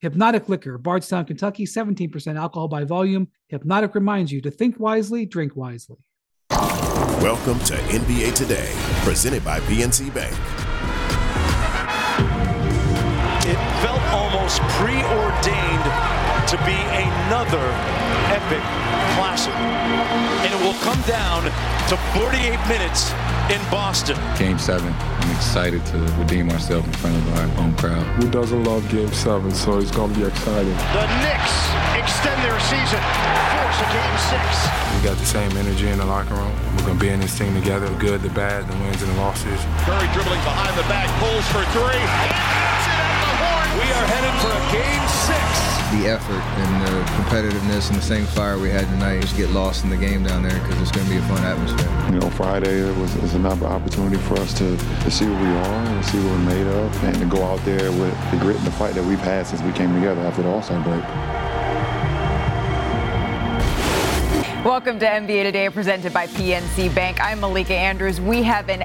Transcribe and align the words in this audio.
Hypnotic 0.00 0.48
Liquor, 0.48 0.78
Bardstown, 0.78 1.26
Kentucky, 1.26 1.66
17% 1.66 2.38
alcohol 2.38 2.68
by 2.68 2.84
volume. 2.84 3.28
Hypnotic 3.48 3.94
reminds 3.94 4.32
you 4.32 4.40
to 4.40 4.50
think 4.50 4.80
wisely, 4.80 5.26
drink 5.26 5.54
wisely. 5.54 5.98
Welcome 7.20 7.58
to 7.64 7.74
NBA 7.74 8.34
Today, 8.34 8.72
presented 9.04 9.44
by 9.44 9.60
PNC 9.60 10.14
Bank. 10.14 10.32
It 13.44 13.58
felt 13.82 14.00
almost 14.10 14.62
preordained 14.62 16.09
to 16.50 16.56
be 16.66 16.74
another 16.74 17.62
epic 18.34 18.58
classic. 19.14 19.54
And 19.54 20.50
it 20.50 20.58
will 20.58 20.74
come 20.82 21.00
down 21.06 21.44
to 21.86 21.94
48 22.18 22.58
minutes 22.66 23.14
in 23.54 23.62
Boston. 23.70 24.18
Game 24.36 24.58
seven. 24.58 24.92
I'm 24.92 25.30
excited 25.36 25.86
to 25.94 25.98
redeem 26.18 26.50
ourselves 26.50 26.88
in 26.88 26.92
front 26.94 27.14
of 27.14 27.38
our 27.38 27.46
home 27.54 27.76
crowd. 27.76 28.02
Who 28.18 28.28
doesn't 28.32 28.64
love 28.64 28.82
game 28.90 29.12
seven? 29.12 29.54
So 29.54 29.78
it's 29.78 29.92
going 29.92 30.12
to 30.12 30.18
be 30.18 30.26
exciting. 30.26 30.74
The 30.90 31.06
Knicks 31.22 31.54
extend 31.94 32.42
their 32.42 32.58
season, 32.66 32.98
force 32.98 33.78
a 33.78 33.88
game 33.94 34.18
six. 34.26 34.42
We 34.98 35.06
got 35.06 35.18
the 35.22 35.30
same 35.30 35.54
energy 35.54 35.86
in 35.86 35.98
the 35.98 36.06
locker 36.06 36.34
room. 36.34 36.50
We're 36.74 36.82
going 36.82 36.98
to 36.98 37.04
be 37.04 37.10
in 37.10 37.20
this 37.20 37.38
thing 37.38 37.54
together, 37.54 37.88
the 37.88 37.94
good, 37.94 38.22
the 38.22 38.30
bad, 38.30 38.66
the 38.66 38.74
wins 38.82 39.00
and 39.02 39.12
the 39.12 39.18
losses. 39.22 39.60
Curry 39.86 40.10
dribbling 40.10 40.42
behind 40.42 40.74
the 40.74 40.86
back, 40.90 41.06
pulls 41.22 41.46
for 41.54 41.62
three. 41.70 42.02
We 43.78 43.86
are 43.86 44.06
headed 44.10 44.34
for 44.42 44.50
a 44.50 44.62
game 44.74 45.06
six. 45.30 45.79
The 45.90 46.06
effort 46.06 46.40
and 46.40 46.86
the 46.86 47.10
competitiveness 47.14 47.88
and 47.88 47.98
the 47.98 48.02
same 48.02 48.24
fire 48.24 48.60
we 48.60 48.70
had 48.70 48.84
tonight 48.84 49.22
just 49.22 49.36
get 49.36 49.50
lost 49.50 49.82
in 49.82 49.90
the 49.90 49.96
game 49.96 50.22
down 50.22 50.44
there 50.44 50.56
because 50.60 50.80
it's 50.80 50.92
going 50.92 51.04
to 51.04 51.12
be 51.12 51.18
a 51.18 51.22
fun 51.22 51.42
atmosphere. 51.42 52.12
You 52.12 52.20
know, 52.20 52.30
Friday 52.30 52.84
was, 53.00 53.12
was 53.16 53.34
another 53.34 53.66
opportunity 53.66 54.16
for 54.18 54.38
us 54.38 54.54
to, 54.58 54.76
to 54.76 55.10
see 55.10 55.26
what 55.26 55.40
we 55.42 55.48
are 55.48 55.64
and 55.64 56.04
see 56.06 56.18
what 56.18 56.26
we're 56.26 56.38
made 56.38 56.66
of 56.68 57.04
and 57.04 57.16
to 57.16 57.24
go 57.24 57.42
out 57.42 57.58
there 57.64 57.90
with 57.90 58.16
the 58.30 58.36
grit 58.36 58.56
and 58.58 58.66
the 58.66 58.70
fight 58.70 58.94
that 58.94 59.04
we've 59.04 59.18
had 59.18 59.48
since 59.48 59.62
we 59.62 59.72
came 59.72 59.92
together 59.92 60.20
after 60.20 60.42
the 60.42 60.48
All-Star 60.48 60.80
break. 60.84 61.04
Welcome 64.64 65.00
to 65.00 65.06
NBA 65.06 65.42
Today, 65.42 65.68
presented 65.70 66.12
by 66.12 66.28
PNC 66.28 66.94
Bank. 66.94 67.18
I'm 67.20 67.40
Malika 67.40 67.74
Andrews. 67.74 68.20
We 68.20 68.42
have 68.42 68.68
an 68.68 68.82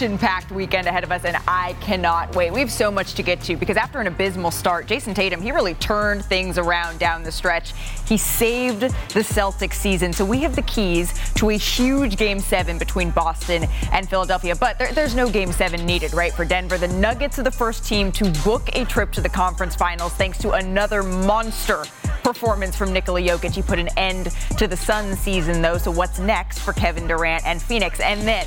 action 0.00 0.16
packed 0.16 0.50
weekend 0.50 0.86
ahead 0.86 1.04
of 1.04 1.12
us, 1.12 1.26
and 1.26 1.36
I 1.46 1.74
cannot 1.82 2.34
wait. 2.34 2.54
We 2.54 2.60
have 2.60 2.72
so 2.72 2.90
much 2.90 3.12
to 3.16 3.22
get 3.22 3.42
to 3.42 3.54
because 3.54 3.76
after 3.76 4.00
an 4.00 4.06
abysmal 4.06 4.50
start, 4.50 4.86
Jayson 4.86 5.12
Tatum, 5.12 5.42
he 5.42 5.52
really 5.52 5.74
turned 5.74 6.24
things 6.24 6.56
around 6.56 6.98
down 6.98 7.22
the 7.22 7.30
stretch. 7.30 7.74
He 8.06 8.16
saved 8.16 8.80
the 8.80 9.20
Celtics 9.20 9.74
season. 9.74 10.14
So 10.14 10.24
we 10.24 10.38
have 10.38 10.56
the 10.56 10.62
keys 10.62 11.12
to 11.34 11.50
a 11.50 11.54
huge 11.58 12.16
game 12.16 12.40
seven 12.40 12.78
between 12.78 13.10
Boston 13.10 13.66
and 13.92 14.08
Philadelphia. 14.08 14.56
But 14.56 14.78
there, 14.78 14.90
there's 14.90 15.14
no 15.14 15.28
game 15.28 15.52
seven 15.52 15.84
needed, 15.84 16.14
right, 16.14 16.32
for 16.32 16.46
Denver. 16.46 16.78
The 16.78 16.88
Nuggets 16.88 17.38
are 17.38 17.42
the 17.42 17.50
first 17.50 17.84
team 17.84 18.10
to 18.12 18.30
book 18.42 18.74
a 18.74 18.86
trip 18.86 19.12
to 19.12 19.20
the 19.20 19.28
conference 19.28 19.76
finals 19.76 20.14
thanks 20.14 20.38
to 20.38 20.52
another 20.52 21.02
monster 21.02 21.84
performance 22.22 22.74
from 22.74 22.92
Nikola 22.92 23.20
Jokic. 23.20 23.54
He 23.54 23.60
put 23.60 23.78
an 23.78 23.88
end 23.98 24.30
to 24.56 24.66
the 24.66 24.76
Suns 24.76 25.18
season, 25.18 25.60
though. 25.60 25.76
So 25.76 25.90
what's 25.90 26.18
next 26.18 26.60
for 26.60 26.72
Kevin 26.72 27.06
Durant 27.06 27.44
and 27.46 27.60
Phoenix? 27.60 28.00
And 28.00 28.22
then 28.22 28.46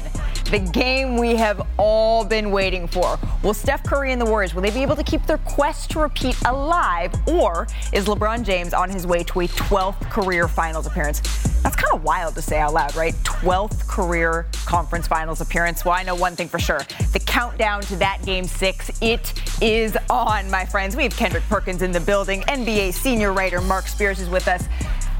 the 0.51 0.59
game 0.59 1.17
we 1.17 1.35
have 1.43 1.67
all 1.77 2.23
been 2.23 2.51
waiting 2.51 2.87
for. 2.87 3.19
Will 3.43 3.53
Steph 3.53 3.83
Curry 3.83 4.13
and 4.13 4.21
the 4.21 4.25
Warriors, 4.25 4.55
will 4.55 4.61
they 4.61 4.71
be 4.71 4.81
able 4.81 4.95
to 4.95 5.03
keep 5.03 5.25
their 5.25 5.39
quest 5.39 5.91
to 5.91 5.99
repeat 5.99 6.37
alive? 6.45 7.13
Or 7.27 7.67
is 7.91 8.05
LeBron 8.05 8.45
James 8.45 8.73
on 8.73 8.89
his 8.89 9.05
way 9.05 9.25
to 9.25 9.41
a 9.41 9.47
12th 9.49 10.09
career 10.09 10.47
finals 10.47 10.87
appearance? 10.87 11.19
That's 11.61 11.75
kind 11.75 11.93
of 11.93 12.01
wild 12.01 12.35
to 12.35 12.41
say 12.41 12.59
out 12.59 12.73
loud, 12.73 12.95
right? 12.95 13.13
12th 13.25 13.85
career 13.89 14.45
conference 14.65 15.05
finals 15.05 15.41
appearance. 15.41 15.83
Well, 15.83 15.93
I 15.93 16.03
know 16.03 16.15
one 16.15 16.37
thing 16.37 16.47
for 16.47 16.59
sure. 16.59 16.79
The 17.11 17.19
countdown 17.19 17.81
to 17.83 17.97
that 17.97 18.23
game 18.25 18.45
six, 18.45 18.89
it 19.01 19.33
is 19.61 19.97
on, 20.09 20.49
my 20.49 20.63
friends. 20.63 20.95
We 20.95 21.03
have 21.03 21.15
Kendrick 21.17 21.43
Perkins 21.49 21.81
in 21.81 21.91
the 21.91 21.99
building. 21.99 22.43
NBA 22.43 22.93
senior 22.93 23.33
writer 23.33 23.59
Mark 23.59 23.89
Spears 23.89 24.21
is 24.21 24.29
with 24.29 24.47
us. 24.47 24.63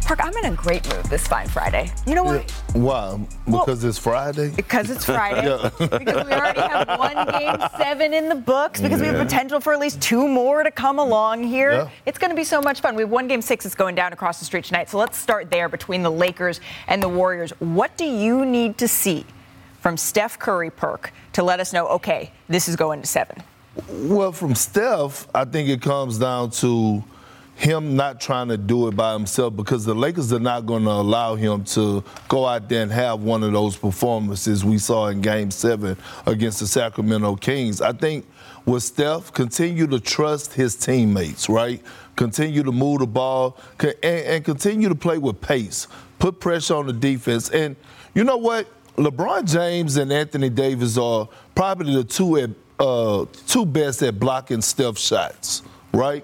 Park, 0.05 0.19
I'm 0.23 0.35
in 0.37 0.53
a 0.53 0.55
great 0.55 0.87
mood 0.93 1.05
this 1.05 1.27
fine 1.27 1.47
Friday. 1.47 1.91
You 2.05 2.15
know 2.15 2.23
what? 2.23 2.53
Yeah. 2.73 2.81
Why? 2.81 3.27
Because 3.45 3.83
well, 3.83 3.89
it's 3.89 3.97
Friday? 3.97 4.49
Because 4.55 4.89
it's 4.89 5.05
Friday. 5.17 5.47
yeah. 5.47 5.69
Because 5.79 6.25
we 6.25 6.31
already 6.33 6.61
have 6.61 6.99
one 6.99 7.27
game 7.39 7.55
seven 7.77 8.13
in 8.13 8.29
the 8.29 8.35
books, 8.35 8.81
because 8.81 8.99
yeah. 8.99 9.11
we 9.11 9.17
have 9.17 9.27
potential 9.27 9.59
for 9.59 9.73
at 9.73 9.79
least 9.79 10.01
two 10.01 10.27
more 10.27 10.63
to 10.63 10.71
come 10.71 10.99
along 10.99 11.43
here. 11.43 11.89
It's 12.05 12.17
going 12.17 12.29
to 12.29 12.35
be 12.35 12.43
so 12.43 12.61
much 12.61 12.81
fun. 12.81 12.95
We 12.95 13.03
have 13.03 13.11
one 13.11 13.27
game 13.27 13.41
six 13.41 13.63
that's 13.63 13.75
going 13.75 13.95
down 13.95 14.13
across 14.13 14.39
the 14.39 14.45
street 14.45 14.65
tonight. 14.65 14.89
So 14.89 14.97
let's 14.97 15.17
start 15.17 15.49
there 15.49 15.69
between 15.69 16.03
the 16.03 16.11
Lakers 16.11 16.59
and 16.87 17.01
the 17.01 17.09
Warriors. 17.09 17.51
What 17.59 17.95
do 17.97 18.05
you 18.05 18.45
need 18.45 18.77
to 18.79 18.87
see 18.87 19.25
from 19.81 19.97
Steph 19.97 20.39
Curry, 20.39 20.69
Perk, 20.69 21.11
to 21.33 21.43
let 21.43 21.59
us 21.59 21.73
know, 21.73 21.87
okay, 21.87 22.31
this 22.47 22.67
is 22.67 22.75
going 22.75 23.01
to 23.01 23.07
seven? 23.07 23.43
Well, 23.89 24.31
from 24.31 24.55
Steph, 24.55 25.27
I 25.33 25.45
think 25.45 25.69
it 25.69 25.81
comes 25.81 26.17
down 26.17 26.51
to 26.51 27.03
him 27.55 27.95
not 27.95 28.19
trying 28.19 28.47
to 28.47 28.57
do 28.57 28.87
it 28.87 28.95
by 28.95 29.13
himself 29.13 29.55
because 29.55 29.85
the 29.85 29.93
Lakers 29.93 30.33
are 30.33 30.39
not 30.39 30.65
going 30.65 30.83
to 30.83 30.89
allow 30.89 31.35
him 31.35 31.63
to 31.63 32.03
go 32.27 32.45
out 32.45 32.67
there 32.67 32.81
and 32.81 32.91
have 32.91 33.21
one 33.21 33.43
of 33.43 33.53
those 33.53 33.77
performances 33.77 34.65
we 34.65 34.77
saw 34.77 35.07
in 35.07 35.21
Game 35.21 35.51
7 35.51 35.95
against 36.25 36.59
the 36.59 36.67
Sacramento 36.67 37.35
Kings. 37.35 37.79
I 37.79 37.93
think 37.93 38.25
with 38.65 38.83
Steph, 38.83 39.31
continue 39.33 39.87
to 39.87 39.99
trust 39.99 40.53
his 40.53 40.75
teammates, 40.75 41.47
right? 41.47 41.81
Continue 42.15 42.63
to 42.63 42.71
move 42.71 42.99
the 42.99 43.07
ball 43.07 43.57
and, 43.79 43.95
and 44.03 44.45
continue 44.45 44.89
to 44.89 44.95
play 44.95 45.17
with 45.17 45.39
pace. 45.41 45.87
Put 46.19 46.39
pressure 46.39 46.75
on 46.75 46.87
the 46.87 46.93
defense. 46.93 47.49
And 47.49 47.75
you 48.13 48.23
know 48.23 48.37
what? 48.37 48.67
LeBron 48.97 49.51
James 49.51 49.97
and 49.97 50.13
Anthony 50.13 50.49
Davis 50.49 50.97
are 50.97 51.27
probably 51.55 51.95
the 51.95 52.03
two 52.03 52.37
at, 52.37 52.51
uh, 52.79 53.25
two 53.47 53.65
best 53.65 54.01
at 54.03 54.19
blocking 54.19 54.61
Steph 54.61 54.97
shots, 54.97 55.63
right? 55.93 56.23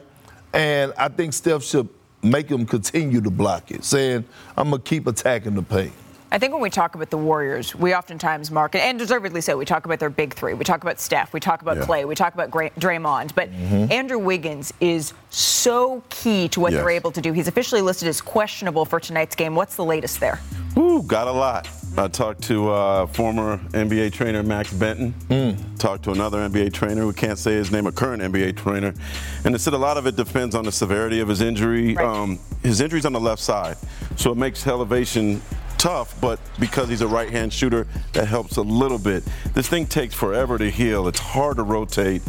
And 0.53 0.93
I 0.97 1.07
think 1.09 1.33
Steph 1.33 1.63
should 1.63 1.89
make 2.21 2.49
him 2.49 2.65
continue 2.65 3.21
to 3.21 3.29
block 3.29 3.71
it, 3.71 3.83
saying, 3.83 4.25
I'm 4.57 4.69
going 4.69 4.81
to 4.81 4.89
keep 4.89 5.07
attacking 5.07 5.55
the 5.55 5.61
paint. 5.61 5.93
I 6.31 6.37
think 6.37 6.53
when 6.53 6.61
we 6.61 6.69
talk 6.69 6.93
about 6.93 7.09
the 7.09 7.17
Warriors, 7.17 7.73
we 7.73 7.95
oftentimes 7.95 8.51
mark, 8.51 8.75
and 8.75 8.99
deservedly 8.99 9.41
so, 9.41 9.57
we 9.57 9.65
talk 9.65 9.85
about 9.85 9.97
their 9.97 10.11
big 10.11 10.35
three. 10.35 10.53
We 10.53 10.63
talk 10.63 10.83
about 10.83 10.99
Steph. 10.99 11.33
We 11.33 11.39
talk 11.39 11.63
about 11.63 11.77
yeah. 11.77 11.85
Klay. 11.85 12.07
We 12.07 12.13
talk 12.13 12.35
about 12.35 12.51
Draymond. 12.51 13.33
But 13.33 13.51
mm-hmm. 13.51 13.91
Andrew 13.91 14.19
Wiggins 14.19 14.71
is 14.79 15.13
so 15.31 16.03
key 16.09 16.47
to 16.49 16.59
what 16.59 16.71
yes. 16.71 16.81
they're 16.81 16.91
able 16.91 17.11
to 17.13 17.21
do. 17.21 17.33
He's 17.33 17.47
officially 17.47 17.81
listed 17.81 18.07
as 18.07 18.21
questionable 18.21 18.85
for 18.85 18.99
tonight's 18.99 19.35
game. 19.35 19.55
What's 19.55 19.75
the 19.75 19.85
latest 19.85 20.19
there? 20.19 20.39
Ooh, 20.77 21.01
got 21.01 21.27
a 21.27 21.31
lot. 21.31 21.67
I 21.99 22.07
talked 22.07 22.43
to 22.43 22.69
uh, 22.69 23.07
former 23.07 23.57
NBA 23.57 24.13
trainer 24.13 24.41
Max 24.41 24.71
Benton. 24.71 25.13
Mm. 25.27 25.77
Talked 25.79 26.03
to 26.05 26.11
another 26.11 26.37
NBA 26.37 26.71
trainer 26.71 27.01
who 27.01 27.11
can't 27.11 27.37
say 27.37 27.53
his 27.53 27.71
name, 27.71 27.87
a 27.87 27.91
current 27.91 28.21
NBA 28.23 28.55
trainer, 28.55 28.93
and 29.43 29.53
they 29.53 29.57
said 29.57 29.73
a 29.73 29.77
lot 29.77 29.97
of 29.97 30.07
it 30.07 30.15
depends 30.15 30.55
on 30.55 30.63
the 30.63 30.71
severity 30.71 31.19
of 31.19 31.27
his 31.27 31.41
injury. 31.41 31.95
Right. 31.95 32.05
Um, 32.05 32.39
his 32.63 32.79
injury's 32.79 33.05
on 33.05 33.11
the 33.11 33.19
left 33.19 33.41
side, 33.41 33.75
so 34.15 34.31
it 34.31 34.37
makes 34.37 34.65
elevation 34.65 35.41
tough, 35.77 36.19
but 36.21 36.39
because 36.57 36.87
he's 36.87 37.01
a 37.01 37.07
right 37.07 37.29
hand 37.29 37.51
shooter, 37.51 37.85
that 38.13 38.27
helps 38.27 38.55
a 38.55 38.61
little 38.61 38.99
bit. 38.99 39.23
This 39.53 39.67
thing 39.67 39.85
takes 39.85 40.15
forever 40.15 40.57
to 40.57 40.69
heal. 40.69 41.07
It's 41.07 41.19
hard 41.19 41.57
to 41.57 41.63
rotate. 41.63 42.21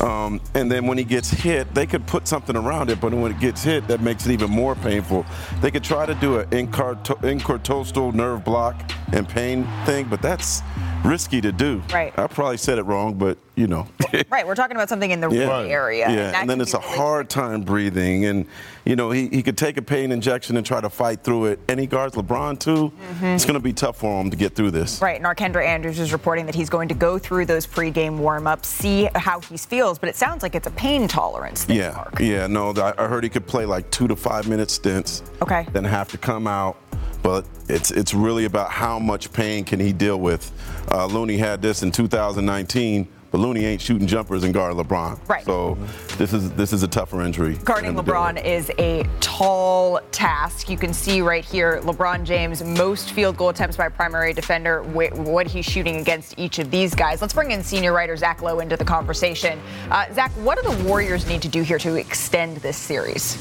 Um, 0.00 0.40
and 0.54 0.70
then 0.70 0.86
when 0.86 0.98
he 0.98 1.04
gets 1.04 1.30
hit, 1.30 1.72
they 1.74 1.86
could 1.86 2.06
put 2.06 2.26
something 2.26 2.56
around 2.56 2.90
it, 2.90 3.00
but 3.00 3.14
when 3.14 3.30
it 3.30 3.40
gets 3.40 3.62
hit, 3.62 3.86
that 3.88 4.00
makes 4.00 4.26
it 4.26 4.32
even 4.32 4.50
more 4.50 4.74
painful. 4.74 5.24
They 5.60 5.70
could 5.70 5.84
try 5.84 6.06
to 6.06 6.14
do 6.14 6.38
an 6.40 6.52
intercostal 6.52 8.12
nerve 8.12 8.44
block 8.44 8.90
and 9.12 9.28
pain 9.28 9.66
thing, 9.84 10.06
but 10.08 10.20
that's 10.20 10.62
risky 11.04 11.40
to 11.40 11.52
do. 11.52 11.82
Right. 11.92 12.16
I 12.18 12.26
probably 12.26 12.56
said 12.56 12.78
it 12.78 12.82
wrong, 12.82 13.14
but 13.14 13.38
you 13.56 13.66
know. 13.66 13.86
right. 14.30 14.46
We're 14.46 14.54
talking 14.54 14.76
about 14.76 14.88
something 14.88 15.10
in 15.10 15.20
the 15.20 15.30
yeah. 15.30 15.60
area. 15.60 16.10
Yeah. 16.10 16.26
And, 16.26 16.36
and 16.36 16.50
then 16.50 16.60
it's 16.60 16.74
a 16.74 16.78
really 16.78 16.96
hard 16.96 17.30
time 17.30 17.62
breathing. 17.62 18.24
And, 18.24 18.46
you 18.84 18.96
know, 18.96 19.10
he, 19.10 19.28
he 19.28 19.42
could 19.42 19.56
take 19.56 19.76
a 19.76 19.82
pain 19.82 20.12
injection 20.12 20.56
and 20.56 20.66
try 20.66 20.80
to 20.80 20.90
fight 20.90 21.22
through 21.22 21.46
it. 21.46 21.60
And 21.68 21.78
he 21.78 21.86
guards 21.86 22.16
LeBron, 22.16 22.58
too. 22.58 22.90
Mm-hmm. 22.90 23.26
It's 23.26 23.44
going 23.44 23.54
to 23.54 23.60
be 23.60 23.72
tough 23.72 23.98
for 23.98 24.20
him 24.20 24.30
to 24.30 24.36
get 24.36 24.54
through 24.54 24.72
this. 24.72 25.00
Right. 25.00 25.22
our 25.24 25.34
Kendra 25.34 25.64
Andrews 25.64 25.98
is 25.98 26.12
reporting 26.12 26.46
that 26.46 26.54
he's 26.54 26.70
going 26.70 26.88
to 26.88 26.94
go 26.94 27.18
through 27.18 27.46
those 27.46 27.66
pregame 27.66 28.18
warm 28.18 28.46
ups, 28.46 28.68
see 28.68 29.08
how 29.14 29.40
he 29.40 29.56
feels. 29.84 29.98
But 29.98 30.08
it 30.08 30.16
sounds 30.16 30.42
like 30.42 30.54
it's 30.54 30.66
a 30.66 30.70
pain 30.72 31.06
tolerance 31.06 31.64
thing, 31.64 31.76
Yeah. 31.76 31.92
Mark. 31.92 32.18
Yeah. 32.20 32.46
No, 32.46 32.72
I 32.76 33.06
heard 33.06 33.24
he 33.24 33.30
could 33.30 33.46
play 33.46 33.66
like 33.66 33.90
two 33.90 34.08
to 34.08 34.16
five 34.16 34.48
minute 34.48 34.70
stints. 34.70 35.22
Okay. 35.42 35.66
Then 35.72 35.84
have 35.84 36.08
to 36.10 36.18
come 36.18 36.46
out 36.46 36.76
but 37.22 37.46
it's 37.70 37.90
it's 37.90 38.12
really 38.12 38.44
about 38.44 38.70
how 38.70 38.98
much 38.98 39.32
pain 39.32 39.64
can 39.64 39.80
he 39.80 39.94
deal 39.94 40.20
with. 40.20 40.52
Uh, 40.90 41.06
Looney 41.06 41.38
had 41.38 41.62
this 41.62 41.82
in 41.82 41.90
2019 41.90 43.08
but 43.34 43.40
Looney 43.40 43.64
ain't 43.64 43.80
shooting 43.80 44.06
jumpers 44.06 44.44
and 44.44 44.54
guard 44.54 44.76
LeBron. 44.76 45.18
Right. 45.28 45.44
So 45.44 45.76
this 46.18 46.32
is 46.32 46.52
this 46.52 46.72
is 46.72 46.84
a 46.84 46.86
tougher 46.86 47.20
injury. 47.20 47.56
Guarding 47.64 47.96
LeBron 47.96 48.40
is 48.44 48.70
a 48.78 49.02
tall 49.18 49.98
task. 50.12 50.70
You 50.70 50.76
can 50.76 50.94
see 50.94 51.20
right 51.20 51.44
here, 51.44 51.80
LeBron 51.82 52.22
James 52.22 52.62
most 52.62 53.10
field 53.10 53.36
goal 53.36 53.48
attempts 53.48 53.76
by 53.76 53.88
primary 53.88 54.34
defender. 54.34 54.84
What 54.84 55.48
he's 55.48 55.64
shooting 55.64 55.96
against 55.96 56.38
each 56.38 56.60
of 56.60 56.70
these 56.70 56.94
guys. 56.94 57.20
Let's 57.20 57.34
bring 57.34 57.50
in 57.50 57.64
senior 57.64 57.92
writer 57.92 58.16
Zach 58.16 58.40
Lowe 58.40 58.60
into 58.60 58.76
the 58.76 58.84
conversation. 58.84 59.60
Uh, 59.90 60.14
Zach, 60.14 60.30
what 60.36 60.62
do 60.62 60.70
the 60.70 60.84
Warriors 60.84 61.26
need 61.26 61.42
to 61.42 61.48
do 61.48 61.62
here 61.62 61.78
to 61.78 61.96
extend 61.96 62.58
this 62.58 62.76
series? 62.76 63.36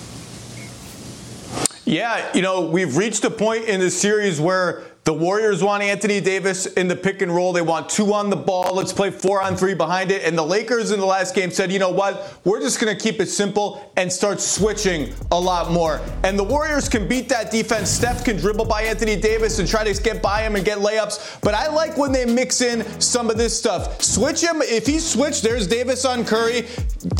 Yeah, 1.85 2.31
you 2.33 2.41
know, 2.41 2.61
we've 2.61 2.97
reached 2.97 3.25
a 3.25 3.29
point 3.29 3.65
in 3.65 3.79
the 3.79 3.91
series 3.91 4.41
where 4.41 4.85
the 5.05 5.13
Warriors 5.13 5.61
want 5.61 5.83
Anthony 5.83 6.21
Davis 6.21 6.65
in 6.65 6.87
the 6.87 6.95
pick 6.95 7.21
and 7.21 7.35
roll. 7.35 7.51
They 7.51 7.61
want 7.61 7.89
two 7.89 8.13
on 8.13 8.29
the 8.29 8.37
ball. 8.37 8.73
Let's 8.73 8.93
play 8.93 9.11
four 9.11 9.41
on 9.41 9.57
three 9.57 9.73
behind 9.73 10.11
it. 10.11 10.23
And 10.23 10.37
the 10.37 10.45
Lakers 10.45 10.91
in 10.91 10.99
the 11.01 11.05
last 11.05 11.35
game 11.35 11.51
said, 11.51 11.73
you 11.73 11.79
know 11.79 11.89
what? 11.89 12.39
We're 12.45 12.61
just 12.61 12.79
going 12.79 12.95
to 12.95 13.03
keep 13.03 13.19
it 13.19 13.25
simple 13.25 13.91
and 13.97 14.11
start 14.11 14.39
switching 14.39 15.13
a 15.33 15.39
lot 15.39 15.71
more. 15.71 15.99
And 16.23 16.39
the 16.39 16.43
Warriors 16.43 16.87
can 16.87 17.05
beat 17.05 17.27
that 17.27 17.51
defense. 17.51 17.89
Steph 17.89 18.23
can 18.23 18.37
dribble 18.37 18.63
by 18.63 18.83
Anthony 18.83 19.17
Davis 19.17 19.59
and 19.59 19.67
try 19.67 19.83
to 19.83 20.01
get 20.01 20.21
by 20.21 20.41
him 20.41 20.55
and 20.55 20.63
get 20.63 20.77
layups. 20.77 21.41
But 21.41 21.53
I 21.53 21.67
like 21.67 21.97
when 21.97 22.13
they 22.13 22.25
mix 22.25 22.61
in 22.61 22.85
some 23.01 23.29
of 23.29 23.37
this 23.37 23.57
stuff. 23.57 24.01
Switch 24.01 24.39
him. 24.39 24.61
If 24.61 24.87
he 24.87 24.99
switched, 24.99 25.43
there's 25.43 25.67
Davis 25.67 26.05
on 26.05 26.23
Curry. 26.23 26.65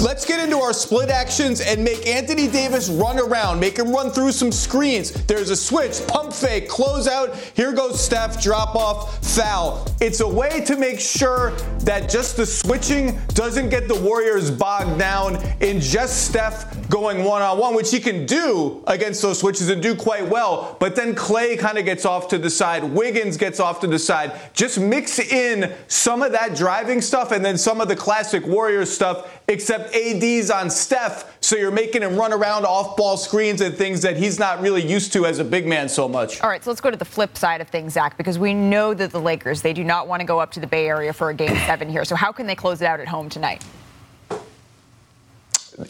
Let's 0.02 0.24
get 0.24 0.42
into 0.42 0.58
our 0.60 0.72
split 0.72 1.10
actions 1.10 1.60
and 1.60 1.84
make 1.84 2.08
Anthony 2.08 2.48
Davis 2.48 2.88
run 2.88 3.20
around. 3.20 3.60
Make 3.60 3.78
him 3.78 3.92
run 3.92 4.10
through 4.10 4.32
some 4.32 4.54
screens. 4.54 5.12
There's 5.26 5.50
a 5.50 5.56
switch, 5.58 6.00
pump 6.08 6.32
fake, 6.32 6.70
close 6.70 7.10
out. 7.10 7.36
Here 7.36 7.73
goes 7.74 8.04
Steph, 8.04 8.42
drop 8.42 8.76
off, 8.76 9.24
foul. 9.26 9.86
It's 10.00 10.20
a 10.20 10.28
way 10.28 10.64
to 10.66 10.76
make 10.76 11.00
sure 11.00 11.52
that 11.80 12.10
just 12.10 12.38
the 12.38 12.46
switching 12.46 13.20
doesn't 13.30 13.70
get 13.70 13.88
the 13.88 13.96
Warriors 13.96 14.52
bogged 14.52 15.00
down 15.00 15.42
in 15.60 15.80
just 15.80 16.28
Steph 16.28 16.90
going 16.90 17.24
one 17.24 17.42
on 17.42 17.58
one, 17.58 17.76
which 17.76 17.92
he 17.92 18.00
can 18.00 18.26
do 18.26 18.84
against 18.88 19.22
those 19.22 19.40
switches 19.40 19.70
and 19.70 19.82
do 19.82 19.96
quite 19.96 20.28
well. 20.28 20.78
But 20.80 20.96
then 20.96 21.16
Klay 21.16 21.58
kind 21.58 21.78
of 21.78 21.86
gets 21.86 22.06
off 22.06 22.28
to 22.30 22.38
the 22.38 22.50
side, 22.50 22.84
Wiggins 22.84 23.38
gets 23.38 23.60
off 23.60 23.80
to 23.82 23.88
the 23.88 24.00
side. 24.00 24.40
Just 24.54 24.80
mix 24.80 25.20
in 25.20 25.74
some 25.88 26.22
of 26.22 26.32
that 26.34 26.56
driving 26.56 27.02
stuff 27.02 27.32
and 27.32 27.44
then 27.44 27.58
some 27.58 27.82
of 27.82 27.88
the 27.88 27.96
classic 27.96 28.46
Warriors 28.46 28.92
stuff, 28.92 29.42
except 29.48 29.96
AD's 29.96 30.52
on 30.52 30.70
Steph, 30.70 31.38
so 31.42 31.56
you're 31.56 31.72
making 31.72 32.02
him 32.02 32.16
run 32.16 32.34
around 32.34 32.66
off 32.66 32.96
ball 32.96 33.18
screens 33.18 33.62
and 33.62 33.76
things 33.76 34.02
that 34.02 34.18
he's 34.18 34.40
not 34.40 34.62
really 34.62 34.86
used 34.86 35.14
to 35.14 35.26
as 35.26 35.40
a 35.40 35.44
big 35.44 35.66
man 35.66 35.90
so 35.90 36.08
much. 36.08 36.42
All 36.42 36.50
right, 36.50 36.64
so 36.64 36.70
let's 36.70 36.82
go 36.82 36.92
to 36.92 36.98
the 36.98 37.06
flip 37.06 37.38
side 37.38 37.62
of 37.64 37.70
things, 37.70 37.94
Zach, 37.94 38.16
because 38.16 38.38
we 38.38 38.54
know 38.54 38.94
that 38.94 39.12
the 39.12 39.20
Lakers, 39.20 39.64
they 39.64 39.74
do 39.74 39.84
not 39.84 40.08
want 40.08 40.20
to 40.20 40.26
go 40.26 40.40
up 40.40 40.52
to 40.52 40.60
the 40.60 40.68
Bay 40.68 40.88
Area 40.88 41.12
for 41.12 41.30
a 41.30 41.34
game 41.34 41.56
seven 41.66 41.90
here. 41.90 42.06
So 42.06 42.16
how 42.16 42.32
can 42.32 42.46
they 42.46 42.56
close 42.56 42.82
it 42.82 42.86
out 42.86 43.00
at 43.00 43.08
home 43.08 43.30
tonight? 43.30 43.66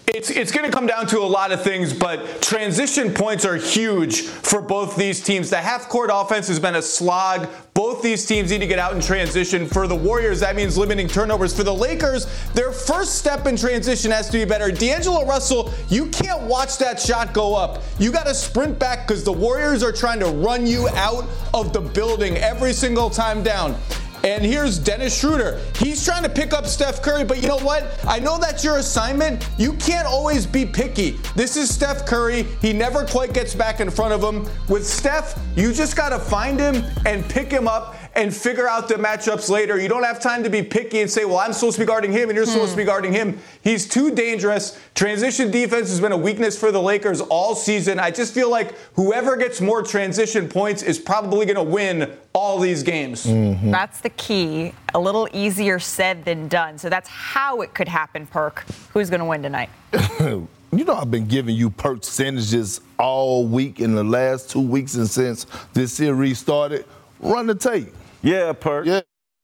It's, 0.08 0.30
it's 0.30 0.52
going 0.52 0.66
to 0.66 0.72
come 0.72 0.88
down 0.88 1.08
to 1.08 1.20
a 1.20 1.28
lot 1.28 1.52
of 1.52 1.62
things, 1.62 1.92
but 1.92 2.42
transition 2.42 3.14
points 3.14 3.44
are 3.44 3.58
huge 3.58 4.22
for 4.22 4.62
both 4.62 4.96
these 4.96 5.22
teams. 5.22 5.50
The 5.50 5.58
half 5.58 5.90
court 5.90 6.10
offense 6.14 6.48
has 6.48 6.60
been 6.60 6.76
a 6.76 6.82
slog. 6.82 7.50
Both 7.74 8.02
these 8.02 8.26
teams 8.26 8.52
need 8.52 8.60
to 8.60 8.68
get 8.68 8.80
out 8.80 8.94
in 8.94 9.02
transition. 9.02 9.68
For 9.68 9.88
the 9.88 9.96
Warriors, 9.96 10.40
that 10.40 10.56
means 10.56 10.78
limiting 10.78 11.08
turnovers. 11.08 11.56
For 11.56 11.64
the 11.64 11.74
Lakers, 11.74 12.28
their 12.54 12.72
first 12.72 13.16
step 13.16 13.46
in 13.46 13.58
transition 13.58 14.12
has 14.12 14.28
to 14.28 14.34
be 14.34 14.46
better. 14.46 14.72
D'Angelo 14.72 15.26
Russell, 15.26 15.74
you 15.90 16.08
can't 16.08 16.44
watch 16.44 16.78
that 16.78 17.00
shot 17.00 17.34
go 17.34 17.54
up. 17.56 17.82
You 18.00 18.12
got 18.12 18.26
to 18.28 18.34
sprint 18.34 18.80
back 18.80 19.08
because 19.08 19.24
the 19.24 19.34
Warriors 19.34 19.84
are 19.84 19.92
trying 19.92 20.20
to 20.22 20.28
run 20.28 20.66
you 20.66 20.88
out 20.90 21.26
of 21.54 21.74
the 21.74 21.82
building 21.82 22.38
every 22.38 22.72
single 22.72 23.10
time 23.10 23.44
down. 23.44 23.76
And 24.24 24.46
here's 24.46 24.80
Dennis 24.80 25.20
Schroeder. 25.20 25.60
He's 25.76 26.06
trying 26.06 26.24
to 26.24 26.30
pick 26.30 26.54
up 26.54 26.66
Steph 26.66 27.02
Curry, 27.02 27.26
but 27.26 27.42
you 27.42 27.50
know 27.50 27.58
what? 27.58 28.00
I 28.08 28.20
know 28.20 28.38
that's 28.38 28.64
your 28.64 28.78
assignment. 28.78 29.46
You 29.58 29.74
can't 29.74 30.08
always 30.08 30.46
be 30.46 30.66
picky. 30.66 31.20
This 31.36 31.58
is 31.58 31.70
Steph 31.70 32.06
Curry. 32.06 32.44
He 32.62 32.72
never 32.72 33.06
quite 33.06 33.34
gets 33.34 33.54
back 33.54 33.82
in 33.82 33.90
front 33.90 34.14
of 34.14 34.24
him. 34.24 34.50
With 34.70 34.88
Steph, 34.88 35.38
you 35.58 35.74
just 35.74 35.98
got 35.98 36.10
to 36.10 36.20
find 36.20 36.58
him 36.58 36.86
and 37.06 37.28
pick 37.30 37.52
him 37.52 37.68
up 37.68 37.98
and 38.16 38.34
figure 38.36 38.68
out 38.68 38.88
the 38.88 38.96
matchups 38.96 39.50
later. 39.50 39.80
You 39.80 39.88
don't 39.88 40.04
have 40.04 40.20
time 40.20 40.44
to 40.44 40.50
be 40.50 40.62
picky 40.62 41.02
and 41.02 41.10
say, 41.10 41.26
well, 41.26 41.38
I'm 41.38 41.54
supposed 41.54 41.76
to 41.76 41.82
be 41.82 41.86
guarding 41.86 42.12
him 42.12 42.30
and 42.30 42.36
you're 42.36 42.46
hmm. 42.46 42.52
supposed 42.52 42.72
to 42.72 42.78
be 42.78 42.84
guarding 42.84 43.12
him. 43.12 43.40
He's 43.64 43.88
too 43.88 44.14
dangerous. 44.14 44.80
Transition 44.94 45.50
defense 45.50 45.90
has 45.90 46.00
been 46.00 46.12
a 46.12 46.18
weakness 46.18 46.58
for 46.58 46.72
the 46.72 46.82
Lakers 46.82 47.22
all 47.22 47.56
season. 47.56 48.00
I 48.00 48.12
just 48.12 48.34
feel 48.34 48.50
like 48.50 48.76
whoever 48.96 49.36
gets 49.36 49.62
more 49.62 49.82
transition 49.82 50.48
points 50.48 50.84
is 50.84 51.00
probably 51.00 51.46
going 51.46 51.56
to 51.56 51.64
win 51.64 52.16
all 52.34 52.60
these 52.60 52.84
games. 52.84 53.26
Mm-hmm. 53.26 53.72
That's 53.72 54.02
the 54.02 54.10
key. 54.12 54.74
A 54.94 55.00
little 55.00 55.28
easier 55.34 55.80
said 55.80 56.24
than 56.24 56.48
done. 56.48 56.78
So 56.78 56.90
that's 56.90 57.10
how 57.10 57.62
it 57.62 57.74
could 57.74 57.88
happen, 57.88 58.28
Perk. 58.28 58.66
Who's 58.92 59.10
going 59.10 59.22
to 59.22 59.26
win 59.26 59.42
tonight? 59.42 59.70
you 60.20 60.48
know 60.86 60.96
I've 60.96 61.12
been 61.12 61.28
giving 61.28 61.56
you 61.56 61.70
percentages 61.70 62.82
all 63.00 63.46
week 63.48 63.80
in 63.80 63.96
the 63.96 64.04
last 64.04 64.52
two 64.52 64.62
weeks 64.62 64.96
and 64.96 65.08
since 65.08 65.46
this 65.74 65.94
series 65.94 66.40
started. 66.40 66.86
Run 67.20 67.48
the 67.48 67.56
tape. 67.56 67.94
Yeah, 68.26 68.54
Perk. 68.54 68.86
Yeah, 68.86 69.02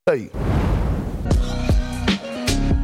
tape. 0.08 0.32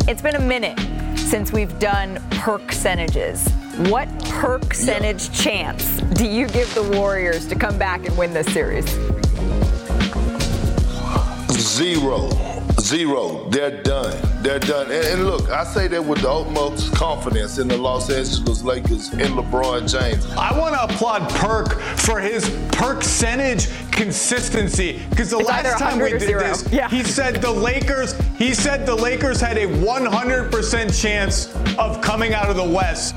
It's 0.09 0.21
been 0.21 0.35
a 0.35 0.41
minute 0.41 0.77
since 1.17 1.53
we've 1.53 1.79
done 1.79 2.21
percentages. 2.31 3.47
What 3.87 4.09
percentage 4.25 5.29
yeah. 5.29 5.35
chance 5.73 6.01
do 6.15 6.27
you 6.27 6.49
give 6.49 6.73
the 6.75 6.83
Warriors 6.99 7.47
to 7.47 7.55
come 7.55 7.77
back 7.77 8.05
and 8.05 8.17
win 8.17 8.33
this 8.33 8.51
series? 8.51 8.85
Zero. 11.51 12.29
Zero. 12.79 13.47
They're 13.49 13.81
done. 13.81 14.15
They're 14.43 14.59
done. 14.59 14.91
And, 14.91 15.05
and, 15.05 15.25
look, 15.25 15.49
I 15.49 15.63
say 15.63 15.87
that 15.87 16.03
with 16.03 16.21
the 16.21 16.29
utmost 16.29 16.93
confidence 16.93 17.57
in 17.57 17.67
the 17.67 17.77
Los 17.77 18.09
Angeles 18.09 18.61
Lakers 18.63 19.09
and 19.09 19.33
LeBron 19.33 19.89
James. 19.89 20.25
I 20.37 20.57
want 20.57 20.75
to 20.75 20.83
applaud 20.83 21.27
Perk 21.29 21.79
for 21.79 22.19
his 22.19 22.49
percentage 22.73 23.69
consistency 23.91 25.01
because 25.09 25.31
the 25.31 25.39
it's 25.39 25.49
last 25.49 25.79
time 25.79 25.99
we 25.99 26.11
did 26.11 26.21
this, 26.21 26.71
yeah. 26.71 26.89
he 26.89 27.03
said 27.03 27.41
the 27.41 27.51
Lakers. 27.51 28.13
He 28.37 28.53
said 28.53 28.85
the 28.85 28.95
Lakers 28.95 29.41
had 29.41 29.57
a 29.57 29.65
100% 29.65 31.01
chance 31.01 31.55
of 31.77 32.01
coming 32.01 32.33
out 32.33 32.49
of 32.49 32.55
the 32.55 32.63
West. 32.63 33.15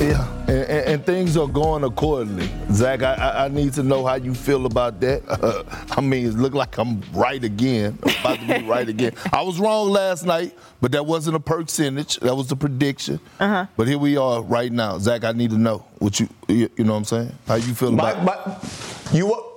Yeah, 0.00 0.26
and, 0.46 0.58
and, 0.58 0.86
and, 0.86 1.06
things 1.06 1.36
are 1.36 1.48
going 1.48 1.84
accordingly. 1.84 2.50
Zach, 2.70 3.02
I, 3.02 3.44
I, 3.44 3.48
need 3.48 3.72
to 3.74 3.82
know 3.82 4.04
how 4.04 4.16
you 4.16 4.34
feel 4.34 4.66
about 4.66 5.00
that. 5.00 5.22
Uh, 5.28 5.62
I 5.96 6.00
mean, 6.00 6.26
it 6.26 6.34
looked 6.34 6.54
like 6.54 6.76
I'm 6.78 7.02
right 7.12 7.42
again. 7.42 7.98
I'm 8.02 8.16
about 8.20 8.38
to 8.40 8.60
be 8.60 8.66
right 8.66 8.88
again. 8.88 9.14
I 9.32 9.42
was 9.42 9.58
wrong 9.58 9.90
last 9.90 10.26
night, 10.26 10.56
but 10.80 10.92
that 10.92 11.06
wasn't 11.06 11.36
a 11.36 11.40
percentage. 11.40 12.16
That 12.16 12.34
was 12.34 12.52
a 12.52 12.56
prediction. 12.56 13.20
Uh-huh. 13.40 13.66
But 13.76 13.88
here 13.88 13.98
we 13.98 14.16
are 14.16 14.42
right 14.42 14.70
now. 14.70 14.98
Zach, 14.98 15.24
I 15.24 15.32
need 15.32 15.50
to 15.50 15.58
know 15.58 15.84
what 15.98 16.20
you, 16.20 16.28
you, 16.48 16.70
you 16.76 16.84
know 16.84 16.92
what 16.92 16.98
I'm 16.98 17.04
saying? 17.04 17.32
How 17.46 17.54
you 17.54 17.74
feel 17.74 17.92
my, 17.92 18.12
about 18.12 18.24
my, 18.24 19.16
You 19.16 19.53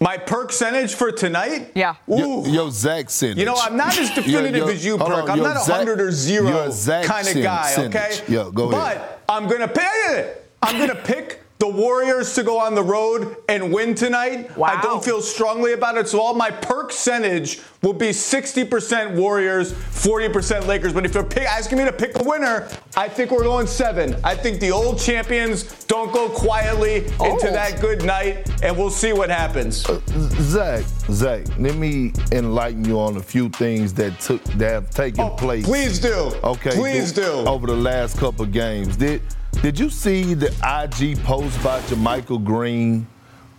my 0.00 0.16
percentage 0.16 0.94
for 0.94 1.10
tonight? 1.12 1.72
Yeah. 1.74 1.96
Yo, 2.06 2.44
yo, 2.44 2.70
Zach 2.70 3.06
percentage. 3.06 3.38
You 3.38 3.44
know, 3.44 3.56
I'm 3.56 3.76
not 3.76 3.98
as 3.98 4.10
definitive 4.10 4.54
yo, 4.56 4.66
yo, 4.66 4.72
as 4.72 4.84
you, 4.84 4.98
Perk. 4.98 5.08
On, 5.24 5.30
I'm 5.30 5.38
not 5.38 5.56
a 5.56 5.72
hundred 5.72 6.00
or 6.00 6.12
zero 6.12 6.70
kind 6.82 7.28
of 7.28 7.42
guy, 7.42 7.74
okay? 7.78 8.20
Yo, 8.28 8.50
go 8.50 8.70
ahead. 8.70 8.98
But 8.98 9.22
I'm 9.28 9.48
gonna 9.48 9.68
pick. 9.68 10.42
I'm 10.62 10.78
gonna 10.78 11.00
pick 11.00 11.42
the 11.58 11.68
Warriors 11.68 12.34
to 12.34 12.42
go 12.42 12.58
on 12.58 12.74
the 12.74 12.82
road 12.82 13.36
and 13.48 13.72
win 13.72 13.94
tonight. 13.94 14.54
Wow. 14.56 14.68
I 14.68 14.82
don't 14.82 15.02
feel 15.02 15.22
strongly 15.22 15.72
about 15.72 15.96
it, 15.96 16.06
so 16.08 16.20
all 16.20 16.34
my 16.34 16.50
percentage 16.50 17.60
will 17.82 17.94
be 17.94 18.08
60% 18.08 19.14
Warriors, 19.14 19.72
40% 19.72 20.66
Lakers. 20.66 20.92
But 20.92 21.06
if 21.06 21.14
you're 21.14 21.24
pick, 21.24 21.44
asking 21.44 21.78
me 21.78 21.84
to 21.84 21.92
pick 21.92 22.18
a 22.18 22.22
winner, 22.22 22.68
I 22.96 23.08
think 23.08 23.30
we're 23.30 23.44
going 23.44 23.66
seven. 23.66 24.16
I 24.22 24.34
think 24.34 24.60
the 24.60 24.70
old 24.70 24.98
champions 24.98 25.84
don't 25.84 26.12
go 26.12 26.28
quietly 26.28 27.06
oh. 27.20 27.32
into 27.32 27.50
that 27.50 27.80
good 27.80 28.04
night, 28.04 28.50
and 28.62 28.76
we'll 28.76 28.90
see 28.90 29.14
what 29.14 29.30
happens. 29.30 29.86
Uh, 29.86 30.00
Zach, 30.40 30.84
Zach, 31.10 31.46
let 31.58 31.76
me 31.76 32.12
enlighten 32.32 32.84
you 32.84 33.00
on 33.00 33.16
a 33.16 33.22
few 33.22 33.48
things 33.48 33.94
that 33.94 34.20
took 34.20 34.42
that 34.44 34.72
have 34.72 34.90
taken 34.90 35.20
oh, 35.24 35.30
place. 35.30 35.64
Please 35.64 35.98
do. 35.98 36.32
Okay. 36.44 36.72
Please 36.72 37.12
do. 37.12 37.22
Over 37.46 37.66
the 37.66 37.76
last 37.76 38.18
couple 38.18 38.44
games, 38.44 38.96
did 38.96 39.22
did 39.62 39.78
you 39.78 39.90
see 39.90 40.34
the 40.34 40.48
IG 40.62 41.22
post 41.24 41.62
by 41.62 41.80
JaMychal 41.82 42.44
Green 42.44 43.06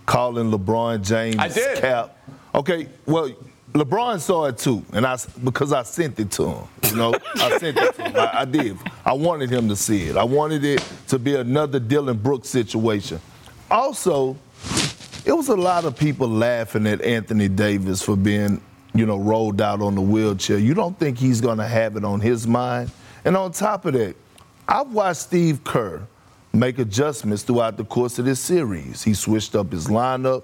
calling 0.06 0.50
LeBron 0.50 1.02
James 1.02 1.36
I 1.38 1.48
did. 1.48 1.78
cap? 1.78 2.16
Okay, 2.54 2.88
well, 3.06 3.30
LeBron 3.72 4.18
saw 4.20 4.46
it 4.46 4.58
too, 4.58 4.84
and 4.92 5.06
I 5.06 5.18
because 5.44 5.72
I 5.72 5.82
sent 5.82 6.18
it 6.18 6.30
to 6.32 6.46
him. 6.46 6.68
You 6.84 6.96
know, 6.96 7.14
I 7.36 7.58
sent 7.58 7.76
it 7.76 7.94
to 7.94 8.02
him. 8.02 8.16
I, 8.16 8.40
I, 8.40 8.44
did. 8.44 8.78
I 9.04 9.12
wanted 9.12 9.50
him 9.50 9.68
to 9.68 9.76
see 9.76 10.04
it. 10.08 10.16
I 10.16 10.24
wanted 10.24 10.64
it 10.64 10.82
to 11.08 11.18
be 11.18 11.34
another 11.34 11.78
Dillon 11.78 12.16
Brooks 12.16 12.48
situation. 12.48 13.20
Also, 13.70 14.36
it 15.26 15.32
was 15.32 15.48
a 15.48 15.56
lot 15.56 15.84
of 15.84 15.96
people 15.96 16.28
laughing 16.28 16.86
at 16.86 17.02
Anthony 17.02 17.48
Davis 17.48 18.00
for 18.00 18.16
being, 18.16 18.62
you 18.94 19.04
know, 19.04 19.18
rolled 19.18 19.60
out 19.60 19.82
on 19.82 19.94
the 19.94 20.00
wheelchair. 20.00 20.58
You 20.58 20.72
don't 20.72 20.98
think 20.98 21.18
he's 21.18 21.42
going 21.42 21.58
to 21.58 21.66
have 21.66 21.96
it 21.96 22.04
on 22.04 22.20
his 22.20 22.46
mind? 22.46 22.90
And 23.26 23.36
on 23.36 23.52
top 23.52 23.84
of 23.84 23.92
that, 23.92 24.16
I've 24.68 24.92
watched 24.92 25.20
Steve 25.20 25.64
Kerr 25.64 26.06
make 26.52 26.78
adjustments 26.78 27.42
throughout 27.42 27.78
the 27.78 27.84
course 27.84 28.18
of 28.18 28.26
this 28.26 28.38
series. 28.38 29.02
He 29.02 29.14
switched 29.14 29.54
up 29.56 29.72
his 29.72 29.86
lineup. 29.86 30.42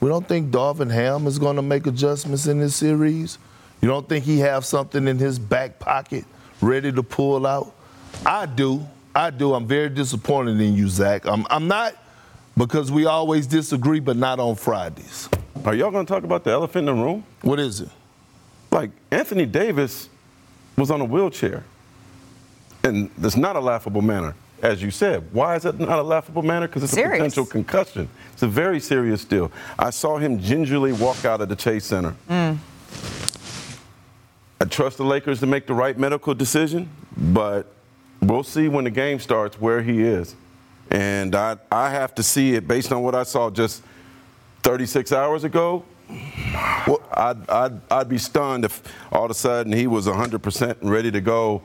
We 0.00 0.08
don't 0.08 0.28
think 0.28 0.50
Darvin 0.50 0.92
Ham 0.92 1.26
is 1.26 1.38
going 1.38 1.56
to 1.56 1.62
make 1.62 1.86
adjustments 1.86 2.46
in 2.46 2.60
this 2.60 2.76
series. 2.76 3.38
You 3.80 3.88
don't 3.88 4.06
think 4.06 4.24
he 4.24 4.38
have 4.40 4.66
something 4.66 5.08
in 5.08 5.18
his 5.18 5.38
back 5.38 5.78
pocket 5.78 6.26
ready 6.60 6.92
to 6.92 7.02
pull 7.02 7.46
out? 7.46 7.74
I 8.26 8.44
do. 8.46 8.86
I 9.14 9.30
do. 9.30 9.54
I'm 9.54 9.66
very 9.66 9.88
disappointed 9.88 10.60
in 10.60 10.74
you, 10.74 10.88
Zach. 10.88 11.26
I'm, 11.26 11.46
I'm 11.48 11.66
not 11.66 11.96
because 12.58 12.92
we 12.92 13.06
always 13.06 13.46
disagree, 13.46 14.00
but 14.00 14.16
not 14.16 14.40
on 14.40 14.56
Fridays. 14.56 15.28
Are 15.64 15.74
y'all 15.74 15.90
going 15.90 16.04
to 16.04 16.12
talk 16.12 16.24
about 16.24 16.44
the 16.44 16.50
elephant 16.50 16.88
in 16.88 16.96
the 16.96 17.02
room? 17.02 17.24
What 17.40 17.58
is 17.60 17.80
it? 17.80 17.88
Like 18.70 18.90
Anthony 19.10 19.46
Davis 19.46 20.10
was 20.76 20.90
on 20.90 21.00
a 21.00 21.04
wheelchair, 21.04 21.64
and 22.84 23.10
it's 23.22 23.36
not 23.36 23.56
a 23.56 23.60
laughable 23.60 24.02
manner, 24.02 24.34
as 24.62 24.82
you 24.82 24.90
said. 24.90 25.26
Why 25.32 25.56
is 25.56 25.64
it 25.64 25.80
not 25.80 25.98
a 25.98 26.02
laughable 26.02 26.42
manner? 26.42 26.68
Because 26.68 26.84
it's 26.84 26.92
Serious. 26.92 27.14
a 27.14 27.16
potential 27.16 27.46
concussion. 27.46 28.08
It's 28.32 28.42
a 28.42 28.48
very 28.48 28.78
serious 28.78 29.24
deal. 29.24 29.50
I 29.78 29.90
saw 29.90 30.18
him 30.18 30.38
gingerly 30.38 30.92
walk 30.92 31.24
out 31.24 31.40
of 31.40 31.48
the 31.48 31.56
Chase 31.56 31.86
Center. 31.86 32.14
Mm. 32.28 32.58
I 34.60 34.64
trust 34.66 34.98
the 34.98 35.04
Lakers 35.04 35.40
to 35.40 35.46
make 35.46 35.66
the 35.66 35.74
right 35.74 35.98
medical 35.98 36.34
decision, 36.34 36.88
but 37.16 37.66
we'll 38.20 38.44
see 38.44 38.68
when 38.68 38.84
the 38.84 38.90
game 38.90 39.18
starts 39.18 39.60
where 39.60 39.82
he 39.82 40.02
is. 40.02 40.36
And 40.90 41.34
I, 41.34 41.56
I 41.72 41.90
have 41.90 42.14
to 42.16 42.22
see 42.22 42.54
it 42.54 42.68
based 42.68 42.92
on 42.92 43.02
what 43.02 43.14
I 43.14 43.24
saw 43.24 43.50
just 43.50 43.82
36 44.62 45.12
hours 45.12 45.44
ago. 45.44 45.84
Well, 46.86 47.02
I'd, 47.12 47.50
I'd, 47.50 47.80
I'd 47.90 48.08
be 48.08 48.18
stunned 48.18 48.64
if 48.64 48.82
all 49.10 49.24
of 49.24 49.30
a 49.30 49.34
sudden 49.34 49.72
he 49.72 49.86
was 49.86 50.06
100% 50.06 50.76
ready 50.82 51.10
to 51.10 51.20
go, 51.20 51.62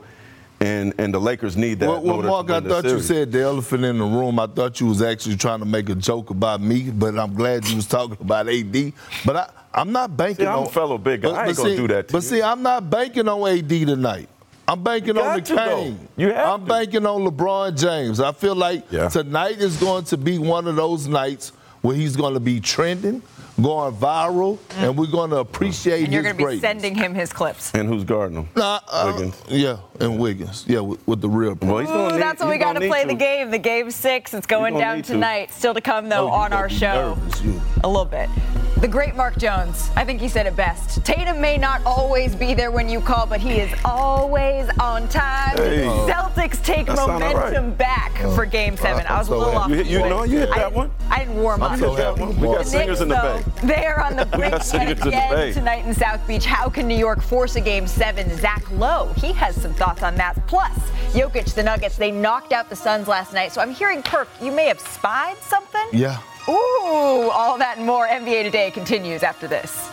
and, 0.60 0.92
and 0.98 1.12
the 1.14 1.18
Lakers 1.20 1.56
need 1.56 1.80
that. 1.80 1.88
Well, 1.88 2.02
well 2.02 2.22
Mark, 2.22 2.46
to 2.48 2.52
I 2.54 2.58
win 2.58 2.64
this 2.68 2.72
thought 2.72 2.84
you 2.90 3.00
said 3.00 3.32
the 3.32 3.40
elephant 3.40 3.84
in 3.84 3.98
the 3.98 4.04
room. 4.04 4.38
I 4.38 4.46
thought 4.46 4.78
you 4.80 4.86
was 4.86 5.00
actually 5.02 5.36
trying 5.36 5.60
to 5.60 5.64
make 5.64 5.88
a 5.88 5.94
joke 5.94 6.30
about 6.30 6.60
me, 6.60 6.90
but 6.90 7.18
I'm 7.18 7.34
glad 7.34 7.66
you 7.68 7.76
was 7.76 7.86
talking 7.86 8.16
about 8.20 8.48
AD. 8.48 8.92
But 9.24 9.36
I, 9.36 9.50
I'm 9.72 9.92
not 9.92 10.16
banking 10.16 10.44
See, 10.44 10.50
I'm 10.50 10.60
on. 10.60 10.66
a 10.66 10.70
fellow 10.70 10.98
big 10.98 11.22
guy. 11.22 11.30
I 11.30 11.46
ain't 11.48 11.56
gonna 11.56 11.70
see, 11.70 11.76
do 11.76 11.88
that 11.88 12.08
to 12.08 12.12
But 12.12 12.22
you. 12.22 12.28
see, 12.28 12.42
I'm 12.42 12.62
not 12.62 12.90
banking 12.90 13.26
on 13.28 13.48
AD 13.48 13.68
tonight. 13.68 14.28
I'm 14.68 14.82
banking 14.84 15.16
You 15.16 15.22
on 15.22 15.34
the 15.34 15.40
got 15.40 15.46
to, 15.46 15.54
though. 15.54 15.96
You 16.16 16.32
have 16.32 16.60
I'm 16.60 16.64
banking 16.66 17.04
on 17.06 17.22
LeBron 17.22 17.76
James. 17.80 18.20
I 18.20 18.30
feel 18.32 18.54
like 18.54 18.84
Yeah. 18.90 19.08
tonight 19.08 19.58
is 19.58 19.76
going 19.78 20.04
to 20.04 20.16
be 20.16 20.38
one 20.38 20.68
of 20.68 20.76
those 20.76 21.08
nights 21.08 21.52
where 21.80 21.96
he's 21.96 22.14
going 22.14 22.34
to 22.34 22.40
be 22.40 22.60
trending, 22.60 23.20
going 23.60 23.94
viral, 23.96 24.58
and 24.76 24.96
we're 24.96 25.06
going 25.06 25.30
to 25.30 25.38
appreciate 25.38 26.02
Mm. 26.02 26.04
And 26.04 26.12
you're 26.12 26.22
going 26.22 26.34
to 26.34 26.38
be 26.38 26.44
greatness. 26.44 26.60
sending 26.62 26.94
him 26.94 27.14
his 27.14 27.32
clips. 27.32 27.72
And 27.74 27.88
who's 27.88 28.04
guarding 28.04 28.36
him? 28.36 28.48
Nah, 28.54 28.80
uh, 28.88 29.30
Yeah, 29.48 29.78
and 30.00 30.18
Wiggins. 30.18 30.64
Yeah, 30.66 30.80
with, 30.80 31.06
with 31.06 31.20
the 31.20 31.28
real. 31.28 31.54
Well, 31.60 31.78
he's 31.78 31.88
gonna 31.88 32.08
Ooh, 32.08 32.12
need- 32.12 32.22
that's 32.22 32.40
what 32.40 32.48
we 32.50 32.58
got 32.58 32.74
gonna 32.74 32.86
play 32.88 33.04
need 33.04 33.10
the 33.10 33.18
game. 33.18 33.50
The 33.50 33.58
game 33.58 33.90
six. 33.90 34.34
It's 34.34 34.46
going 34.46 34.76
down 34.78 34.96
need 34.96 35.04
to. 35.06 35.12
tonight. 35.14 35.52
Still 35.52 35.74
to 35.74 35.80
come, 35.80 36.08
though, 36.08 36.28
Oh, 36.28 36.32
on 36.32 36.52
our 36.52 36.68
show. 36.68 37.14
nervous, 37.14 37.42
you. 37.42 37.60
A 37.84 37.88
little 37.88 38.04
bit. 38.04 38.28
The 38.80 38.88
great 38.88 39.14
Mark 39.14 39.36
Jones. 39.36 39.90
I 39.94 40.06
think 40.06 40.22
he 40.22 40.28
said 40.28 40.46
it 40.46 40.56
best. 40.56 41.04
Tatum 41.04 41.38
may 41.38 41.58
not 41.58 41.82
always 41.84 42.34
be 42.34 42.54
there 42.54 42.70
when 42.70 42.88
you 42.88 43.00
call, 43.00 43.26
but 43.26 43.38
he 43.38 43.58
is 43.60 43.70
always 43.84 44.70
on 44.80 45.06
time. 45.08 45.56
Hey. 45.58 45.84
Celtics 46.08 46.64
take 46.64 46.86
That 46.86 46.96
momentum 46.96 47.66
right. 47.68 47.76
back 47.78 48.16
for 48.34 48.46
oh, 48.46 48.48
Game 48.48 48.78
Seven. 48.78 49.04
I 49.06 49.18
was 49.18 49.28
a 49.28 49.36
little 49.36 49.52
happy. 49.52 49.62
off. 49.64 49.68
You 49.68 49.76
hit- 49.76 49.86
you 49.88 49.98
know, 49.98 50.24
you 50.24 50.38
hit 50.38 50.48
that 50.54 50.72
one. 50.72 50.90
I 51.10 51.18
didn't 51.18 51.36
warm 51.42 51.62
up. 51.62 51.72
I'm 51.72 51.78
so. 51.78 51.90
We 51.92 51.98
got 52.46 52.58
The 52.60 52.64
singers 52.64 53.00
in 53.02 53.08
the 53.08 53.34
Knicks, 53.34 53.60
bay. 53.60 53.66
They 53.66 53.84
are 53.86 54.00
on 54.02 54.16
the 54.16 54.24
brink 54.36 54.50
got 54.52 54.60
yet 54.60 54.64
singers 54.64 54.90
in 54.92 54.96
the 55.00 55.08
again 55.08 55.52
tonight 55.52 55.84
in 55.84 55.92
South 55.92 56.26
Beach. 56.26 56.46
How 56.46 56.70
can 56.70 56.88
New 56.88 56.96
York 56.96 57.20
force 57.20 57.56
a 57.56 57.60
game 57.60 57.86
seven? 57.86 58.34
Zach 58.38 58.64
Lowe, 58.72 59.12
he 59.18 59.32
has 59.34 59.60
some 59.60 59.74
thoughts 59.74 59.89
on 60.02 60.14
that. 60.16 60.34
Plus, 60.46 60.78
Jokic, 61.12 61.54
the 61.54 61.62
Nuggets, 61.62 61.96
they 61.96 62.10
knocked 62.10 62.52
out 62.52 62.70
the 62.70 62.76
Suns 62.76 63.08
last 63.08 63.32
night. 63.32 63.52
So 63.52 63.60
I'm 63.60 63.72
hearing, 63.72 64.02
Perk, 64.02 64.28
you 64.40 64.52
may 64.52 64.66
have 64.66 64.80
spied 64.80 65.36
something? 65.38 65.86
Yeah. 65.92 66.18
Ooh, 66.48 67.30
all 67.30 67.58
that 67.58 67.76
and 67.76 67.86
more. 67.86 68.06
NBA 68.06 68.44
Today 68.44 68.70
continues 68.70 69.22
after 69.22 69.46
this. 69.46 69.90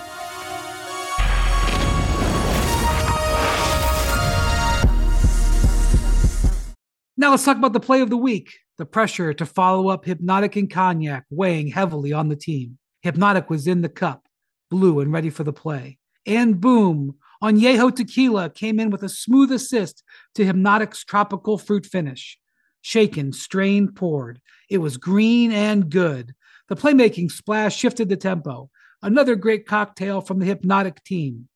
Now 7.19 7.31
let's 7.31 7.43
talk 7.43 7.57
about 7.57 7.73
the 7.73 7.79
play 7.79 8.01
of 8.01 8.11
the 8.11 8.17
week. 8.17 8.59
The 8.77 8.85
pressure 8.85 9.33
to 9.33 9.45
follow 9.45 9.89
up 9.89 10.05
Hypnotic 10.05 10.55
and 10.55 10.69
Cognac 10.69 11.25
weighing 11.31 11.67
heavily 11.69 12.13
on 12.13 12.29
the 12.29 12.35
team. 12.35 12.77
Hypnotic 13.01 13.49
was 13.49 13.65
in 13.65 13.81
the 13.81 13.89
cup, 13.89 14.27
blue 14.69 14.99
and 14.99 15.11
ready 15.11 15.31
for 15.31 15.43
the 15.43 15.51
play. 15.51 15.97
And 16.27 16.61
boom, 16.61 17.15
Añejo 17.41 17.95
Tequila 17.95 18.49
came 18.49 18.79
in 18.79 18.89
with 18.89 19.03
a 19.03 19.09
smooth 19.09 19.51
assist 19.51 20.03
to 20.35 20.45
Hypnotic's 20.45 21.03
tropical 21.03 21.57
fruit 21.57 21.85
finish. 21.85 22.39
Shaken, 22.81 23.33
strained, 23.33 23.95
poured. 23.95 24.41
It 24.69 24.79
was 24.79 24.97
green 24.97 25.51
and 25.51 25.89
good. 25.89 26.33
The 26.67 26.75
playmaking 26.75 27.31
splash 27.31 27.75
shifted 27.75 28.09
the 28.09 28.17
tempo. 28.17 28.69
Another 29.01 29.35
great 29.35 29.67
cocktail 29.67 30.21
from 30.21 30.39
the 30.39 30.45
Hypnotic 30.45 31.03
team. 31.03 31.47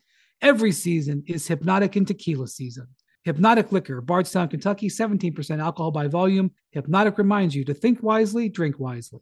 Every 0.41 0.71
season 0.71 1.23
is 1.27 1.47
Hypnotic 1.47 1.95
and 1.95 2.07
Tequila 2.07 2.47
season. 2.47 2.87
Hypnotic 3.23 3.71
Liquor, 3.71 4.01
Bardstown, 4.01 4.47
Kentucky, 4.47 4.89
17% 4.89 5.59
alcohol 5.59 5.91
by 5.91 6.07
volume. 6.07 6.51
Hypnotic 6.71 7.17
reminds 7.17 7.55
you 7.55 7.63
to 7.65 7.73
think 7.73 8.01
wisely, 8.01 8.49
drink 8.49 8.79
wisely. 8.79 9.21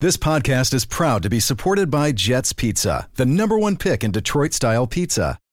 This 0.00 0.16
podcast 0.16 0.74
is 0.74 0.84
proud 0.84 1.22
to 1.22 1.30
be 1.30 1.40
supported 1.40 1.90
by 1.90 2.12
Jets 2.12 2.52
Pizza, 2.52 3.08
the 3.14 3.24
number 3.24 3.58
one 3.58 3.76
pick 3.76 4.04
in 4.04 4.10
Detroit 4.10 4.52
style 4.52 4.86
pizza. 4.86 5.38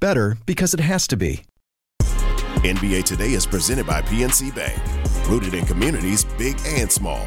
Better 0.00 0.36
because 0.46 0.74
it 0.74 0.80
has 0.80 1.06
to 1.08 1.16
be. 1.16 1.42
NBA 2.64 3.04
Today 3.04 3.32
is 3.32 3.46
presented 3.46 3.86
by 3.86 4.00
PNC 4.02 4.54
Bank, 4.54 4.80
rooted 5.28 5.54
in 5.54 5.66
communities 5.66 6.24
big 6.38 6.58
and 6.66 6.90
small. 6.90 7.26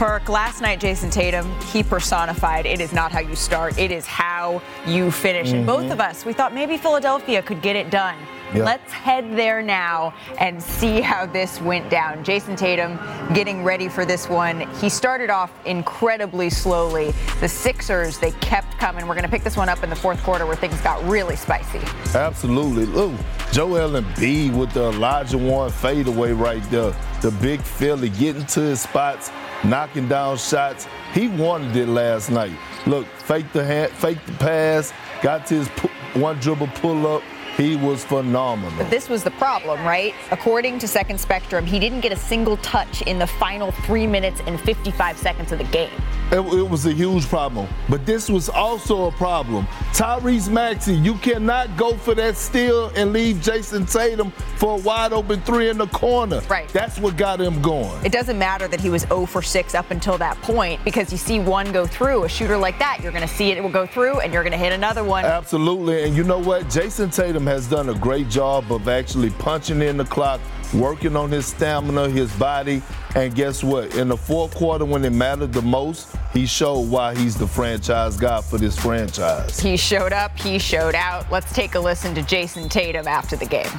Perk, 0.00 0.30
last 0.30 0.62
night, 0.62 0.80
Jayson 0.80 1.10
Tatum, 1.10 1.46
he 1.60 1.82
personified 1.82 2.64
it 2.64 2.80
is 2.80 2.90
not 2.90 3.12
how 3.12 3.20
you 3.20 3.36
start, 3.36 3.78
it 3.78 3.90
is 3.90 4.06
how 4.06 4.62
you 4.86 5.10
finish. 5.10 5.52
And 5.52 5.66
both 5.66 5.82
mm-hmm. 5.82 5.92
of 5.92 6.00
us, 6.00 6.24
we 6.24 6.32
thought 6.32 6.54
maybe 6.54 6.78
Philadelphia 6.78 7.42
could 7.42 7.60
get 7.60 7.76
it 7.76 7.90
done. 7.90 8.16
Yeah. 8.54 8.64
Let's 8.64 8.90
head 8.90 9.36
there 9.36 9.60
now 9.60 10.14
and 10.38 10.60
see 10.60 11.02
how 11.02 11.26
this 11.26 11.60
went 11.60 11.90
down. 11.90 12.24
Jayson 12.24 12.56
Tatum 12.56 12.98
getting 13.34 13.62
ready 13.62 13.90
for 13.90 14.06
this 14.06 14.26
one. 14.26 14.62
He 14.76 14.88
started 14.88 15.28
off 15.28 15.52
incredibly 15.66 16.48
slowly. 16.48 17.12
The 17.40 17.48
Sixers, 17.48 18.18
they 18.18 18.30
kept 18.40 18.78
coming. 18.78 19.06
We're 19.06 19.14
going 19.14 19.24
to 19.24 19.30
pick 19.30 19.44
this 19.44 19.58
one 19.58 19.68
up 19.68 19.84
in 19.84 19.90
the 19.90 19.96
fourth 19.96 20.22
quarter 20.22 20.46
where 20.46 20.56
things 20.56 20.80
got 20.80 21.04
really 21.04 21.36
spicy. 21.36 21.80
Absolutely. 22.14 22.86
Look, 22.86 23.12
Joel 23.52 24.00
Embiid 24.00 24.56
with 24.56 24.72
the 24.72 24.92
Olajuwon 24.92 25.70
fadeaway 25.70 26.32
right 26.32 26.62
there. 26.70 26.96
The 27.20 27.32
big 27.32 27.60
Philly 27.60 28.08
getting 28.08 28.46
to 28.46 28.60
his 28.60 28.80
spots, 28.80 29.30
knocking 29.64 30.08
down 30.08 30.36
shots. 30.38 30.86
He 31.12 31.28
wanted 31.28 31.76
it 31.76 31.88
last 31.88 32.30
night. 32.30 32.52
Look, 32.86 33.06
fake 33.06 33.52
the 33.52 33.64
hand, 33.64 33.92
fake 33.92 34.24
the 34.26 34.32
pass, 34.32 34.92
got 35.22 35.46
to 35.46 35.54
his 35.54 35.68
pu- 35.70 35.88
one 36.20 36.38
dribble 36.40 36.68
pull 36.68 37.06
up. 37.06 37.22
He 37.56 37.76
was 37.76 38.04
phenomenal. 38.04 38.72
But 38.78 38.90
this 38.90 39.08
was 39.08 39.22
the 39.22 39.32
problem, 39.32 39.84
right? 39.84 40.14
According 40.30 40.78
to 40.78 40.88
Second 40.88 41.18
Spectrum, 41.20 41.66
he 41.66 41.78
didn't 41.78 42.00
get 42.00 42.10
a 42.12 42.16
single 42.16 42.56
touch 42.58 43.02
in 43.02 43.18
the 43.18 43.26
final 43.26 43.70
three 43.72 44.06
minutes 44.06 44.40
and 44.46 44.58
55 44.60 45.18
seconds 45.18 45.52
of 45.52 45.58
the 45.58 45.64
game. 45.64 45.90
It, 46.32 46.38
it 46.38 46.68
was 46.68 46.86
a 46.86 46.92
huge 46.92 47.26
problem. 47.26 47.66
But 47.88 48.06
this 48.06 48.28
was 48.28 48.48
also 48.48 49.06
a 49.06 49.12
problem. 49.12 49.66
Tyrese 49.92 50.48
Maxey, 50.48 50.94
you 50.94 51.14
cannot 51.14 51.76
go 51.76 51.96
for 51.96 52.14
that 52.14 52.36
steal 52.36 52.92
and 52.94 53.12
leave 53.12 53.36
Jayson 53.42 53.84
Tatum 53.86 54.30
for 54.56 54.78
a 54.78 54.80
wide 54.80 55.12
open 55.12 55.40
three 55.42 55.70
in 55.70 55.78
the 55.78 55.88
corner. 55.88 56.40
Right. 56.48 56.68
That's 56.68 57.00
what 57.00 57.16
got 57.16 57.40
him 57.40 57.60
going. 57.60 58.04
It 58.04 58.12
doesn't 58.12 58.38
matter 58.38 58.68
that 58.68 58.80
he 58.80 58.90
was 58.90 59.02
0 59.02 59.26
for 59.26 59.42
6 59.42 59.74
up 59.74 59.90
until 59.90 60.18
that 60.18 60.40
point 60.42 60.82
because 60.84 61.10
you 61.10 61.18
see 61.18 61.40
one 61.40 61.72
go 61.72 61.84
through. 61.84 62.24
A 62.24 62.28
shooter 62.28 62.56
like 62.56 62.78
that, 62.78 63.00
you're 63.02 63.12
going 63.12 63.26
to 63.26 63.34
see 63.34 63.50
it, 63.50 63.58
it 63.58 63.62
will 63.62 63.70
go 63.70 63.86
through, 63.86 64.20
and 64.20 64.32
you're 64.32 64.44
going 64.44 64.52
to 64.52 64.58
hit 64.58 64.72
another 64.72 65.02
one. 65.02 65.24
Absolutely. 65.24 66.04
And 66.04 66.16
you 66.16 66.22
know 66.22 66.38
what? 66.38 66.70
Jason 66.70 67.10
Tatum 67.10 67.46
has 67.46 67.66
done 67.66 67.88
a 67.88 67.94
great 67.94 68.28
job 68.28 68.70
of 68.70 68.86
actually 68.86 69.30
punching 69.30 69.82
in 69.82 69.96
the 69.96 70.04
clock, 70.04 70.40
working 70.72 71.16
on 71.16 71.30
his 71.30 71.46
stamina, 71.46 72.08
his 72.08 72.32
body. 72.36 72.82
And 73.14 73.34
guess 73.34 73.64
what? 73.64 73.94
In 73.96 74.08
the 74.08 74.16
fourth 74.16 74.54
quarter, 74.54 74.84
when 74.84 75.04
it 75.04 75.10
mattered 75.10 75.52
the 75.52 75.62
most, 75.62 76.14
he 76.32 76.46
showed 76.46 76.88
why 76.88 77.14
he's 77.14 77.36
the 77.36 77.46
franchise 77.46 78.16
guy 78.16 78.40
for 78.40 78.58
this 78.58 78.78
franchise. 78.78 79.58
He 79.58 79.76
showed 79.76 80.12
up, 80.12 80.38
he 80.38 80.58
showed 80.58 80.94
out. 80.94 81.30
Let's 81.30 81.52
take 81.52 81.74
a 81.74 81.80
listen 81.80 82.14
to 82.14 82.22
Jayson 82.22 82.68
Tatum 82.68 83.08
after 83.08 83.36
the 83.36 83.46
game. 83.46 83.70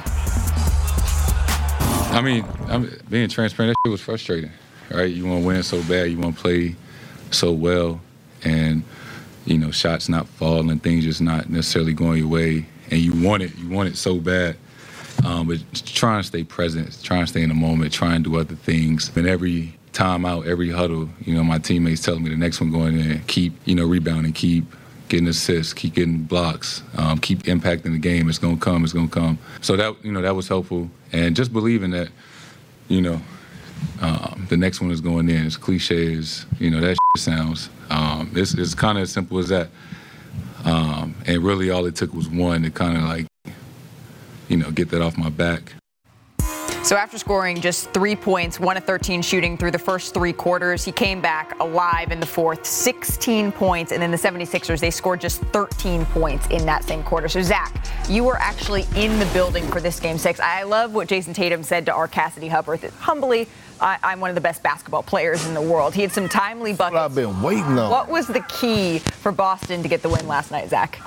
I 2.12 2.20
mean, 2.20 2.44
I'm 2.68 2.90
being 3.08 3.28
transparent. 3.30 3.70
That 3.70 3.88
shit 3.88 3.92
was 3.92 4.02
frustrating, 4.02 4.50
right? 4.90 5.10
You 5.10 5.24
want 5.26 5.42
to 5.42 5.46
win 5.46 5.62
so 5.62 5.82
bad, 5.84 6.10
you 6.10 6.18
want 6.18 6.36
to 6.36 6.42
play 6.42 6.76
so 7.30 7.52
well, 7.52 8.00
and 8.44 8.82
you 9.46 9.56
know, 9.56 9.70
shots 9.70 10.08
not 10.08 10.28
falling, 10.28 10.78
things 10.78 11.04
just 11.04 11.22
not 11.22 11.48
necessarily 11.48 11.94
going 11.94 12.18
your 12.18 12.28
way, 12.28 12.66
and 12.90 13.00
you 13.00 13.12
want 13.26 13.42
it, 13.42 13.56
you 13.56 13.68
want 13.70 13.88
it 13.88 13.96
so 13.96 14.16
bad. 14.16 14.56
Um, 15.24 15.46
but 15.46 15.58
trying 15.86 16.20
to 16.20 16.26
stay 16.26 16.44
present, 16.44 17.00
trying 17.02 17.24
to 17.24 17.26
stay 17.26 17.42
in 17.42 17.48
the 17.48 17.54
moment, 17.54 17.92
trying 17.92 18.22
to 18.24 18.30
do 18.30 18.38
other 18.38 18.56
things. 18.56 19.10
And 19.16 19.26
every 19.26 19.78
time 19.92 20.24
out, 20.24 20.46
every 20.46 20.70
huddle, 20.70 21.08
you 21.24 21.34
know, 21.34 21.44
my 21.44 21.58
teammates 21.58 22.02
telling 22.02 22.24
me 22.24 22.30
the 22.30 22.36
next 22.36 22.60
one 22.60 22.72
going 22.72 22.98
in, 22.98 23.22
keep, 23.26 23.52
you 23.64 23.74
know, 23.74 23.84
rebounding, 23.84 24.32
keep 24.32 24.64
getting 25.08 25.28
assists, 25.28 25.74
keep 25.74 25.94
getting 25.94 26.22
blocks, 26.22 26.82
um, 26.96 27.18
keep 27.18 27.42
impacting 27.42 27.92
the 27.92 27.98
game. 27.98 28.28
It's 28.28 28.38
gonna 28.38 28.56
come. 28.56 28.82
It's 28.82 28.94
gonna 28.94 29.08
come. 29.08 29.38
So 29.60 29.76
that 29.76 29.94
you 30.02 30.10
know 30.10 30.22
that 30.22 30.34
was 30.34 30.48
helpful, 30.48 30.90
and 31.12 31.36
just 31.36 31.52
believing 31.52 31.90
that, 31.90 32.08
you 32.88 33.02
know, 33.02 33.20
um, 34.00 34.46
the 34.48 34.56
next 34.56 34.80
one 34.80 34.90
is 34.90 35.02
going 35.02 35.28
in. 35.28 35.44
As 35.44 35.56
cliche 35.58 36.16
as 36.16 36.46
you 36.58 36.70
know 36.70 36.80
that 36.80 36.96
sounds, 37.18 37.68
um, 37.90 38.32
it's, 38.34 38.54
it's 38.54 38.74
kind 38.74 38.96
of 38.96 39.02
as 39.02 39.12
simple 39.12 39.38
as 39.38 39.48
that. 39.50 39.68
Um, 40.64 41.14
and 41.26 41.44
really, 41.44 41.70
all 41.70 41.84
it 41.84 41.94
took 41.94 42.14
was 42.14 42.28
one 42.28 42.62
to 42.62 42.70
kind 42.70 42.96
of 42.96 43.02
like, 43.02 43.26
you 44.52 44.58
know, 44.58 44.70
get 44.70 44.90
that 44.90 45.00
off 45.00 45.16
my 45.16 45.30
back. 45.30 45.72
So 46.84 46.96
after 46.96 47.16
scoring 47.16 47.60
just 47.60 47.90
three 47.92 48.16
points, 48.16 48.60
one 48.60 48.76
of 48.76 48.84
13 48.84 49.22
shooting 49.22 49.56
through 49.56 49.70
the 49.70 49.78
first 49.78 50.12
three 50.12 50.32
quarters, 50.32 50.84
he 50.84 50.92
came 50.92 51.22
back 51.22 51.58
alive 51.60 52.10
in 52.10 52.20
the 52.20 52.26
fourth, 52.26 52.66
16 52.66 53.52
points, 53.52 53.92
and 53.92 54.02
then 54.02 54.10
the 54.10 54.16
76ers, 54.16 54.80
they 54.80 54.90
scored 54.90 55.20
just 55.20 55.40
13 55.52 56.04
points 56.06 56.46
in 56.48 56.66
that 56.66 56.84
same 56.84 57.02
quarter. 57.04 57.28
So 57.28 57.40
Zach, 57.40 57.72
you 58.10 58.24
were 58.24 58.36
actually 58.36 58.84
in 58.96 59.18
the 59.20 59.26
building 59.32 59.66
for 59.68 59.80
this 59.80 60.00
game 60.00 60.18
six. 60.18 60.38
I 60.40 60.64
love 60.64 60.92
what 60.92 61.08
Jayson 61.08 61.34
Tatum 61.34 61.62
said 61.62 61.86
to 61.86 61.94
our 61.94 62.08
Cassidy 62.08 62.48
Hubbard. 62.48 62.80
Humbly, 62.98 63.46
I, 63.80 64.12
am 64.12 64.20
one 64.20 64.30
of 64.30 64.34
the 64.34 64.42
best 64.42 64.62
basketball 64.62 65.04
players 65.04 65.46
in 65.46 65.54
the 65.54 65.62
world. 65.62 65.94
He 65.94 66.02
had 66.02 66.12
some 66.12 66.28
timely 66.28 66.72
buckets. 66.72 66.98
I've 66.98 67.14
been 67.14 67.40
waiting 67.42 67.78
on. 67.78 67.90
What 67.90 68.08
was 68.08 68.26
the 68.26 68.44
key 68.48 68.98
for 68.98 69.32
Boston 69.32 69.82
to 69.82 69.88
get 69.88 70.02
the 70.02 70.08
win 70.08 70.26
last 70.26 70.50
night, 70.50 70.68
Zach? 70.68 71.00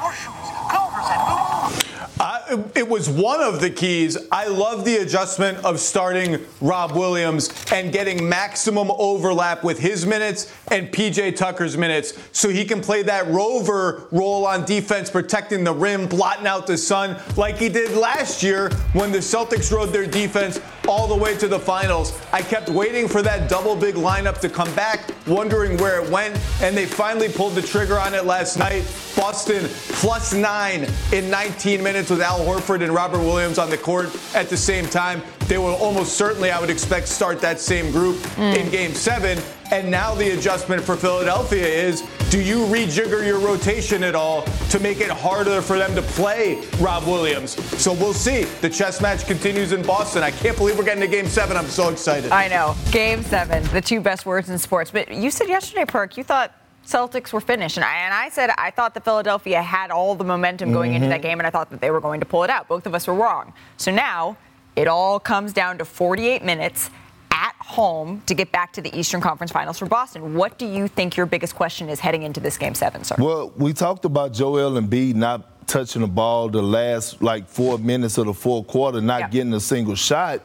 It 2.75 2.87
was 2.87 3.09
one 3.09 3.41
of 3.41 3.59
the 3.59 3.69
keys. 3.69 4.17
I 4.31 4.47
love 4.47 4.85
the 4.85 4.97
adjustment 4.97 5.57
of 5.65 5.79
starting 5.79 6.39
Rob 6.61 6.91
Williams 6.91 7.49
and 7.71 7.91
getting 7.91 8.29
maximum 8.29 8.91
overlap 8.91 9.63
with 9.63 9.79
his 9.79 10.05
minutes 10.05 10.53
and 10.69 10.91
PJ 10.91 11.35
Tucker's 11.35 11.77
minutes 11.77 12.13
so 12.31 12.49
he 12.49 12.65
can 12.65 12.81
play 12.81 13.03
that 13.03 13.27
rover 13.27 14.07
role 14.11 14.45
on 14.45 14.65
defense, 14.65 15.09
protecting 15.09 15.63
the 15.63 15.73
rim, 15.73 16.07
blotting 16.07 16.47
out 16.47 16.67
the 16.67 16.77
sun, 16.77 17.17
like 17.37 17.57
he 17.57 17.69
did 17.69 17.95
last 17.97 18.43
year 18.43 18.69
when 18.93 19.11
the 19.11 19.19
Celtics 19.19 19.71
rode 19.71 19.89
their 19.89 20.07
defense 20.07 20.59
all 20.87 21.07
the 21.07 21.15
way 21.15 21.35
to 21.37 21.47
the 21.47 21.59
finals. 21.59 22.19
I 22.31 22.41
kept 22.41 22.69
waiting 22.69 23.07
for 23.07 23.21
that 23.21 23.49
double 23.49 23.75
big 23.75 23.95
lineup 23.95 24.39
to 24.39 24.49
come 24.49 24.73
back, 24.75 25.09
wondering 25.27 25.77
where 25.77 26.03
it 26.03 26.09
went, 26.09 26.39
and 26.61 26.75
they 26.75 26.85
finally 26.85 27.29
pulled 27.29 27.55
the 27.55 27.61
trigger 27.61 27.99
on 27.99 28.13
it 28.13 28.25
last 28.25 28.57
night. 28.57 28.83
Boston 29.15 29.65
plus 29.93 30.33
nine 30.33 30.87
in 31.13 31.29
19 31.29 31.81
minutes 31.81 32.09
with 32.09 32.21
Al 32.21 32.39
Horford 32.39 32.83
and 32.83 32.93
Robert 32.93 33.19
Williams 33.19 33.57
on 33.57 33.69
the 33.69 33.77
court 33.77 34.09
at 34.35 34.49
the 34.49 34.57
same 34.57 34.85
time. 34.85 35.21
They 35.47 35.57
will 35.57 35.75
almost 35.75 36.13
certainly, 36.17 36.51
I 36.51 36.59
would 36.59 36.69
expect, 36.69 37.07
start 37.07 37.39
that 37.41 37.59
same 37.59 37.91
group 37.91 38.17
mm. 38.17 38.55
in 38.55 38.69
game 38.69 38.93
seven. 38.93 39.39
And 39.71 39.89
now 39.89 40.13
the 40.13 40.31
adjustment 40.37 40.83
for 40.83 40.95
Philadelphia 40.95 41.65
is 41.65 42.01
do 42.29 42.41
you 42.41 42.65
rejigger 42.65 43.25
your 43.25 43.39
rotation 43.39 44.03
at 44.03 44.13
all 44.13 44.43
to 44.69 44.79
make 44.79 44.99
it 44.99 45.09
harder 45.09 45.61
for 45.61 45.77
them 45.77 45.95
to 45.95 46.01
play 46.01 46.61
Rob 46.79 47.05
Williams? 47.05 47.51
So 47.81 47.93
we'll 47.93 48.13
see. 48.13 48.43
The 48.61 48.69
chess 48.69 49.01
match 49.01 49.25
continues 49.25 49.71
in 49.71 49.81
Boston. 49.81 50.21
I 50.23 50.31
can't 50.31 50.57
believe 50.57 50.77
we're 50.77 50.85
getting 50.85 51.01
to 51.01 51.07
game 51.07 51.27
seven. 51.27 51.57
I'm 51.57 51.67
so 51.67 51.89
excited. 51.89 52.31
I 52.31 52.47
know. 52.47 52.75
Game 52.91 53.23
seven, 53.23 53.63
the 53.71 53.81
two 53.81 54.01
best 54.01 54.25
words 54.25 54.49
in 54.49 54.57
sports. 54.57 54.91
But 54.91 55.11
you 55.11 55.31
said 55.31 55.47
yesterday, 55.47 55.85
Perk, 55.85 56.17
you 56.17 56.23
thought 56.23 56.53
Celtics 56.85 57.33
were 57.33 57.41
finished. 57.41 57.77
And 57.77 57.83
I, 57.83 57.95
and 57.99 58.13
I, 58.13 58.29
said 58.29 58.51
I 58.57 58.69
thought 58.71 58.93
that 58.93 59.03
Philadelphia 59.03 59.61
had 59.61 59.89
all 59.89 60.15
the 60.15 60.23
momentum 60.23 60.71
going 60.71 60.91
mm-hmm. 60.91 61.03
into 61.03 61.07
that 61.09 61.21
game, 61.21 61.39
and 61.39 61.47
I 61.47 61.49
thought 61.49 61.69
that 61.71 61.81
they 61.81 61.89
were 61.89 62.01
going 62.01 62.19
to 62.19 62.25
pull 62.25 62.43
it 62.43 62.49
out. 62.49 62.67
Both 62.67 62.85
of 62.85 62.93
us 62.93 63.07
were 63.07 63.15
wrong. 63.15 63.53
So 63.77 63.91
now 63.91 64.37
it 64.75 64.87
all 64.87 65.19
comes 65.19 65.53
down 65.53 65.77
to 65.79 65.85
48 65.85 66.43
minutes 66.43 66.89
at 67.35 67.53
home 67.59 68.21
to 68.25 68.33
get 68.33 68.51
back 68.53 68.71
to 68.73 68.81
the 68.81 68.97
Eastern 68.97 69.19
Conference 69.19 69.51
Finals 69.51 69.77
for 69.77 69.85
Boston. 69.85 70.35
What 70.35 70.57
do 70.57 70.65
you 70.65 70.87
think 70.87 71.17
your 71.17 71.25
biggest 71.25 71.53
question 71.53 71.89
is 71.89 71.99
heading 71.99 72.23
into 72.23 72.39
this 72.39 72.57
game 72.57 72.73
seven, 72.73 73.03
sir? 73.03 73.15
Well, 73.19 73.51
we 73.57 73.73
talked 73.73 74.05
about 74.05 74.31
Joel 74.31 74.79
Embiid 74.81 75.15
not 75.15 75.67
touching 75.67 76.01
the 76.01 76.07
ball 76.07 76.47
the 76.47 76.61
last 76.61 77.21
like 77.21 77.49
four 77.49 77.77
minutes 77.77 78.17
of 78.17 78.27
the 78.27 78.33
fourth 78.33 78.67
quarter, 78.67 79.01
not 79.01 79.19
yeah. 79.19 79.29
getting 79.29 79.53
a 79.53 79.59
single 79.59 79.95
shot. 79.95 80.41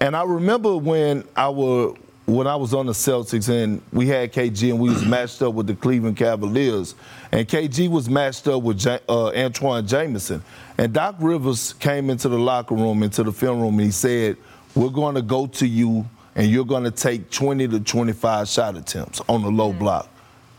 And 0.00 0.16
I 0.16 0.24
remember 0.24 0.76
when 0.76 1.24
I 1.36 1.48
was 1.48 1.96
when 2.26 2.46
I 2.46 2.56
was 2.56 2.74
on 2.74 2.86
the 2.86 2.92
Celtics 2.92 3.48
and 3.48 3.82
we 3.92 4.06
had 4.08 4.32
KG 4.32 4.70
and 4.70 4.80
we 4.80 4.88
was 4.88 5.04
matched 5.04 5.42
up 5.42 5.54
with 5.54 5.66
the 5.68 5.74
Cleveland 5.74 6.16
Cavaliers, 6.16 6.96
and 7.30 7.46
KG 7.46 7.88
was 7.88 8.08
matched 8.08 8.48
up 8.48 8.62
with 8.62 8.84
uh, 8.84 9.30
Antawn 9.30 9.86
Jamison, 9.86 10.42
and 10.76 10.92
Doc 10.92 11.16
Rivers 11.20 11.74
came 11.74 12.10
into 12.10 12.28
the 12.28 12.38
locker 12.38 12.74
room, 12.74 13.04
into 13.04 13.22
the 13.22 13.32
film 13.32 13.60
room, 13.60 13.74
and 13.74 13.82
he 13.82 13.92
said, 13.92 14.36
"We're 14.74 14.88
going 14.88 15.14
to 15.14 15.22
go 15.22 15.46
to 15.46 15.66
you 15.66 16.04
and 16.34 16.50
you're 16.50 16.64
going 16.64 16.84
to 16.84 16.90
take 16.90 17.30
20 17.30 17.68
to 17.68 17.80
25 17.80 18.48
shot 18.48 18.76
attempts 18.76 19.20
on 19.28 19.42
the 19.42 19.50
low 19.50 19.70
mm-hmm. 19.70 19.78
block. 19.78 20.08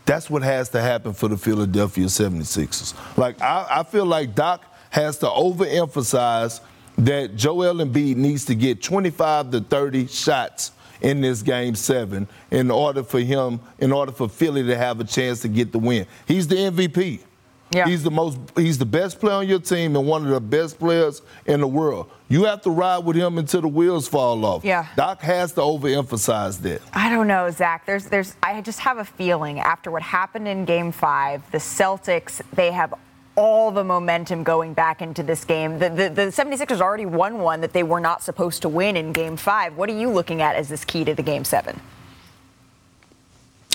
That's 0.06 0.28
what 0.28 0.42
has 0.42 0.68
to 0.70 0.80
happen 0.82 1.14
for 1.14 1.28
the 1.28 1.36
Philadelphia 1.36 2.06
76ers. 2.06 2.94
Like, 3.16 3.40
I, 3.40 3.66
I 3.70 3.82
feel 3.84 4.04
like 4.04 4.34
Doc 4.34 4.62
has 4.90 5.18
to 5.18 5.26
overemphasize 5.26 6.60
that 6.98 7.36
Joel 7.36 7.76
Embiid 7.76 8.16
needs 8.16 8.44
to 8.46 8.54
get 8.54 8.82
25 8.82 9.50
to 9.50 9.60
30 9.60 10.06
shots 10.06 10.72
in 11.00 11.20
this 11.20 11.42
game 11.42 11.74
seven 11.74 12.28
in 12.50 12.70
order 12.70 13.02
for 13.02 13.20
him, 13.20 13.60
in 13.78 13.92
order 13.92 14.12
for 14.12 14.28
Philly 14.28 14.62
to 14.64 14.76
have 14.76 15.00
a 15.00 15.04
chance 15.04 15.40
to 15.40 15.48
get 15.48 15.72
the 15.72 15.78
win. 15.78 16.06
He's 16.26 16.46
the 16.46 16.56
MVP. 16.56 17.20
Yeah. 17.70 17.86
He's 17.86 18.02
the 18.02 18.10
most 18.10 18.38
he's 18.56 18.78
the 18.78 18.86
best 18.86 19.18
player 19.18 19.34
on 19.34 19.48
your 19.48 19.58
team 19.58 19.96
and 19.96 20.06
one 20.06 20.22
of 20.22 20.28
the 20.28 20.40
best 20.40 20.78
players 20.78 21.22
in 21.46 21.60
the 21.60 21.66
world. 21.66 22.10
You 22.28 22.44
have 22.44 22.62
to 22.62 22.70
ride 22.70 22.98
with 22.98 23.16
him 23.16 23.38
until 23.38 23.62
the 23.62 23.68
wheels 23.68 24.06
fall 24.06 24.44
off. 24.44 24.64
Yeah. 24.64 24.86
Doc 24.96 25.20
has 25.22 25.52
to 25.52 25.60
overemphasize 25.60 26.60
that. 26.62 26.82
I 26.92 27.08
don't 27.08 27.26
know, 27.26 27.50
Zach. 27.50 27.86
There's 27.86 28.06
there's 28.06 28.34
I 28.42 28.60
just 28.60 28.80
have 28.80 28.98
a 28.98 29.04
feeling 29.04 29.60
after 29.60 29.90
what 29.90 30.02
happened 30.02 30.46
in 30.46 30.64
game 30.64 30.92
five, 30.92 31.48
the 31.50 31.58
Celtics, 31.58 32.40
they 32.54 32.70
have 32.70 32.94
all 33.36 33.70
the 33.70 33.82
momentum 33.82 34.44
going 34.44 34.74
back 34.74 35.02
into 35.02 35.22
this 35.22 35.44
game. 35.44 35.78
The, 35.78 35.88
the, 35.88 36.08
the 36.08 36.22
76ers 36.26 36.80
already 36.80 37.06
won 37.06 37.38
one 37.38 37.60
that 37.62 37.72
they 37.72 37.82
were 37.82 38.00
not 38.00 38.22
supposed 38.22 38.62
to 38.62 38.68
win 38.68 38.96
in 38.96 39.12
game 39.12 39.36
five. 39.36 39.76
What 39.76 39.88
are 39.90 39.98
you 39.98 40.08
looking 40.08 40.40
at 40.40 40.54
as 40.54 40.68
this 40.68 40.84
key 40.84 41.04
to 41.04 41.14
the 41.14 41.22
game 41.22 41.44
seven? 41.44 41.80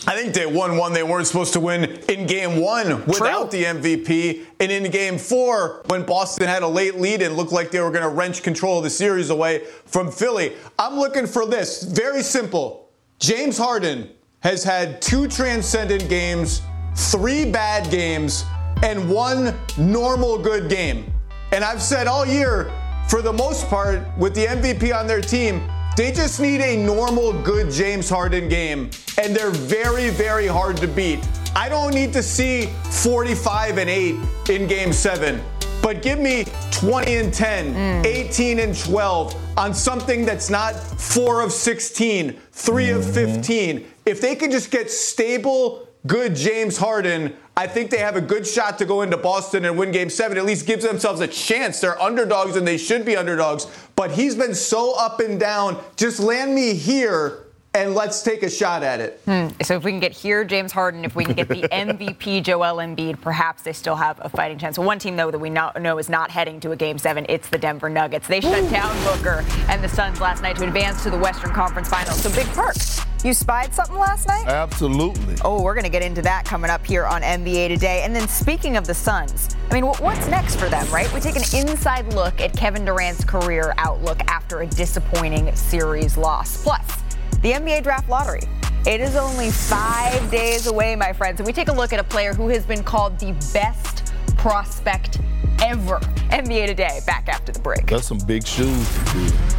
I 0.07 0.15
think 0.15 0.33
they 0.33 0.45
won 0.45 0.77
one 0.77 0.93
they 0.93 1.03
weren't 1.03 1.27
supposed 1.27 1.53
to 1.53 1.59
win 1.59 1.83
in 2.07 2.25
game 2.25 2.59
one 2.59 3.05
without 3.05 3.51
True. 3.51 3.59
the 3.59 3.65
MVP. 3.65 4.45
And 4.59 4.71
in 4.71 4.89
game 4.91 5.17
four, 5.17 5.83
when 5.87 6.03
Boston 6.03 6.47
had 6.47 6.63
a 6.63 6.67
late 6.67 6.95
lead 6.95 7.21
and 7.21 7.35
looked 7.35 7.51
like 7.51 7.69
they 7.71 7.81
were 7.81 7.91
going 7.91 8.03
to 8.03 8.09
wrench 8.09 8.41
control 8.41 8.77
of 8.77 8.85
the 8.85 8.89
series 8.89 9.29
away 9.29 9.65
from 9.85 10.11
Philly. 10.11 10.53
I'm 10.77 10.97
looking 10.97 11.27
for 11.27 11.45
this. 11.45 11.83
Very 11.83 12.23
simple. 12.23 12.89
James 13.19 13.57
Harden 13.57 14.09
has 14.39 14.63
had 14.63 15.01
two 15.01 15.27
transcendent 15.27 16.07
games, 16.07 16.61
three 16.95 17.49
bad 17.49 17.91
games, 17.91 18.45
and 18.81 19.09
one 19.09 19.53
normal 19.77 20.37
good 20.37 20.69
game. 20.69 21.13
And 21.51 21.63
I've 21.63 21.81
said 21.81 22.07
all 22.07 22.25
year, 22.25 22.71
for 23.09 23.21
the 23.21 23.33
most 23.33 23.67
part, 23.67 24.01
with 24.17 24.33
the 24.33 24.45
MVP 24.45 24.97
on 24.97 25.07
their 25.07 25.19
team, 25.19 25.69
they 25.97 26.11
just 26.11 26.39
need 26.39 26.61
a 26.61 26.77
normal, 26.77 27.33
good 27.41 27.71
James 27.71 28.09
Harden 28.09 28.47
game, 28.47 28.89
and 29.21 29.35
they're 29.35 29.51
very, 29.51 30.09
very 30.09 30.47
hard 30.47 30.77
to 30.77 30.87
beat. 30.87 31.19
I 31.55 31.67
don't 31.67 31.93
need 31.93 32.13
to 32.13 32.23
see 32.23 32.67
45 32.85 33.79
and 33.79 33.89
8 33.89 34.15
in 34.49 34.67
game 34.67 34.93
seven, 34.93 35.41
but 35.81 36.01
give 36.01 36.19
me 36.19 36.45
20 36.71 37.15
and 37.15 37.33
10, 37.33 37.73
mm. 37.73 38.05
18 38.05 38.59
and 38.59 38.77
12 38.77 39.57
on 39.57 39.73
something 39.73 40.25
that's 40.25 40.49
not 40.49 40.75
4 40.75 41.41
of 41.41 41.51
16, 41.51 42.39
3 42.51 42.85
mm-hmm. 42.85 42.97
of 42.97 43.13
15. 43.13 43.85
If 44.05 44.21
they 44.21 44.35
can 44.35 44.51
just 44.51 44.71
get 44.71 44.89
stable, 44.89 45.88
good 46.07 46.35
James 46.35 46.77
Harden, 46.77 47.35
I 47.57 47.67
think 47.67 47.91
they 47.91 47.97
have 47.97 48.15
a 48.15 48.21
good 48.21 48.47
shot 48.47 48.77
to 48.77 48.85
go 48.85 49.01
into 49.01 49.17
Boston 49.17 49.65
and 49.65 49.77
win 49.77 49.91
game 49.91 50.09
seven. 50.09 50.37
At 50.37 50.45
least 50.45 50.65
gives 50.65 50.83
themselves 50.83 51.19
a 51.19 51.27
chance. 51.27 51.81
They're 51.81 52.01
underdogs 52.01 52.55
and 52.55 52.65
they 52.65 52.77
should 52.77 53.05
be 53.05 53.17
underdogs. 53.17 53.67
But 53.95 54.11
he's 54.11 54.35
been 54.35 54.55
so 54.55 54.93
up 54.97 55.19
and 55.19 55.39
down. 55.39 55.83
Just 55.97 56.19
land 56.19 56.55
me 56.55 56.73
here 56.73 57.48
and 57.73 57.93
let's 57.93 58.23
take 58.23 58.41
a 58.43 58.49
shot 58.49 58.81
at 58.81 58.99
it. 58.99 59.21
Hmm. 59.25 59.49
So 59.61 59.75
if 59.75 59.83
we 59.83 59.91
can 59.91 59.99
get 59.99 60.11
here, 60.11 60.43
James 60.43 60.71
Harden, 60.71 61.05
if 61.05 61.15
we 61.15 61.23
can 61.23 61.35
get 61.35 61.47
the 61.47 61.61
MVP, 61.71 62.43
Joel 62.43 62.77
Embiid, 62.77 63.21
perhaps 63.21 63.63
they 63.63 63.73
still 63.73 63.95
have 63.95 64.19
a 64.21 64.29
fighting 64.29 64.57
chance. 64.57 64.79
one 64.79 64.97
team, 64.97 65.15
though, 65.15 65.29
that 65.29 65.39
we 65.39 65.49
know 65.49 65.97
is 65.97 66.09
not 66.09 66.31
heading 66.31 66.59
to 66.61 66.71
a 66.71 66.75
Game 66.75 66.97
7, 66.97 67.25
it's 67.29 67.49
the 67.49 67.57
Denver 67.57 67.89
Nuggets. 67.89 68.27
They 68.27 68.41
shut 68.41 68.69
down 68.71 68.95
Booker 69.03 69.45
and 69.67 69.83
the 69.83 69.89
Suns 69.89 70.19
last 70.19 70.41
night 70.41 70.55
to 70.57 70.65
advance 70.65 71.03
to 71.03 71.09
the 71.09 71.17
Western 71.17 71.51
Conference 71.51 71.89
Finals. 71.89 72.21
So 72.21 72.33
big 72.33 72.47
perk. 72.47 72.75
You 73.23 73.33
spied 73.33 73.75
something 73.75 73.97
last 73.97 74.27
night? 74.29 74.47
Absolutely. 74.47 75.35
Oh, 75.43 75.61
we're 75.61 75.73
going 75.73 75.83
to 75.83 75.91
get 75.91 76.01
into 76.01 76.21
that 76.21 76.45
coming 76.45 76.71
up 76.71 76.85
here 76.85 77.05
on 77.05 77.21
NBA 77.21 77.67
Today. 77.67 78.03
And 78.03 78.15
then 78.15 78.29
speaking 78.29 78.77
of 78.77 78.87
the 78.87 78.93
Suns, 78.93 79.55
I 79.69 79.73
mean, 79.73 79.85
what's 79.85 80.27
next 80.27 80.55
for 80.55 80.69
them, 80.69 80.89
right? 80.89 81.11
We 81.13 81.19
take 81.19 81.35
an 81.35 81.43
inside 81.53 82.13
look 82.13 82.39
at 82.39 82.55
Kevin 82.55 82.85
Durant's 82.85 83.25
career 83.25 83.73
outlook 83.77 84.21
after 84.27 84.61
a 84.61 84.67
disappointing 84.67 85.53
series 85.53 86.15
loss. 86.15 86.63
Plus, 86.63 86.99
the 87.41 87.53
NBA 87.53 87.83
draft 87.83 88.09
lottery. 88.09 88.41
It 88.85 89.01
is 89.01 89.15
only 89.15 89.51
five 89.51 90.29
days 90.31 90.67
away, 90.67 90.95
my 90.95 91.13
friends. 91.13 91.39
And 91.39 91.47
we 91.47 91.53
take 91.53 91.67
a 91.67 91.73
look 91.73 91.93
at 91.93 91.99
a 91.99 92.03
player 92.03 92.33
who 92.33 92.47
has 92.49 92.65
been 92.65 92.83
called 92.83 93.19
the 93.19 93.31
best 93.53 94.13
prospect 94.37 95.19
ever. 95.61 95.99
NBA 96.29 96.67
Today, 96.67 96.99
back 97.05 97.29
after 97.29 97.51
the 97.51 97.59
break. 97.59 97.87
That's 97.87 98.07
some 98.07 98.19
big 98.19 98.45
shoes 98.45 98.87
to 99.11 99.58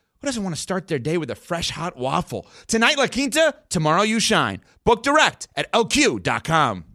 who 0.21 0.27
doesn't 0.27 0.43
want 0.43 0.55
to 0.55 0.61
start 0.61 0.87
their 0.87 0.99
day 0.99 1.17
with 1.17 1.31
a 1.31 1.35
fresh 1.35 1.71
hot 1.71 1.97
waffle? 1.97 2.45
Tonight, 2.67 2.97
La 2.97 3.07
Quinta, 3.07 3.55
tomorrow, 3.69 4.03
you 4.03 4.19
shine. 4.19 4.61
Book 4.85 5.01
direct 5.01 5.47
at 5.55 5.71
lq.com. 5.71 6.85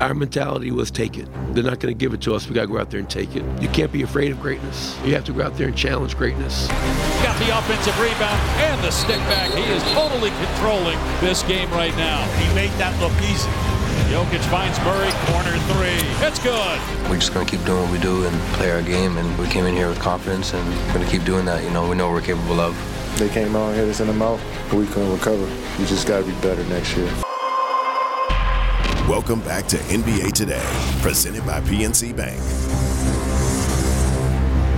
Our 0.00 0.14
mentality 0.14 0.70
was 0.72 0.90
take 0.90 1.16
it. 1.16 1.28
They're 1.54 1.62
not 1.62 1.78
going 1.78 1.94
to 1.94 1.98
give 1.98 2.12
it 2.12 2.20
to 2.22 2.34
us. 2.34 2.48
We 2.48 2.54
got 2.54 2.62
to 2.62 2.66
go 2.66 2.78
out 2.78 2.90
there 2.90 2.98
and 2.98 3.08
take 3.08 3.36
it. 3.36 3.44
You 3.62 3.68
can't 3.68 3.92
be 3.92 4.02
afraid 4.02 4.32
of 4.32 4.40
greatness. 4.40 4.98
You 5.04 5.14
have 5.14 5.24
to 5.26 5.32
go 5.32 5.42
out 5.42 5.56
there 5.56 5.68
and 5.68 5.76
challenge 5.76 6.16
greatness. 6.16 6.66
Got 7.22 7.38
the 7.38 7.56
offensive 7.56 7.98
rebound 8.00 8.40
and 8.60 8.82
the 8.82 8.90
stick 8.90 9.18
back. 9.30 9.50
He 9.52 9.62
is 9.62 9.82
totally 9.92 10.30
controlling 10.30 10.98
this 11.20 11.42
game 11.44 11.70
right 11.70 11.96
now. 11.96 12.26
He 12.36 12.54
made 12.54 12.70
that 12.78 12.98
look 13.00 13.12
easy. 13.22 13.81
Jokic 14.10 14.40
finds 14.50 14.78
Murray, 14.80 15.10
corner 15.26 15.56
three. 15.72 16.26
It's 16.26 16.38
good. 16.38 16.80
We're 17.08 17.16
just 17.18 17.32
going 17.32 17.46
to 17.46 17.50
keep 17.56 17.64
doing 17.64 17.82
what 17.82 17.92
we 17.92 17.98
do 17.98 18.26
and 18.26 18.36
play 18.54 18.70
our 18.70 18.82
game. 18.82 19.16
And 19.16 19.38
we 19.38 19.46
came 19.46 19.64
in 19.66 19.74
here 19.74 19.88
with 19.88 20.00
confidence 20.00 20.52
and 20.54 20.68
we're 20.68 20.94
going 20.94 21.04
to 21.04 21.10
keep 21.10 21.24
doing 21.24 21.44
that. 21.46 21.62
You 21.64 21.70
know, 21.70 21.88
we 21.88 21.96
know 21.96 22.06
what 22.08 22.14
we're 22.14 22.26
capable 22.26 22.60
of. 22.60 22.76
They 23.18 23.28
came 23.28 23.54
out 23.56 23.68
and 23.68 23.76
hit 23.76 23.88
us 23.88 24.00
in 24.00 24.06
the 24.06 24.12
mouth, 24.12 24.40
but 24.70 24.78
we 24.78 24.86
couldn't 24.86 25.12
recover. 25.12 25.44
We 25.78 25.86
just 25.86 26.06
got 26.06 26.20
to 26.20 26.26
be 26.26 26.32
better 26.40 26.64
next 26.64 26.96
year. 26.96 27.10
Welcome 29.08 29.40
back 29.40 29.66
to 29.68 29.76
NBA 29.76 30.32
Today, 30.32 30.62
presented 31.02 31.44
by 31.44 31.60
PNC 31.60 32.16
Bank. 32.16 32.40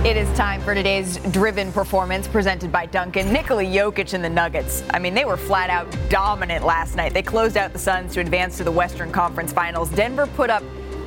It 0.05 0.17
is 0.17 0.31
time 0.37 0.61
for 0.61 0.75
today's 0.75 1.17
driven 1.31 1.71
performance 1.71 2.27
presented 2.27 2.71
by 2.71 2.85
Dunkin'. 2.85 3.33
Nikola 3.33 3.63
Jokic 3.63 4.13
and 4.13 4.23
the 4.23 4.29
Nuggets. 4.29 4.83
I 4.91 4.99
mean, 4.99 5.15
they 5.15 5.25
were 5.25 5.35
flat 5.35 5.71
out 5.71 5.87
dominant 6.11 6.63
last 6.63 6.95
night. 6.95 7.11
They 7.11 7.23
closed 7.23 7.57
out 7.57 7.73
the 7.73 7.79
Suns 7.79 8.13
to 8.13 8.19
advance 8.19 8.55
to 8.57 8.63
the 8.63 8.71
Western 8.71 9.11
Conference 9.11 9.51
Finals. 9.51 9.89
Denver 9.89 10.27
put 10.27 10.51
up 10.51 10.61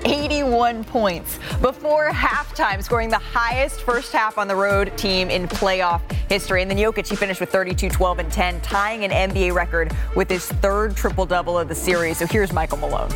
81 0.05 0.83
points 0.83 1.39
before 1.63 2.11
halftime, 2.11 2.83
scoring 2.83 3.09
the 3.09 3.19
highest 3.19 3.83
first 3.83 4.11
half 4.11 4.37
on 4.37 4.49
the 4.49 4.57
road 4.57 4.91
team 4.99 5.31
in 5.31 5.47
playoff 5.47 6.01
history. 6.29 6.63
And 6.63 6.69
then 6.69 6.77
Jokic, 6.77 7.07
he 7.07 7.15
finished 7.15 7.39
with 7.39 7.51
32, 7.51 7.91
12, 7.91 8.19
and 8.19 8.33
10, 8.33 8.61
tying 8.63 9.05
an 9.05 9.31
NBA 9.31 9.55
record 9.55 9.97
with 10.17 10.29
his 10.29 10.45
third 10.45 10.97
triple 10.97 11.25
double 11.25 11.57
of 11.57 11.69
the 11.69 11.75
series. 11.77 12.19
So 12.19 12.27
here's 12.27 12.53
Michael 12.53 12.79
Malone. 12.79 13.13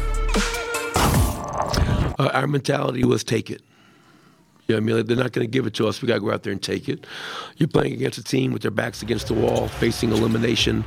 Uh, 2.21 2.31
our 2.33 2.47
mentality 2.47 3.03
was 3.03 3.25
take 3.25 3.51
it. 3.51 3.63
You 4.73 4.81
know 4.81 4.95
I 4.95 4.97
mean? 4.97 5.07
They're 5.07 5.17
not 5.17 5.33
going 5.33 5.47
to 5.47 5.51
give 5.51 5.67
it 5.67 5.75
to 5.75 5.87
us. 5.87 6.01
We 6.01 6.09
got 6.09 6.15
to 6.15 6.21
go 6.21 6.33
out 6.33 6.43
there 6.43 6.53
and 6.53 6.63
take 6.63 6.89
it. 6.89 7.07
You're 7.57 7.69
playing 7.69 7.93
against 7.93 8.19
a 8.19 8.25
team 8.25 8.53
with 8.53 8.63
their 8.63 8.71
backs 8.71 9.03
against 9.03 9.29
the 9.29 9.35
wall, 9.35 9.69
facing 9.69 10.11
elimination. 10.11 10.85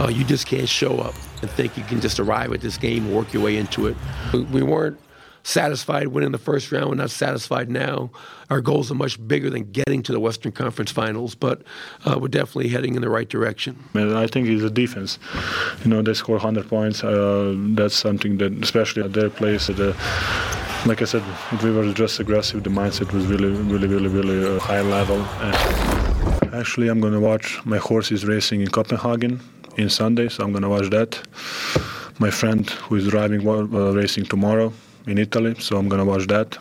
Uh, 0.00 0.08
you 0.08 0.24
just 0.24 0.46
can't 0.46 0.68
show 0.68 0.98
up 0.98 1.14
and 1.42 1.50
think 1.50 1.76
you 1.76 1.84
can 1.84 2.00
just 2.00 2.18
arrive 2.18 2.52
at 2.52 2.60
this 2.60 2.76
game, 2.76 3.06
and 3.06 3.14
work 3.14 3.32
your 3.32 3.42
way 3.42 3.56
into 3.56 3.86
it. 3.86 3.96
We 4.32 4.62
weren't 4.62 4.98
satisfied 5.44 6.08
winning 6.08 6.32
the 6.32 6.38
first 6.38 6.70
round. 6.72 6.90
We're 6.90 6.96
not 6.96 7.10
satisfied 7.10 7.70
now. 7.70 8.10
Our 8.50 8.60
goals 8.60 8.90
are 8.90 8.94
much 8.94 9.24
bigger 9.26 9.48
than 9.50 9.70
getting 9.70 10.02
to 10.02 10.12
the 10.12 10.20
Western 10.20 10.52
Conference 10.52 10.90
Finals, 10.90 11.34
but 11.34 11.62
uh, 12.04 12.18
we're 12.20 12.28
definitely 12.28 12.68
heading 12.68 12.94
in 12.96 13.02
the 13.02 13.08
right 13.08 13.28
direction. 13.28 13.82
And 13.94 14.16
I 14.16 14.26
think 14.26 14.48
it's 14.48 14.62
the 14.62 14.70
defense. 14.70 15.18
You 15.84 15.90
know, 15.90 16.02
they 16.02 16.14
score 16.14 16.36
100 16.36 16.68
points. 16.68 17.02
Uh, 17.02 17.54
that's 17.56 17.94
something 17.94 18.38
that, 18.38 18.52
especially 18.62 19.02
at 19.02 19.12
their 19.12 19.30
place, 19.30 19.68
the 19.68 19.94
like 20.86 21.02
I 21.02 21.04
said, 21.04 21.22
we 21.62 21.70
were 21.70 21.92
just 21.92 22.20
aggressive, 22.20 22.62
the 22.62 22.70
mindset 22.70 23.12
was 23.12 23.26
really, 23.26 23.50
really, 23.50 23.88
really, 23.88 24.08
really 24.08 24.56
uh, 24.56 24.60
high 24.60 24.80
level. 24.80 25.16
And 25.40 26.54
actually, 26.54 26.88
I'm 26.88 27.00
going 27.00 27.12
to 27.12 27.20
watch 27.20 27.60
my 27.64 27.78
horse 27.78 28.12
is 28.12 28.24
racing 28.24 28.60
in 28.60 28.68
Copenhagen 28.68 29.40
in 29.76 29.88
Sunday, 29.88 30.28
so 30.28 30.44
I'm 30.44 30.52
going 30.52 30.62
to 30.62 30.68
watch 30.68 30.90
that. 30.90 31.20
My 32.18 32.30
friend 32.30 32.68
who 32.68 32.96
is 32.96 33.08
driving 33.08 33.46
uh, 33.46 33.92
racing 33.92 34.24
tomorrow 34.24 34.72
in 35.06 35.18
Italy, 35.18 35.54
so 35.58 35.76
I'm 35.78 35.88
going 35.88 36.00
to 36.00 36.04
watch 36.04 36.26
that. 36.28 36.56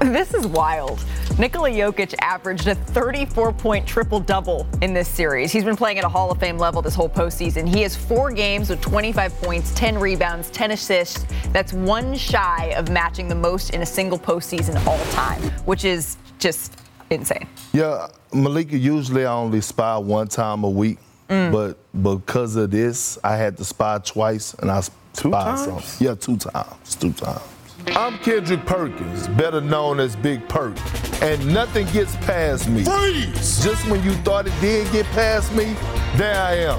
This 0.00 0.34
is 0.34 0.46
wild. 0.46 1.04
Nikola 1.38 1.70
Jokic 1.70 2.14
averaged 2.20 2.68
a 2.68 2.74
34 2.74 3.52
point 3.52 3.86
triple 3.86 4.20
double 4.20 4.66
in 4.82 4.92
this 4.92 5.08
series. 5.08 5.50
He's 5.50 5.64
been 5.64 5.76
playing 5.76 5.98
at 5.98 6.04
a 6.04 6.08
Hall 6.08 6.30
of 6.30 6.38
Fame 6.38 6.58
level 6.58 6.82
this 6.82 6.94
whole 6.94 7.08
postseason. 7.08 7.66
He 7.66 7.82
has 7.82 7.96
four 7.96 8.30
games 8.30 8.68
with 8.68 8.80
25 8.80 9.34
points, 9.40 9.74
10 9.74 9.98
rebounds, 9.98 10.50
10 10.50 10.72
assists. 10.72 11.24
That's 11.48 11.72
one 11.72 12.16
shy 12.16 12.74
of 12.76 12.90
matching 12.90 13.28
the 13.28 13.34
most 13.34 13.70
in 13.70 13.82
a 13.82 13.86
single 13.86 14.18
postseason 14.18 14.84
all 14.86 14.98
time, 15.12 15.40
which 15.64 15.84
is 15.84 16.16
just 16.38 16.76
insane. 17.10 17.46
Yeah, 17.72 18.08
Malika, 18.32 18.76
usually 18.76 19.24
I 19.24 19.32
only 19.32 19.62
spy 19.62 19.96
one 19.96 20.28
time 20.28 20.64
a 20.64 20.70
week. 20.70 20.98
Mm. 21.28 21.50
But 21.50 22.02
because 22.02 22.56
of 22.56 22.70
this, 22.70 23.18
I 23.24 23.36
had 23.36 23.56
to 23.56 23.64
spy 23.64 23.98
twice, 24.04 24.54
and 24.54 24.70
I 24.70 24.80
Two 25.14 25.30
spied 25.30 25.56
times? 25.56 25.84
some. 25.84 26.06
Yeah, 26.06 26.14
two 26.14 26.36
times. 26.36 26.94
Two 26.96 27.12
times. 27.12 27.40
I'm 27.88 28.16
Kendrick 28.18 28.64
Perkins, 28.64 29.28
better 29.28 29.60
known 29.60 30.00
as 30.00 30.16
Big 30.16 30.48
Perk, 30.48 30.76
and 31.22 31.52
nothing 31.52 31.86
gets 31.88 32.14
past 32.16 32.68
me. 32.68 32.84
Freeze! 32.84 33.62
Just 33.62 33.86
when 33.88 34.02
you 34.04 34.12
thought 34.22 34.46
it 34.46 34.54
did 34.60 34.90
get 34.92 35.04
past 35.06 35.52
me, 35.54 35.74
there 36.16 36.40
I 36.40 36.54
am. 36.54 36.78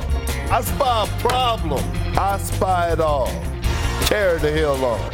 I 0.52 0.62
spy 0.62 1.04
a 1.04 1.20
problem. 1.20 1.84
I 2.18 2.38
spy 2.38 2.92
it 2.94 3.00
all. 3.00 3.28
Tear 4.06 4.38
the 4.40 4.52
hell 4.52 4.84
on. 4.84 5.12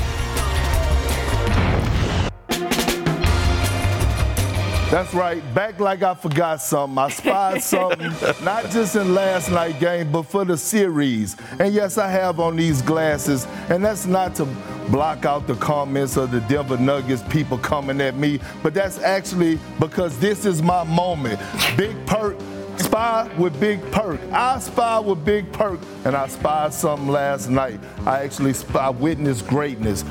That's 4.90 5.14
right. 5.14 5.44
Back 5.54 5.80
like 5.80 6.02
I 6.02 6.16
forgot 6.16 6.62
something. 6.62 6.98
I 6.98 7.10
spied 7.10 7.62
something, 7.64 8.12
not 8.44 8.72
just 8.72 8.96
in 8.96 9.14
last 9.14 9.52
night 9.52 9.80
game, 9.80 10.12
but 10.12 10.24
for 10.24 10.44
the 10.44 10.58
series. 10.58 11.36
And 11.60 11.76
yes, 11.76 12.00
I 12.00 12.10
have 12.10 12.40
on 12.40 12.56
these 12.56 12.82
glasses, 12.82 13.46
and 13.70 13.86
that's 13.86 14.08
not 14.08 14.34
to 14.36 14.46
block 14.90 15.26
out 15.26 15.46
the 15.46 15.54
comments 15.58 16.18
of 16.18 16.32
the 16.32 16.42
Denver 16.42 16.76
Nuggets 16.76 17.22
people 17.30 17.60
coming 17.60 18.02
at 18.02 18.16
me, 18.16 18.40
but 18.64 18.74
that's 18.74 18.98
actually 18.98 19.60
because 19.80 20.18
this 20.18 20.44
is 20.44 20.64
my 20.64 20.84
moment. 20.84 21.40
Big 21.78 21.96
Perk. 22.08 22.36
Spy 22.78 23.30
with 23.38 23.60
Big 23.60 23.80
Perk. 23.92 24.20
I 24.32 24.58
spy 24.58 24.98
with 25.00 25.24
Big 25.24 25.52
Perk, 25.52 25.80
and 26.06 26.16
I 26.16 26.28
spied 26.30 26.74
something 26.74 27.10
last 27.10 27.48
night. 27.48 27.80
I 28.08 28.24
actually 28.24 28.54
spy 28.54 28.90
witnessed 28.90 29.46
greatness. 29.46 30.04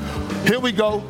Here 0.45 0.59
we 0.59 0.71
go. 0.71 1.03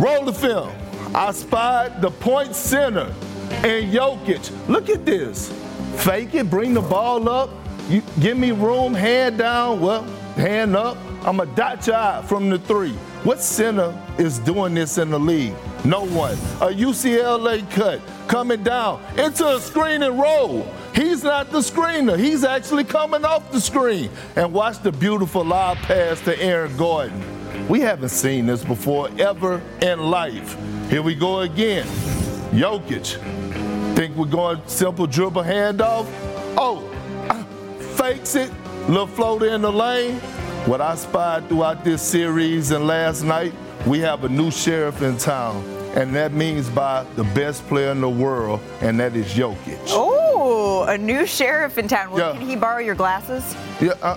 Roll 0.00 0.24
the 0.24 0.32
film. 0.32 0.72
I 1.14 1.30
spied 1.30 2.02
the 2.02 2.10
point 2.10 2.56
center 2.56 3.14
and 3.62 3.92
Jokic. 3.92 4.50
Look 4.68 4.88
at 4.88 5.06
this. 5.06 5.52
Fake 5.96 6.34
it, 6.34 6.50
bring 6.50 6.74
the 6.74 6.80
ball 6.80 7.28
up. 7.28 7.50
You 7.88 8.02
give 8.18 8.36
me 8.36 8.50
room, 8.50 8.94
hand 8.94 9.38
down. 9.38 9.80
Well, 9.80 10.02
hand 10.34 10.74
up. 10.74 10.96
I'm 11.22 11.38
a 11.38 11.46
dot 11.46 11.86
your 11.86 12.22
from 12.24 12.50
the 12.50 12.58
three. 12.58 12.94
What 13.22 13.40
center 13.40 13.96
is 14.18 14.40
doing 14.40 14.74
this 14.74 14.98
in 14.98 15.10
the 15.10 15.18
league? 15.18 15.54
No 15.84 16.04
one. 16.04 16.34
A 16.60 16.74
UCLA 16.74 17.70
cut 17.70 18.00
coming 18.26 18.64
down 18.64 19.00
into 19.16 19.46
a 19.46 19.60
screen 19.60 20.02
and 20.02 20.18
roll. 20.18 20.66
He's 20.96 21.22
not 21.22 21.50
the 21.50 21.60
screener. 21.60 22.18
He's 22.18 22.42
actually 22.42 22.84
coming 22.84 23.24
off 23.24 23.52
the 23.52 23.60
screen. 23.60 24.10
And 24.34 24.52
watch 24.52 24.80
the 24.82 24.90
beautiful 24.90 25.44
live 25.44 25.78
pass 25.78 26.20
to 26.22 26.36
Aaron 26.42 26.76
Gordon. 26.76 27.68
We 27.68 27.80
haven't 27.80 28.10
seen 28.10 28.46
this 28.46 28.64
before 28.64 29.08
ever 29.18 29.62
in 29.80 30.10
life. 30.10 30.56
Here 30.88 31.02
we 31.02 31.14
go 31.14 31.40
again. 31.40 31.86
Jokic. 32.52 33.16
Think 33.96 34.16
we're 34.16 34.26
going 34.26 34.60
simple 34.66 35.06
dribble 35.06 35.42
handoff? 35.42 36.06
Oh, 36.56 36.80
fakes 37.96 38.34
it, 38.34 38.50
little 38.88 39.06
floater 39.06 39.46
in 39.48 39.62
the 39.62 39.72
lane. 39.72 40.16
What 40.66 40.80
I 40.80 40.94
spied 40.94 41.48
throughout 41.48 41.84
this 41.84 42.02
series 42.02 42.70
and 42.70 42.86
last 42.86 43.22
night, 43.22 43.52
we 43.86 44.00
have 44.00 44.24
a 44.24 44.28
new 44.28 44.50
sheriff 44.50 45.02
in 45.02 45.16
town. 45.16 45.64
And 45.96 46.14
that 46.16 46.32
means 46.32 46.68
by 46.68 47.04
the 47.14 47.22
best 47.22 47.64
player 47.68 47.90
in 47.92 48.00
the 48.00 48.10
world, 48.10 48.60
and 48.80 48.98
that 48.98 49.14
is 49.14 49.26
Jokic. 49.32 49.78
Oh, 49.88 50.84
a 50.88 50.98
new 50.98 51.24
sheriff 51.24 51.78
in 51.78 51.86
town. 51.86 52.10
Well, 52.10 52.32
Yeah. 52.34 52.38
Can 52.40 52.48
he 52.48 52.56
borrow 52.56 52.80
your 52.80 52.96
glasses? 52.96 53.54
Yeah, 53.80 53.92
I, 54.02 54.12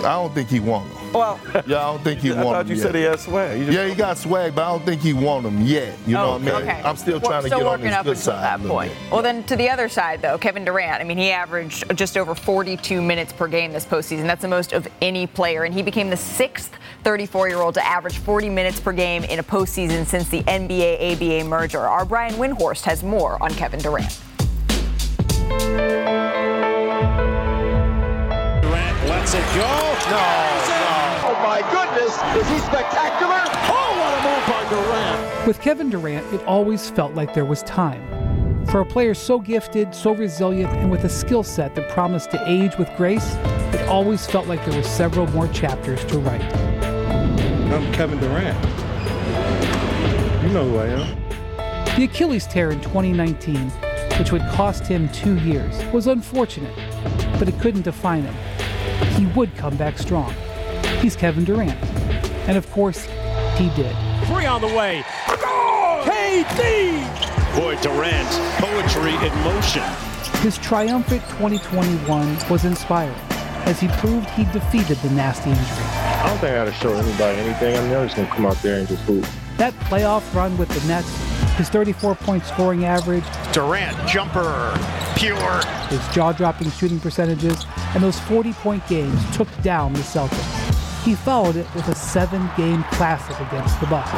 I 0.00 0.12
don't 0.14 0.34
think 0.34 0.48
he 0.48 0.60
wants 0.60 0.94
them. 0.94 0.97
Well, 1.12 1.40
Yeah, 1.66 1.78
I 1.78 1.92
don't 1.92 2.02
think 2.04 2.20
he 2.20 2.30
I 2.32 2.34
thought 2.42 2.58
them 2.66 2.68
you 2.68 2.74
yet. 2.76 2.82
said 2.82 2.94
he 2.94 3.02
had 3.02 3.18
swag. 3.20 3.58
You 3.58 3.66
just- 3.66 3.76
yeah, 3.78 3.86
he 3.88 3.94
got 3.94 4.18
swag, 4.18 4.54
but 4.54 4.62
I 4.64 4.70
don't 4.70 4.84
think 4.84 5.00
he 5.00 5.12
want 5.12 5.44
them 5.44 5.62
yet. 5.62 5.94
You 6.06 6.14
know 6.14 6.24
Oh, 6.24 6.32
what 6.32 6.42
I 6.42 6.44
mean? 6.44 6.54
okay. 6.68 6.82
I'm 6.84 6.96
still 6.96 7.18
Well, 7.20 7.30
trying 7.30 7.42
to 7.42 7.48
still 7.48 7.58
get 7.60 7.66
on 7.66 7.72
working 7.72 7.86
his 7.86 7.94
up 7.96 8.04
good 8.04 8.16
until 8.16 8.32
side. 8.34 8.60
that 8.60 8.68
point. 8.68 8.92
bit. 8.92 9.12
Well, 9.12 9.22
then 9.22 9.42
to 9.44 9.56
the 9.56 9.68
other 9.70 9.88
side, 9.88 10.20
though, 10.22 10.36
Kevin 10.38 10.64
Durant. 10.64 11.00
I 11.00 11.04
mean, 11.04 11.18
he 11.18 11.30
averaged 11.30 11.96
just 11.96 12.16
over 12.16 12.34
42 12.34 13.00
minutes 13.00 13.32
per 13.32 13.48
game 13.48 13.72
this 13.72 13.84
postseason. 13.86 14.24
That's 14.26 14.42
the 14.42 14.48
most 14.48 14.72
of 14.72 14.86
any 15.00 15.26
player, 15.26 15.64
and 15.64 15.74
he 15.74 15.82
became 15.82 16.10
the 16.10 16.16
sixth 16.16 16.72
34-year-old 17.04 17.74
to 17.74 17.86
average 17.86 18.18
40 18.18 18.48
minutes 18.50 18.78
per 18.80 18.92
game 18.92 19.24
in 19.24 19.38
a 19.38 19.42
postseason 19.42 20.04
since 20.04 20.28
the 20.28 20.42
NBA-ABA 20.42 21.44
merger. 21.44 21.80
Our 21.80 22.04
Brian 22.04 22.34
Windhorst 22.34 22.82
has 22.84 23.02
more 23.02 23.42
on 23.42 23.54
Kevin 23.54 23.80
Durant. 23.80 24.20
Durant 28.62 29.08
lets 29.08 29.34
it 29.34 29.44
go. 29.54 29.96
No. 30.10 30.87
My 31.42 31.60
goodness, 31.70 32.14
is 32.36 32.48
he 32.50 32.58
spectacular? 32.66 33.40
Oh, 33.70 33.94
what 33.96 34.12
a 34.12 34.22
move 34.26 34.46
by 34.48 34.68
Durant. 34.68 35.46
With 35.46 35.60
Kevin 35.60 35.88
Durant, 35.88 36.34
it 36.34 36.44
always 36.46 36.90
felt 36.90 37.14
like 37.14 37.32
there 37.32 37.44
was 37.44 37.62
time. 37.62 38.66
For 38.66 38.80
a 38.80 38.84
player 38.84 39.14
so 39.14 39.38
gifted, 39.38 39.94
so 39.94 40.14
resilient, 40.14 40.72
and 40.72 40.90
with 40.90 41.04
a 41.04 41.08
skill 41.08 41.44
set 41.44 41.76
that 41.76 41.88
promised 41.90 42.32
to 42.32 42.42
age 42.44 42.76
with 42.76 42.90
grace, 42.96 43.34
it 43.72 43.88
always 43.88 44.26
felt 44.26 44.48
like 44.48 44.64
there 44.64 44.76
were 44.76 44.82
several 44.82 45.28
more 45.28 45.46
chapters 45.48 46.04
to 46.06 46.18
write. 46.18 46.42
I'm 47.72 47.92
Kevin 47.92 48.18
Durant. 48.18 48.58
You 50.42 50.48
know 50.48 50.68
who 50.68 50.78
I 50.78 50.86
am. 50.88 51.96
The 51.96 52.04
Achilles 52.04 52.48
tear 52.48 52.72
in 52.72 52.80
2019, 52.80 53.70
which 54.18 54.32
would 54.32 54.42
cost 54.50 54.88
him 54.88 55.08
two 55.10 55.38
years, 55.38 55.84
was 55.92 56.08
unfortunate, 56.08 56.74
but 57.38 57.48
it 57.48 57.58
couldn't 57.60 57.82
define 57.82 58.24
him. 58.24 58.34
He 59.14 59.26
would 59.26 59.54
come 59.56 59.76
back 59.76 59.98
strong. 59.98 60.34
He's 61.00 61.16
Kevin 61.16 61.44
Durant. 61.44 61.76
And 62.48 62.56
of 62.56 62.70
course, 62.70 63.04
he 63.56 63.70
did. 63.76 63.94
Three 64.26 64.46
on 64.46 64.60
the 64.60 64.66
way. 64.68 65.02
KD. 66.04 67.56
Boy, 67.56 67.76
Durant, 67.82 68.28
poetry 68.58 69.14
in 69.26 69.34
motion. 69.44 69.82
His 70.42 70.58
triumphant 70.58 71.22
2021 71.30 72.38
was 72.48 72.64
inspiring 72.64 73.14
as 73.66 73.80
he 73.80 73.88
proved 73.98 74.28
he 74.30 74.44
defeated 74.46 74.96
the 74.98 75.10
nasty 75.10 75.50
injury. 75.50 75.64
I 75.66 76.26
don't 76.28 76.38
think 76.38 76.52
I 76.52 76.54
got 76.56 76.64
to 76.66 76.72
show 76.72 76.94
anybody 76.94 77.38
anything. 77.38 77.76
I'm 77.76 77.90
never 77.90 78.04
just 78.06 78.16
going 78.16 78.28
to 78.28 78.34
come 78.34 78.46
out 78.46 78.56
there 78.62 78.78
and 78.78 78.88
just 78.88 79.02
hoop. 79.02 79.26
That 79.56 79.74
playoff 79.74 80.32
run 80.34 80.56
with 80.56 80.68
the 80.68 80.86
Nets, 80.88 81.08
his 81.56 81.68
34 81.68 82.14
point 82.14 82.44
scoring 82.44 82.84
average, 82.84 83.24
Durant, 83.52 83.96
jumper, 84.08 84.72
pure. 85.16 85.60
his 85.88 86.06
jaw 86.14 86.32
dropping 86.32 86.70
shooting 86.70 87.00
percentages, 87.00 87.66
and 87.94 88.02
those 88.02 88.18
40 88.20 88.52
point 88.54 88.86
games 88.88 89.36
took 89.36 89.48
down 89.62 89.92
the 89.92 90.00
Celtics. 90.00 90.57
He 91.04 91.14
followed 91.14 91.56
it 91.56 91.66
with 91.74 91.88
a 91.88 91.94
seven 91.94 92.50
game 92.56 92.82
classic 92.92 93.38
against 93.48 93.80
the 93.80 93.86
Bucks. 93.86 94.10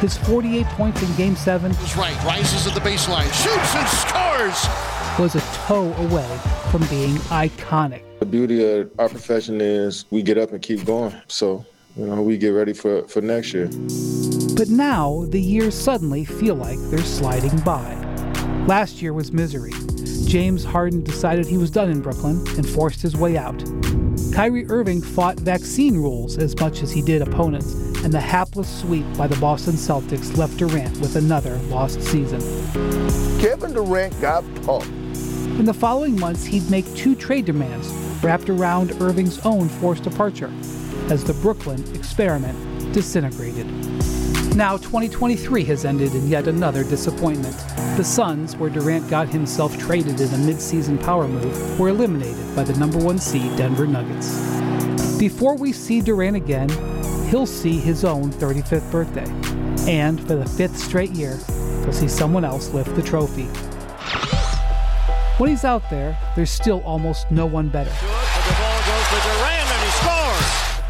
His 0.00 0.16
48 0.16 0.66
points 0.66 1.02
in 1.02 1.14
game 1.16 1.36
seven 1.36 1.70
Is 1.72 1.96
right, 1.96 2.16
rises 2.24 2.66
at 2.66 2.74
the 2.74 2.80
baseline, 2.80 3.24
shoots 3.32 3.74
and 3.74 3.88
scores. 3.88 5.18
was 5.18 5.34
a 5.34 5.40
toe 5.66 5.92
away 6.04 6.38
from 6.70 6.86
being 6.88 7.14
iconic. 7.28 8.02
The 8.20 8.26
beauty 8.26 8.64
of 8.78 8.90
our 8.98 9.08
profession 9.08 9.60
is 9.60 10.04
we 10.10 10.22
get 10.22 10.38
up 10.38 10.52
and 10.52 10.62
keep 10.62 10.84
going. 10.84 11.14
So, 11.28 11.64
you 11.96 12.06
know, 12.06 12.22
we 12.22 12.38
get 12.38 12.50
ready 12.50 12.72
for, 12.72 13.06
for 13.08 13.20
next 13.20 13.52
year. 13.52 13.66
But 14.56 14.68
now 14.68 15.24
the 15.28 15.40
years 15.40 15.74
suddenly 15.74 16.24
feel 16.24 16.54
like 16.54 16.78
they're 16.90 16.98
sliding 16.98 17.58
by. 17.60 17.94
Last 18.66 19.02
year 19.02 19.12
was 19.12 19.32
misery. 19.32 19.72
James 20.26 20.64
Harden 20.64 21.04
decided 21.04 21.46
he 21.46 21.58
was 21.58 21.70
done 21.70 21.90
in 21.90 22.00
Brooklyn 22.00 22.46
and 22.56 22.68
forced 22.68 23.00
his 23.02 23.16
way 23.16 23.36
out. 23.36 23.62
Kyrie 24.36 24.66
Irving 24.66 25.00
fought 25.00 25.40
vaccine 25.40 25.96
rules 25.96 26.36
as 26.36 26.54
much 26.60 26.82
as 26.82 26.92
he 26.92 27.00
did 27.00 27.22
opponents, 27.22 27.72
and 28.04 28.12
the 28.12 28.20
hapless 28.20 28.68
sweep 28.82 29.06
by 29.16 29.26
the 29.26 29.36
Boston 29.36 29.72
Celtics 29.72 30.36
left 30.36 30.58
Durant 30.58 30.94
with 30.98 31.16
another 31.16 31.56
lost 31.70 32.02
season. 32.02 32.40
Kevin 33.40 33.72
Durant 33.72 34.20
got 34.20 34.44
pumped. 34.56 34.88
In 35.58 35.64
the 35.64 35.72
following 35.72 36.20
months, 36.20 36.44
he'd 36.44 36.70
make 36.70 36.84
two 36.94 37.14
trade 37.14 37.46
demands 37.46 37.88
wrapped 38.22 38.50
around 38.50 38.92
Irving's 39.00 39.38
own 39.46 39.70
forced 39.70 40.02
departure 40.02 40.52
as 41.08 41.24
the 41.24 41.32
Brooklyn 41.40 41.82
experiment 41.94 42.92
disintegrated. 42.92 43.66
Now, 44.56 44.78
2023 44.78 45.64
has 45.64 45.84
ended 45.84 46.14
in 46.14 46.28
yet 46.28 46.48
another 46.48 46.82
disappointment. 46.82 47.54
The 47.98 48.02
Suns, 48.02 48.56
where 48.56 48.70
Durant 48.70 49.06
got 49.10 49.28
himself 49.28 49.76
traded 49.76 50.18
in 50.18 50.28
a 50.28 50.38
midseason 50.38 50.98
power 50.98 51.28
move, 51.28 51.78
were 51.78 51.90
eliminated 51.90 52.56
by 52.56 52.64
the 52.64 52.72
number 52.78 52.96
one 52.96 53.18
seed 53.18 53.54
Denver 53.58 53.86
Nuggets. 53.86 55.18
Before 55.18 55.58
we 55.58 55.72
see 55.72 56.00
Durant 56.00 56.38
again, 56.38 56.70
he'll 57.28 57.44
see 57.44 57.78
his 57.78 58.02
own 58.02 58.32
35th 58.32 58.90
birthday. 58.90 59.26
And 59.92 60.18
for 60.26 60.36
the 60.36 60.46
fifth 60.46 60.78
straight 60.78 61.10
year, 61.10 61.36
he'll 61.82 61.92
see 61.92 62.08
someone 62.08 62.46
else 62.46 62.70
lift 62.70 62.94
the 62.96 63.02
trophy. 63.02 63.48
When 65.36 65.50
he's 65.50 65.66
out 65.66 65.82
there, 65.90 66.16
there's 66.34 66.50
still 66.50 66.80
almost 66.80 67.30
no 67.30 67.44
one 67.44 67.68
better. 67.68 67.92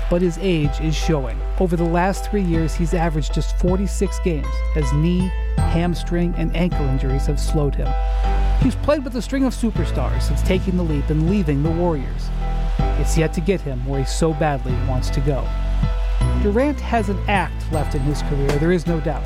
But 0.08 0.22
his 0.22 0.38
age 0.38 0.80
is 0.80 0.94
showing. 0.94 1.40
Over 1.58 1.76
the 1.76 1.84
last 1.84 2.30
three 2.30 2.42
years, 2.42 2.74
he's 2.74 2.94
averaged 2.94 3.34
just 3.34 3.58
46 3.58 4.18
games 4.20 4.46
as 4.76 4.92
knee, 4.92 5.32
hamstring, 5.56 6.34
and 6.36 6.56
ankle 6.56 6.86
injuries 6.86 7.26
have 7.26 7.40
slowed 7.40 7.74
him. 7.74 7.92
He's 8.62 8.76
played 8.76 9.04
with 9.04 9.16
a 9.16 9.22
string 9.22 9.44
of 9.44 9.54
superstars 9.54 10.22
since 10.22 10.42
taking 10.42 10.76
the 10.76 10.82
leap 10.82 11.10
and 11.10 11.28
leaving 11.28 11.62
the 11.62 11.70
Warriors. 11.70 12.28
It's 12.98 13.18
yet 13.18 13.32
to 13.34 13.40
get 13.40 13.60
him 13.60 13.84
where 13.84 14.00
he 14.00 14.06
so 14.06 14.32
badly 14.32 14.72
wants 14.88 15.10
to 15.10 15.20
go. 15.20 15.46
Durant 16.42 16.80
has 16.80 17.08
an 17.08 17.18
act 17.28 17.72
left 17.72 17.94
in 17.94 18.00
his 18.02 18.22
career, 18.22 18.48
there 18.58 18.72
is 18.72 18.86
no 18.86 19.00
doubt. 19.00 19.24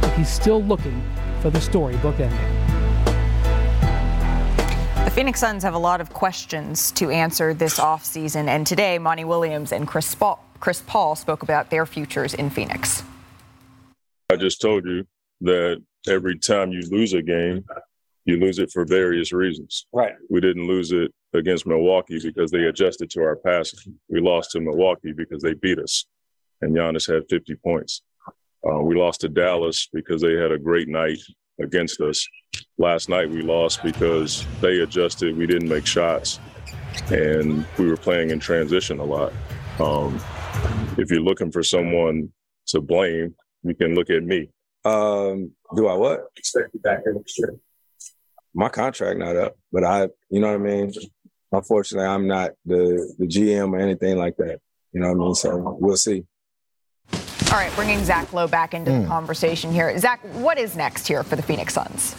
But 0.00 0.12
he's 0.14 0.28
still 0.28 0.62
looking 0.62 1.02
for 1.40 1.50
the 1.50 1.60
storybook 1.60 2.18
ending. 2.18 2.57
The 5.08 5.14
Phoenix 5.14 5.40
Suns 5.40 5.62
have 5.62 5.72
a 5.72 5.78
lot 5.78 6.02
of 6.02 6.12
questions 6.12 6.92
to 6.92 7.08
answer 7.08 7.54
this 7.54 7.78
offseason, 7.78 8.46
and 8.46 8.66
today 8.66 8.98
Monty 8.98 9.24
Williams 9.24 9.72
and 9.72 9.88
Chris 9.88 10.14
Paul, 10.14 10.44
Chris 10.60 10.82
Paul 10.86 11.16
spoke 11.16 11.42
about 11.42 11.70
their 11.70 11.86
futures 11.86 12.34
in 12.34 12.50
Phoenix. 12.50 13.02
I 14.30 14.36
just 14.36 14.60
told 14.60 14.84
you 14.84 15.06
that 15.40 15.82
every 16.06 16.38
time 16.38 16.72
you 16.72 16.82
lose 16.90 17.14
a 17.14 17.22
game, 17.22 17.64
you 18.26 18.36
lose 18.36 18.58
it 18.58 18.70
for 18.70 18.84
various 18.84 19.32
reasons. 19.32 19.86
Right. 19.94 20.12
We 20.28 20.42
didn't 20.42 20.66
lose 20.66 20.92
it 20.92 21.10
against 21.32 21.66
Milwaukee 21.66 22.20
because 22.22 22.50
they 22.50 22.64
adjusted 22.64 23.08
to 23.12 23.22
our 23.22 23.36
passing. 23.36 23.98
We 24.10 24.20
lost 24.20 24.50
to 24.50 24.60
Milwaukee 24.60 25.12
because 25.12 25.42
they 25.42 25.54
beat 25.54 25.78
us, 25.78 26.04
and 26.60 26.76
Giannis 26.76 27.10
had 27.10 27.22
50 27.30 27.54
points. 27.64 28.02
Uh, 28.62 28.80
we 28.80 28.94
lost 28.94 29.22
to 29.22 29.30
Dallas 29.30 29.88
because 29.90 30.20
they 30.20 30.34
had 30.34 30.52
a 30.52 30.58
great 30.58 30.88
night 30.88 31.18
against 31.58 31.98
us. 32.02 32.28
Last 32.80 33.08
night 33.08 33.28
we 33.28 33.42
lost 33.42 33.82
because 33.82 34.46
they 34.60 34.78
adjusted. 34.78 35.36
We 35.36 35.46
didn't 35.46 35.68
make 35.68 35.84
shots, 35.84 36.38
and 37.10 37.66
we 37.76 37.88
were 37.88 37.96
playing 37.96 38.30
in 38.30 38.38
transition 38.38 39.00
a 39.00 39.04
lot. 39.04 39.32
Um, 39.80 40.20
if 40.96 41.10
you're 41.10 41.20
looking 41.20 41.50
for 41.50 41.64
someone 41.64 42.32
to 42.68 42.80
blame, 42.80 43.34
you 43.64 43.74
can 43.74 43.96
look 43.96 44.10
at 44.10 44.22
me. 44.22 44.50
Um, 44.84 45.50
do 45.74 45.88
I 45.88 45.94
what? 45.94 46.26
Expect 46.36 46.72
you 46.72 46.78
back 46.78 47.00
here 47.02 47.14
next 47.14 47.36
year. 47.38 47.56
My 48.54 48.68
contract 48.68 49.18
not 49.18 49.34
up, 49.34 49.56
but 49.72 49.82
I, 49.82 50.08
you 50.30 50.40
know 50.40 50.46
what 50.46 50.60
I 50.60 50.70
mean. 50.70 50.92
Unfortunately, 51.50 52.06
I'm 52.06 52.28
not 52.28 52.52
the 52.64 53.12
the 53.18 53.26
GM 53.26 53.72
or 53.72 53.78
anything 53.80 54.18
like 54.18 54.36
that. 54.36 54.60
You 54.92 55.00
know 55.00 55.08
what 55.08 55.16
I 55.16 55.26
mean. 55.26 55.34
So 55.34 55.76
we'll 55.80 55.96
see. 55.96 56.24
All 57.12 57.54
right, 57.54 57.74
bringing 57.74 58.04
Zach 58.04 58.32
Lowe 58.32 58.46
back 58.46 58.72
into 58.72 58.92
the 58.92 59.06
conversation 59.06 59.72
here. 59.72 59.98
Zach, 59.98 60.20
what 60.34 60.58
is 60.58 60.76
next 60.76 61.08
here 61.08 61.24
for 61.24 61.34
the 61.34 61.42
Phoenix 61.42 61.74
Suns? 61.74 62.14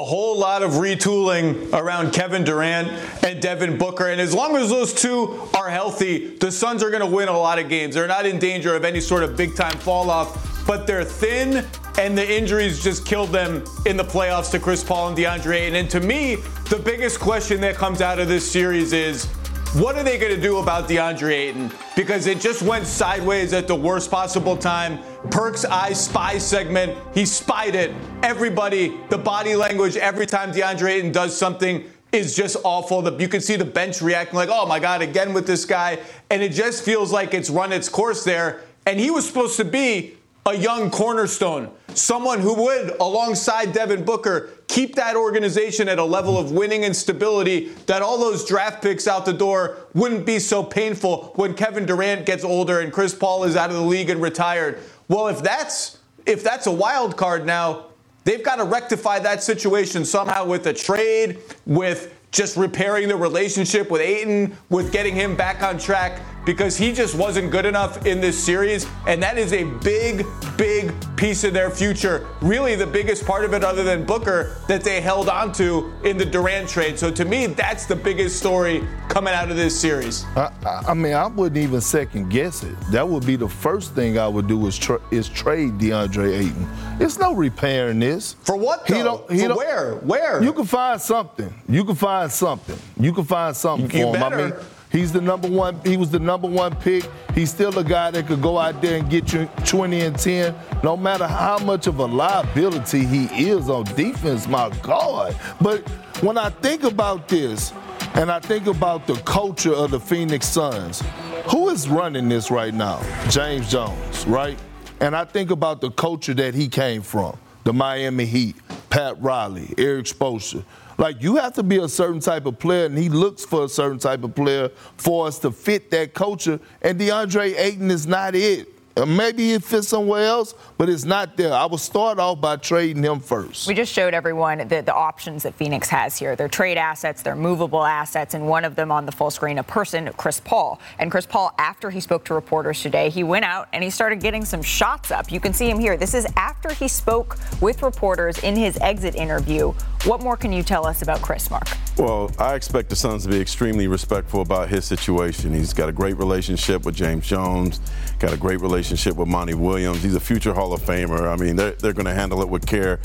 A 0.00 0.04
whole 0.04 0.38
lot 0.38 0.62
of 0.62 0.72
retooling 0.72 1.70
around 1.74 2.10
Kevin 2.10 2.42
Durant 2.42 2.88
and 3.22 3.42
Devin 3.42 3.76
Booker. 3.76 4.06
And 4.06 4.18
as 4.18 4.32
long 4.32 4.56
as 4.56 4.70
those 4.70 4.94
two 4.94 5.46
are 5.54 5.68
healthy, 5.68 6.28
the 6.38 6.50
Suns 6.50 6.82
are 6.82 6.88
going 6.88 7.02
to 7.02 7.06
win 7.06 7.28
a 7.28 7.38
lot 7.38 7.58
of 7.58 7.68
games. 7.68 7.96
They're 7.96 8.06
not 8.06 8.24
in 8.24 8.38
danger 8.38 8.74
of 8.74 8.86
any 8.86 9.00
sort 9.02 9.22
of 9.22 9.36
big 9.36 9.54
time 9.54 9.76
fall 9.76 10.08
off, 10.08 10.66
but 10.66 10.86
they're 10.86 11.04
thin 11.04 11.66
and 11.98 12.16
the 12.16 12.26
injuries 12.26 12.82
just 12.82 13.04
killed 13.04 13.28
them 13.28 13.62
in 13.84 13.98
the 13.98 14.04
playoffs 14.04 14.50
to 14.52 14.58
Chris 14.58 14.82
Paul 14.82 15.08
and 15.08 15.18
DeAndre. 15.18 15.70
And 15.70 15.90
to 15.90 16.00
me, 16.00 16.36
the 16.70 16.80
biggest 16.82 17.20
question 17.20 17.60
that 17.60 17.74
comes 17.74 18.00
out 18.00 18.18
of 18.18 18.26
this 18.26 18.50
series 18.50 18.94
is 18.94 19.28
what 19.74 19.96
are 19.96 20.02
they 20.02 20.18
going 20.18 20.34
to 20.34 20.40
do 20.40 20.58
about 20.58 20.88
DeAndre 20.88 21.32
Ayton? 21.32 21.70
Because 21.94 22.26
it 22.26 22.40
just 22.40 22.60
went 22.60 22.86
sideways 22.86 23.52
at 23.52 23.68
the 23.68 23.74
worst 23.74 24.10
possible 24.10 24.56
time. 24.56 24.98
Perk's 25.30 25.64
I 25.64 25.92
Spy 25.92 26.38
segment, 26.38 26.98
he 27.14 27.24
spied 27.24 27.76
it. 27.76 27.94
Everybody, 28.24 28.96
the 29.10 29.18
body 29.18 29.54
language, 29.54 29.96
every 29.96 30.26
time 30.26 30.50
DeAndre 30.50 30.90
Ayton 30.90 31.12
does 31.12 31.36
something 31.36 31.84
is 32.10 32.34
just 32.34 32.56
awful. 32.64 33.20
You 33.20 33.28
can 33.28 33.40
see 33.40 33.54
the 33.54 33.64
bench 33.64 34.02
reacting 34.02 34.36
like, 34.36 34.48
oh 34.50 34.66
my 34.66 34.80
God, 34.80 35.02
again 35.02 35.32
with 35.32 35.46
this 35.46 35.64
guy. 35.64 36.00
And 36.30 36.42
it 36.42 36.50
just 36.50 36.84
feels 36.84 37.12
like 37.12 37.32
it's 37.32 37.48
run 37.48 37.72
its 37.72 37.88
course 37.88 38.24
there. 38.24 38.62
And 38.86 38.98
he 38.98 39.12
was 39.12 39.24
supposed 39.24 39.56
to 39.58 39.64
be 39.64 40.16
a 40.46 40.56
young 40.56 40.90
cornerstone, 40.90 41.70
someone 41.94 42.40
who 42.40 42.54
would, 42.54 42.96
alongside 42.98 43.72
Devin 43.72 44.04
Booker, 44.04 44.50
keep 44.70 44.94
that 44.94 45.16
organization 45.16 45.88
at 45.88 45.98
a 45.98 46.04
level 46.04 46.38
of 46.38 46.52
winning 46.52 46.84
and 46.84 46.94
stability 46.94 47.70
that 47.86 48.02
all 48.02 48.16
those 48.16 48.44
draft 48.44 48.80
picks 48.80 49.08
out 49.08 49.26
the 49.26 49.32
door 49.32 49.78
wouldn't 49.94 50.24
be 50.24 50.38
so 50.38 50.62
painful 50.62 51.32
when 51.34 51.52
Kevin 51.54 51.84
Durant 51.84 52.24
gets 52.24 52.44
older 52.44 52.78
and 52.78 52.92
Chris 52.92 53.12
Paul 53.12 53.42
is 53.42 53.56
out 53.56 53.70
of 53.70 53.76
the 53.76 53.82
league 53.82 54.10
and 54.10 54.22
retired. 54.22 54.78
Well, 55.08 55.26
if 55.26 55.42
that's 55.42 55.98
if 56.24 56.44
that's 56.44 56.68
a 56.68 56.70
wild 56.70 57.16
card 57.16 57.44
now, 57.44 57.86
they've 58.22 58.44
got 58.44 58.56
to 58.56 58.64
rectify 58.64 59.18
that 59.18 59.42
situation 59.42 60.04
somehow 60.04 60.44
with 60.44 60.66
a 60.66 60.72
trade, 60.72 61.38
with 61.66 62.14
just 62.30 62.56
repairing 62.56 63.08
the 63.08 63.16
relationship 63.16 63.90
with 63.90 64.00
Ayton, 64.00 64.56
with 64.68 64.92
getting 64.92 65.16
him 65.16 65.34
back 65.34 65.64
on 65.64 65.78
track 65.78 66.20
because 66.44 66.76
he 66.76 66.92
just 66.92 67.14
wasn't 67.14 67.50
good 67.50 67.66
enough 67.66 68.06
in 68.06 68.20
this 68.20 68.42
series. 68.42 68.86
And 69.06 69.22
that 69.22 69.38
is 69.38 69.52
a 69.52 69.64
big, 69.64 70.24
big 70.56 70.92
piece 71.16 71.44
of 71.44 71.52
their 71.52 71.70
future. 71.70 72.26
Really, 72.40 72.74
the 72.74 72.86
biggest 72.86 73.26
part 73.26 73.44
of 73.44 73.52
it, 73.54 73.62
other 73.62 73.82
than 73.82 74.04
Booker, 74.04 74.56
that 74.68 74.82
they 74.82 75.00
held 75.00 75.28
on 75.28 75.52
to 75.52 75.92
in 76.04 76.16
the 76.16 76.24
Durant 76.24 76.68
trade. 76.68 76.98
So 76.98 77.10
to 77.10 77.24
me, 77.24 77.46
that's 77.46 77.86
the 77.86 77.96
biggest 77.96 78.38
story 78.38 78.86
coming 79.08 79.34
out 79.34 79.50
of 79.50 79.56
this 79.56 79.78
series. 79.78 80.24
I, 80.36 80.50
I 80.88 80.94
mean, 80.94 81.14
I 81.14 81.26
wouldn't 81.26 81.58
even 81.58 81.80
second 81.80 82.30
guess 82.30 82.62
it. 82.62 82.78
That 82.90 83.06
would 83.06 83.26
be 83.26 83.36
the 83.36 83.48
first 83.48 83.94
thing 83.94 84.18
I 84.18 84.28
would 84.28 84.46
do 84.46 84.66
is, 84.66 84.78
tra- 84.78 85.00
is 85.10 85.28
trade 85.28 85.72
DeAndre 85.78 86.38
Ayton. 86.38 86.68
It's 87.00 87.18
no 87.18 87.34
repairing 87.34 87.98
this. 87.98 88.34
For 88.42 88.56
what? 88.56 88.86
Though? 88.86 88.96
He 88.96 89.02
don't. 89.02 89.30
He 89.30 89.40
For 89.40 89.48
don't, 89.48 89.56
where? 89.56 89.94
Where? 89.96 90.42
You 90.42 90.52
can 90.52 90.64
find 90.64 91.00
something. 91.00 91.52
You 91.68 91.84
can 91.84 91.94
find 91.94 92.30
something. 92.30 92.76
You 92.98 93.12
can 93.12 93.24
find 93.24 93.56
something 93.56 93.90
You 93.90 94.12
for 94.12 94.16
him. 94.16 94.22
I 94.22 94.28
better. 94.28 94.48
mean, 94.48 94.66
he's 94.90 95.12
the 95.12 95.20
number 95.20 95.48
one. 95.48 95.80
He 95.84 95.96
was 95.96 96.10
the 96.10 96.18
number 96.18 96.48
one 96.48 96.74
pick. 96.76 97.08
He's 97.34 97.50
still 97.50 97.78
a 97.78 97.84
guy 97.84 98.10
that 98.10 98.26
could 98.26 98.42
go 98.42 98.58
out 98.58 98.80
there 98.82 98.98
and 98.98 99.08
get 99.08 99.32
you 99.32 99.48
20 99.64 100.00
and 100.00 100.18
10. 100.18 100.54
No 100.82 100.96
matter 100.96 101.26
how 101.26 101.58
much 101.58 101.86
of 101.86 101.98
a 101.98 102.06
liability 102.06 103.04
he 103.04 103.48
is 103.48 103.68
on 103.68 103.84
defense, 103.84 104.46
my 104.46 104.70
God. 104.82 105.36
But 105.60 105.88
when 106.22 106.36
I 106.36 106.50
think 106.50 106.84
about 106.84 107.28
this, 107.28 107.72
and 108.14 108.30
I 108.30 108.40
think 108.40 108.66
about 108.66 109.06
the 109.06 109.14
culture 109.22 109.72
of 109.72 109.92
the 109.92 110.00
Phoenix 110.00 110.46
Suns, 110.46 111.02
who 111.50 111.70
is 111.70 111.88
running 111.88 112.28
this 112.28 112.50
right 112.50 112.74
now? 112.74 113.00
James 113.28 113.70
Jones, 113.70 114.26
right? 114.26 114.58
And 115.00 115.16
I 115.16 115.24
think 115.24 115.50
about 115.50 115.80
the 115.80 115.90
culture 115.90 116.34
that 116.34 116.54
he 116.54 116.68
came 116.68 117.02
from, 117.02 117.38
the 117.64 117.72
Miami 117.72 118.26
Heat, 118.26 118.56
Pat 118.90 119.20
Riley, 119.22 119.72
Erik 119.78 120.06
Spoelstra. 120.06 120.64
Like 121.00 121.22
you 121.22 121.36
have 121.36 121.54
to 121.54 121.62
be 121.62 121.78
a 121.78 121.88
certain 121.88 122.20
type 122.20 122.44
of 122.44 122.58
player, 122.58 122.84
and 122.84 122.96
he 122.96 123.08
looks 123.08 123.42
for 123.42 123.64
a 123.64 123.68
certain 123.70 123.98
type 123.98 124.22
of 124.22 124.34
player 124.34 124.68
for 124.98 125.26
us 125.26 125.38
to 125.38 125.50
fit 125.50 125.90
that 125.92 126.12
culture. 126.12 126.60
And 126.82 127.00
DeAndre 127.00 127.58
Ayton 127.58 127.90
is 127.90 128.06
not 128.06 128.34
it. 128.34 128.68
Uh, 128.96 129.06
Maybe 129.06 129.52
it 129.52 129.62
fits 129.62 129.88
somewhere 129.88 130.24
else, 130.24 130.54
but 130.76 130.88
it's 130.88 131.04
not 131.04 131.36
there. 131.36 131.52
I 131.52 131.66
will 131.66 131.78
start 131.78 132.18
off 132.18 132.40
by 132.40 132.56
trading 132.56 133.04
him 133.04 133.20
first. 133.20 133.68
We 133.68 133.74
just 133.74 133.92
showed 133.92 134.14
everyone 134.14 134.66
the, 134.66 134.82
the 134.82 134.94
options 134.94 135.44
that 135.44 135.54
Phoenix 135.54 135.88
has 135.88 136.18
here. 136.18 136.34
Their 136.34 136.48
trade 136.48 136.76
assets, 136.76 137.22
their 137.22 137.36
movable 137.36 137.84
assets, 137.84 138.34
and 138.34 138.48
one 138.48 138.64
of 138.64 138.74
them 138.74 138.90
on 138.90 139.06
the 139.06 139.12
full 139.12 139.30
screen, 139.30 139.58
a 139.58 139.62
person, 139.62 140.10
Chris 140.16 140.40
Paul. 140.40 140.80
And 140.98 141.10
Chris 141.10 141.24
Paul, 141.24 141.54
after 141.58 141.90
he 141.90 142.00
spoke 142.00 142.24
to 142.24 142.34
reporters 142.34 142.82
today, 142.82 143.10
he 143.10 143.22
went 143.22 143.44
out 143.44 143.68
and 143.72 143.84
he 143.84 143.90
started 143.90 144.20
getting 144.20 144.44
some 144.44 144.62
shots 144.62 145.12
up. 145.12 145.30
You 145.30 145.38
can 145.38 145.52
see 145.52 145.70
him 145.70 145.78
here. 145.78 145.96
This 145.96 146.14
is 146.14 146.26
after 146.36 146.72
he 146.72 146.88
spoke 146.88 147.38
with 147.60 147.82
reporters 147.82 148.38
in 148.38 148.56
his 148.56 148.76
exit 148.78 149.14
interview. 149.14 149.72
What 150.04 150.22
more 150.22 150.36
can 150.36 150.52
you 150.52 150.62
tell 150.62 150.86
us 150.86 151.02
about 151.02 151.20
Chris, 151.20 151.50
Mark? 151.50 151.68
Well, 151.98 152.30
I 152.38 152.54
expect 152.54 152.88
the 152.88 152.96
Suns 152.96 153.24
to 153.24 153.28
be 153.28 153.38
extremely 153.38 153.86
respectful 153.86 154.40
about 154.40 154.70
his 154.70 154.86
situation. 154.86 155.52
He's 155.52 155.74
got 155.74 155.90
a 155.90 155.92
great 155.92 156.16
relationship 156.16 156.86
with 156.86 156.94
James 156.94 157.26
Jones, 157.26 157.80
got 158.18 158.32
a 158.32 158.36
great 158.38 158.60
relationship 158.60 158.79
with 158.88 159.28
Monty 159.28 159.54
Williams. 159.54 160.02
He's 160.02 160.14
a 160.14 160.20
future 160.20 160.54
Hall 160.54 160.72
of 160.72 160.80
Famer. 160.80 161.30
I 161.30 161.36
mean, 161.36 161.56
they're, 161.56 161.72
they're 161.72 161.92
going 161.92 162.06
to 162.06 162.14
handle 162.14 162.40
it 162.40 162.48
with 162.48 162.66
care. 162.66 162.98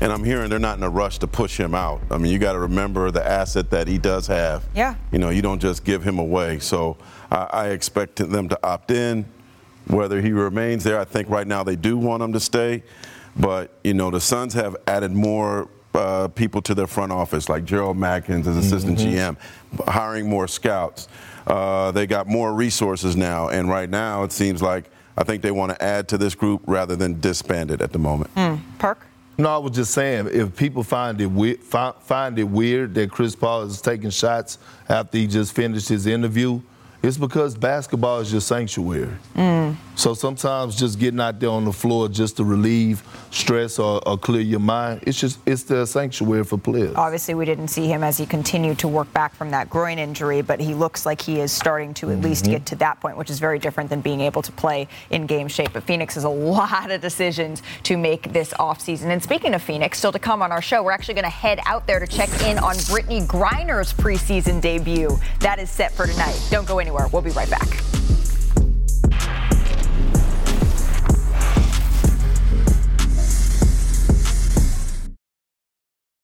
And 0.00 0.10
I'm 0.10 0.24
hearing 0.24 0.50
they're 0.50 0.58
not 0.58 0.76
in 0.76 0.82
a 0.82 0.90
rush 0.90 1.18
to 1.20 1.26
push 1.26 1.58
him 1.58 1.74
out. 1.74 2.00
I 2.10 2.18
mean, 2.18 2.32
you 2.32 2.38
got 2.38 2.54
to 2.54 2.58
remember 2.58 3.10
the 3.10 3.24
asset 3.24 3.70
that 3.70 3.86
he 3.86 3.98
does 3.98 4.26
have. 4.26 4.64
Yeah. 4.74 4.96
You 5.12 5.18
know, 5.18 5.30
you 5.30 5.42
don't 5.42 5.60
just 5.60 5.84
give 5.84 6.02
him 6.02 6.18
away. 6.18 6.58
So 6.58 6.96
I, 7.30 7.48
I 7.52 7.68
expect 7.68 8.16
them 8.16 8.48
to 8.48 8.58
opt 8.62 8.90
in. 8.90 9.24
Whether 9.86 10.20
he 10.20 10.32
remains 10.32 10.84
there, 10.84 10.98
I 10.98 11.04
think 11.04 11.28
right 11.28 11.46
now 11.46 11.62
they 11.62 11.76
do 11.76 11.96
want 11.96 12.22
him 12.22 12.32
to 12.32 12.40
stay. 12.40 12.82
But, 13.36 13.78
you 13.84 13.94
know, 13.94 14.10
the 14.10 14.20
Suns 14.20 14.54
have 14.54 14.76
added 14.86 15.12
more 15.12 15.68
uh, 15.94 16.28
people 16.28 16.62
to 16.62 16.74
their 16.74 16.86
front 16.86 17.12
office, 17.12 17.48
like 17.48 17.64
Gerald 17.64 17.96
Madkins 17.96 18.46
as 18.46 18.56
assistant 18.56 18.98
GM, 18.98 19.36
hiring 19.86 20.28
more 20.28 20.48
scouts. 20.48 21.08
Uh, 21.46 21.90
they 21.90 22.06
got 22.06 22.26
more 22.28 22.52
resources 22.52 23.16
now. 23.16 23.48
And 23.48 23.68
right 23.68 23.88
now, 23.88 24.22
it 24.22 24.32
seems 24.32 24.62
like 24.62 24.90
I 25.20 25.22
think 25.22 25.42
they 25.42 25.50
want 25.50 25.70
to 25.70 25.82
add 25.84 26.08
to 26.08 26.18
this 26.18 26.34
group 26.34 26.62
rather 26.66 26.96
than 26.96 27.20
disband 27.20 27.70
it 27.70 27.82
at 27.82 27.92
the 27.92 27.98
moment. 27.98 28.30
Hmm, 28.30 28.56
Park? 28.78 29.06
No, 29.36 29.50
I 29.50 29.58
was 29.58 29.72
just 29.72 29.92
saying, 29.92 30.28
if 30.32 30.56
people 30.56 30.82
find 30.82 31.20
it 31.20 31.26
weird, 31.26 31.60
find, 31.60 31.94
find 32.00 32.38
it 32.38 32.44
weird 32.44 32.94
that 32.94 33.10
Chris 33.10 33.36
Paul 33.36 33.62
is 33.62 33.82
taking 33.82 34.08
shots 34.08 34.56
after 34.88 35.18
he 35.18 35.26
just 35.26 35.54
finished 35.54 35.90
his 35.90 36.06
interview, 36.06 36.62
it's 37.02 37.16
because 37.16 37.56
basketball 37.56 38.20
is 38.20 38.32
your 38.32 38.40
sanctuary. 38.40 39.08
So 40.00 40.14
sometimes 40.14 40.76
just 40.76 40.98
getting 40.98 41.20
out 41.20 41.40
there 41.40 41.50
on 41.50 41.66
the 41.66 41.74
floor 41.74 42.08
just 42.08 42.38
to 42.38 42.44
relieve 42.44 43.02
stress 43.30 43.78
or, 43.78 44.00
or 44.08 44.16
clear 44.16 44.40
your 44.40 44.58
mind, 44.58 45.04
it's 45.06 45.20
just 45.20 45.38
it's 45.44 45.64
the 45.64 45.84
sanctuary 45.84 46.42
for 46.42 46.56
players. 46.56 46.94
Obviously, 46.96 47.34
we 47.34 47.44
didn't 47.44 47.68
see 47.68 47.86
him 47.86 48.02
as 48.02 48.16
he 48.16 48.24
continued 48.24 48.78
to 48.78 48.88
work 48.88 49.12
back 49.12 49.34
from 49.34 49.50
that 49.50 49.68
groin 49.68 49.98
injury, 49.98 50.40
but 50.40 50.58
he 50.58 50.72
looks 50.72 51.04
like 51.04 51.20
he 51.20 51.40
is 51.40 51.52
starting 51.52 51.92
to 51.92 52.08
at 52.08 52.14
mm-hmm. 52.14 52.24
least 52.24 52.46
get 52.46 52.64
to 52.64 52.76
that 52.76 52.98
point, 53.00 53.18
which 53.18 53.28
is 53.28 53.38
very 53.38 53.58
different 53.58 53.90
than 53.90 54.00
being 54.00 54.22
able 54.22 54.40
to 54.40 54.52
play 54.52 54.88
in 55.10 55.26
game 55.26 55.48
shape. 55.48 55.74
But 55.74 55.82
Phoenix 55.82 56.14
has 56.14 56.24
a 56.24 56.28
lot 56.30 56.90
of 56.90 57.02
decisions 57.02 57.62
to 57.82 57.98
make 57.98 58.32
this 58.32 58.54
offseason. 58.54 59.08
And 59.08 59.22
speaking 59.22 59.52
of 59.52 59.60
Phoenix, 59.60 59.98
still 59.98 60.12
to 60.12 60.18
come 60.18 60.40
on 60.40 60.50
our 60.50 60.62
show, 60.62 60.82
we're 60.82 60.92
actually 60.92 61.14
going 61.14 61.24
to 61.24 61.30
head 61.30 61.60
out 61.66 61.86
there 61.86 62.00
to 62.00 62.06
check 62.06 62.30
in 62.42 62.58
on 62.58 62.74
Brittney 62.88 63.26
Griner's 63.26 63.92
preseason 63.92 64.62
debut. 64.62 65.18
That 65.40 65.58
is 65.58 65.68
set 65.68 65.92
for 65.92 66.06
tonight. 66.06 66.40
Don't 66.50 66.66
go 66.66 66.78
anywhere. 66.78 66.89
We'll 66.90 67.22
be 67.22 67.30
right 67.30 67.48
back. 67.48 67.99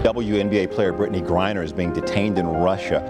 WNBA 0.00 0.70
player 0.70 0.94
Brittney 0.94 1.20
Griner 1.20 1.62
is 1.62 1.74
being 1.74 1.92
detained 1.92 2.38
in 2.38 2.46
Russia. 2.46 3.02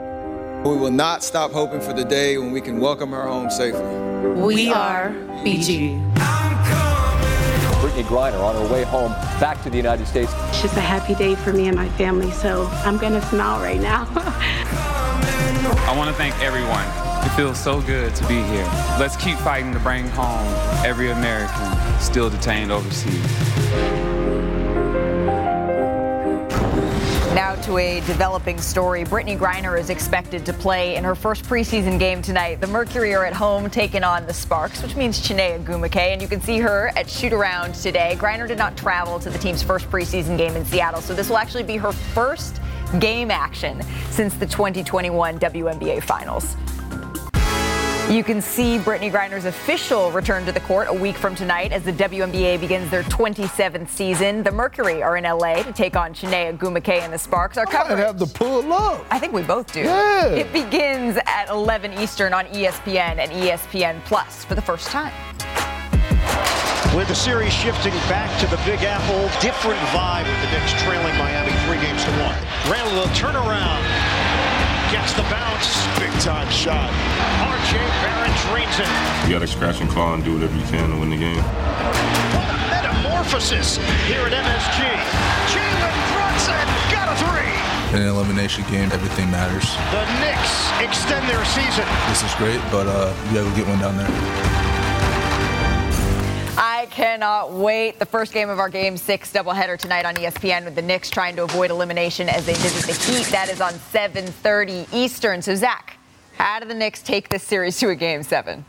We 0.64 0.76
will 0.76 0.90
not 0.90 1.22
stop 1.22 1.52
hoping 1.52 1.80
for 1.80 1.92
the 1.92 2.04
day 2.04 2.36
when 2.36 2.50
we 2.50 2.60
can 2.60 2.80
welcome 2.80 3.12
her 3.12 3.28
home 3.28 3.48
safely. 3.48 3.84
We 4.32 4.72
are 4.72 5.10
BG. 5.44 6.02
Brittney 7.80 8.02
Griner 8.02 8.40
on 8.40 8.56
her 8.56 8.72
way 8.72 8.82
home 8.82 9.12
back 9.38 9.62
to 9.62 9.70
the 9.70 9.76
United 9.76 10.08
States. 10.08 10.32
It's 10.48 10.62
just 10.62 10.76
a 10.76 10.80
happy 10.80 11.14
day 11.14 11.36
for 11.36 11.52
me 11.52 11.68
and 11.68 11.76
my 11.76 11.88
family, 11.90 12.32
so 12.32 12.66
I'm 12.84 12.98
gonna 12.98 13.22
smile 13.22 13.60
right 13.60 13.80
now. 13.80 14.08
I 15.86 15.94
want 15.96 16.10
to 16.10 16.16
thank 16.16 16.36
everyone. 16.42 16.84
It 17.24 17.36
feels 17.36 17.58
so 17.58 17.80
good 17.82 18.16
to 18.16 18.26
be 18.26 18.42
here. 18.42 18.68
Let's 18.98 19.16
keep 19.16 19.38
fighting 19.38 19.72
to 19.74 19.78
bring 19.78 20.08
home 20.08 20.44
every 20.84 21.12
American 21.12 22.00
still 22.00 22.28
detained 22.28 22.72
overseas. 22.72 24.09
To 27.70 27.78
a 27.78 28.00
developing 28.00 28.60
story. 28.60 29.04
Brittney 29.04 29.38
Griner 29.38 29.78
is 29.78 29.90
expected 29.90 30.44
to 30.44 30.52
play 30.52 30.96
in 30.96 31.04
her 31.04 31.14
first 31.14 31.44
preseason 31.44 32.00
game 32.00 32.20
tonight. 32.20 32.60
The 32.60 32.66
Mercury 32.66 33.14
are 33.14 33.24
at 33.24 33.32
home 33.32 33.70
taking 33.70 34.02
on 34.02 34.26
the 34.26 34.34
Sparks, 34.34 34.82
which 34.82 34.96
means 34.96 35.20
Chiney 35.20 35.56
Ogwumike, 35.56 35.94
and 35.94 36.20
you 36.20 36.26
can 36.26 36.40
see 36.40 36.58
her 36.58 36.90
at 36.96 37.08
shoot 37.08 37.32
around 37.32 37.76
today. 37.76 38.16
Griner 38.18 38.48
did 38.48 38.58
not 38.58 38.76
travel 38.76 39.20
to 39.20 39.30
the 39.30 39.38
team's 39.38 39.62
first 39.62 39.88
preseason 39.88 40.36
game 40.36 40.56
in 40.56 40.64
Seattle, 40.64 41.00
so 41.00 41.14
this 41.14 41.28
will 41.28 41.38
actually 41.38 41.62
be 41.62 41.76
her 41.76 41.92
first 41.92 42.60
game 42.98 43.30
action 43.30 43.80
since 44.10 44.34
the 44.34 44.46
2021 44.46 45.38
WNBA 45.38 46.02
Finals. 46.02 46.56
You 48.10 48.24
can 48.24 48.42
see 48.42 48.76
Brittney 48.76 49.08
Griner's 49.08 49.44
official 49.44 50.10
return 50.10 50.44
to 50.46 50.50
the 50.50 50.58
court 50.58 50.88
a 50.90 50.92
week 50.92 51.16
from 51.16 51.36
tonight 51.36 51.70
as 51.70 51.84
the 51.84 51.92
WNBA 51.92 52.58
begins 52.58 52.90
their 52.90 53.04
27th 53.04 53.88
season. 53.88 54.42
The 54.42 54.50
Mercury 54.50 55.00
are 55.00 55.16
in 55.16 55.22
LA 55.22 55.62
to 55.62 55.72
take 55.72 55.94
on 55.94 56.12
Chiney 56.12 56.52
Ogwumike 56.52 56.88
and 56.88 57.12
the 57.12 57.18
Sparks. 57.18 57.56
Our 57.56 57.66
coverage. 57.66 58.00
I 58.00 58.06
have 58.06 58.18
to 58.18 58.26
pull 58.26 58.72
up. 58.72 59.06
I 59.12 59.20
think 59.20 59.32
we 59.32 59.42
both 59.42 59.72
do. 59.72 59.82
Yeah. 59.82 60.26
It 60.26 60.52
begins 60.52 61.18
at 61.24 61.48
11 61.50 61.92
Eastern 62.00 62.34
on 62.34 62.46
ESPN 62.46 63.18
and 63.18 63.30
ESPN 63.30 64.04
Plus 64.06 64.44
for 64.44 64.56
the 64.56 64.62
first 64.62 64.88
time. 64.88 65.12
With 66.96 67.06
the 67.06 67.14
series 67.14 67.52
shifting 67.52 67.94
back 68.10 68.26
to 68.40 68.46
the 68.48 68.60
Big 68.66 68.82
Apple, 68.82 69.22
different 69.40 69.78
vibe 69.94 70.26
with 70.26 70.42
the 70.42 70.50
Knicks 70.58 70.74
trailing 70.82 71.16
Miami 71.16 71.52
three 71.62 71.78
games 71.78 72.02
to 72.02 72.10
one. 72.18 72.34
Randle 72.66 73.06
will 73.06 73.14
turn 73.14 73.36
around, 73.36 73.86
gets 74.90 75.12
the 75.14 75.22
bounce, 75.30 75.86
big 75.98 76.10
time 76.20 76.50
shot. 76.50 76.90
RJ 77.46 77.78
Barrett 78.02 78.34
drains 78.50 78.78
it. 78.82 78.90
You 79.26 79.34
got 79.34 79.40
to 79.40 79.46
scratch 79.46 79.80
and 79.80 79.88
claw 79.88 80.14
and 80.14 80.24
do 80.24 80.34
whatever 80.34 80.56
you 80.56 80.64
can 80.66 80.90
to 80.90 80.96
win 80.98 81.10
the 81.10 81.16
game. 81.16 81.38
What 82.34 82.50
a 82.50 82.58
Metamorphosis 82.74 83.76
here 84.10 84.26
at 84.26 84.34
MSG. 84.34 84.82
Jalen 85.54 85.98
Brunson 86.10 86.66
got 86.90 87.06
a 87.06 87.16
three. 87.22 87.54
In 87.94 88.02
an 88.02 88.08
elimination 88.08 88.64
game, 88.70 88.90
everything 88.90 89.30
matters. 89.30 89.70
The 89.94 90.02
Knicks 90.18 90.70
extend 90.82 91.28
their 91.28 91.44
season. 91.44 91.86
This 92.08 92.22
is 92.22 92.34
great, 92.34 92.60
but 92.70 92.86
uh, 92.86 93.14
we 93.28 93.34
got 93.34 93.48
to 93.48 93.56
get 93.56 93.68
one 93.68 93.78
down 93.78 93.96
there. 93.96 94.69
I 96.56 96.86
cannot 96.90 97.52
wait. 97.52 97.98
The 97.98 98.06
first 98.06 98.32
game 98.32 98.50
of 98.50 98.58
our 98.58 98.68
Game 98.68 98.96
6 98.96 99.32
doubleheader 99.32 99.78
tonight 99.78 100.04
on 100.04 100.14
ESPN 100.14 100.64
with 100.64 100.74
the 100.74 100.82
Knicks 100.82 101.08
trying 101.10 101.36
to 101.36 101.44
avoid 101.44 101.70
elimination 101.70 102.28
as 102.28 102.46
they 102.46 102.54
visit 102.54 102.86
the 102.86 103.12
Heat. 103.12 103.26
That 103.26 103.48
is 103.48 103.60
on 103.60 103.72
7.30 103.72 104.92
Eastern. 104.92 105.42
So, 105.42 105.54
Zach, 105.54 105.96
how 106.36 106.60
do 106.60 106.66
the 106.66 106.74
Knicks 106.74 107.02
take 107.02 107.28
this 107.28 107.42
series 107.42 107.78
to 107.78 107.90
a 107.90 107.94
Game 107.94 108.22
7? 108.22 108.64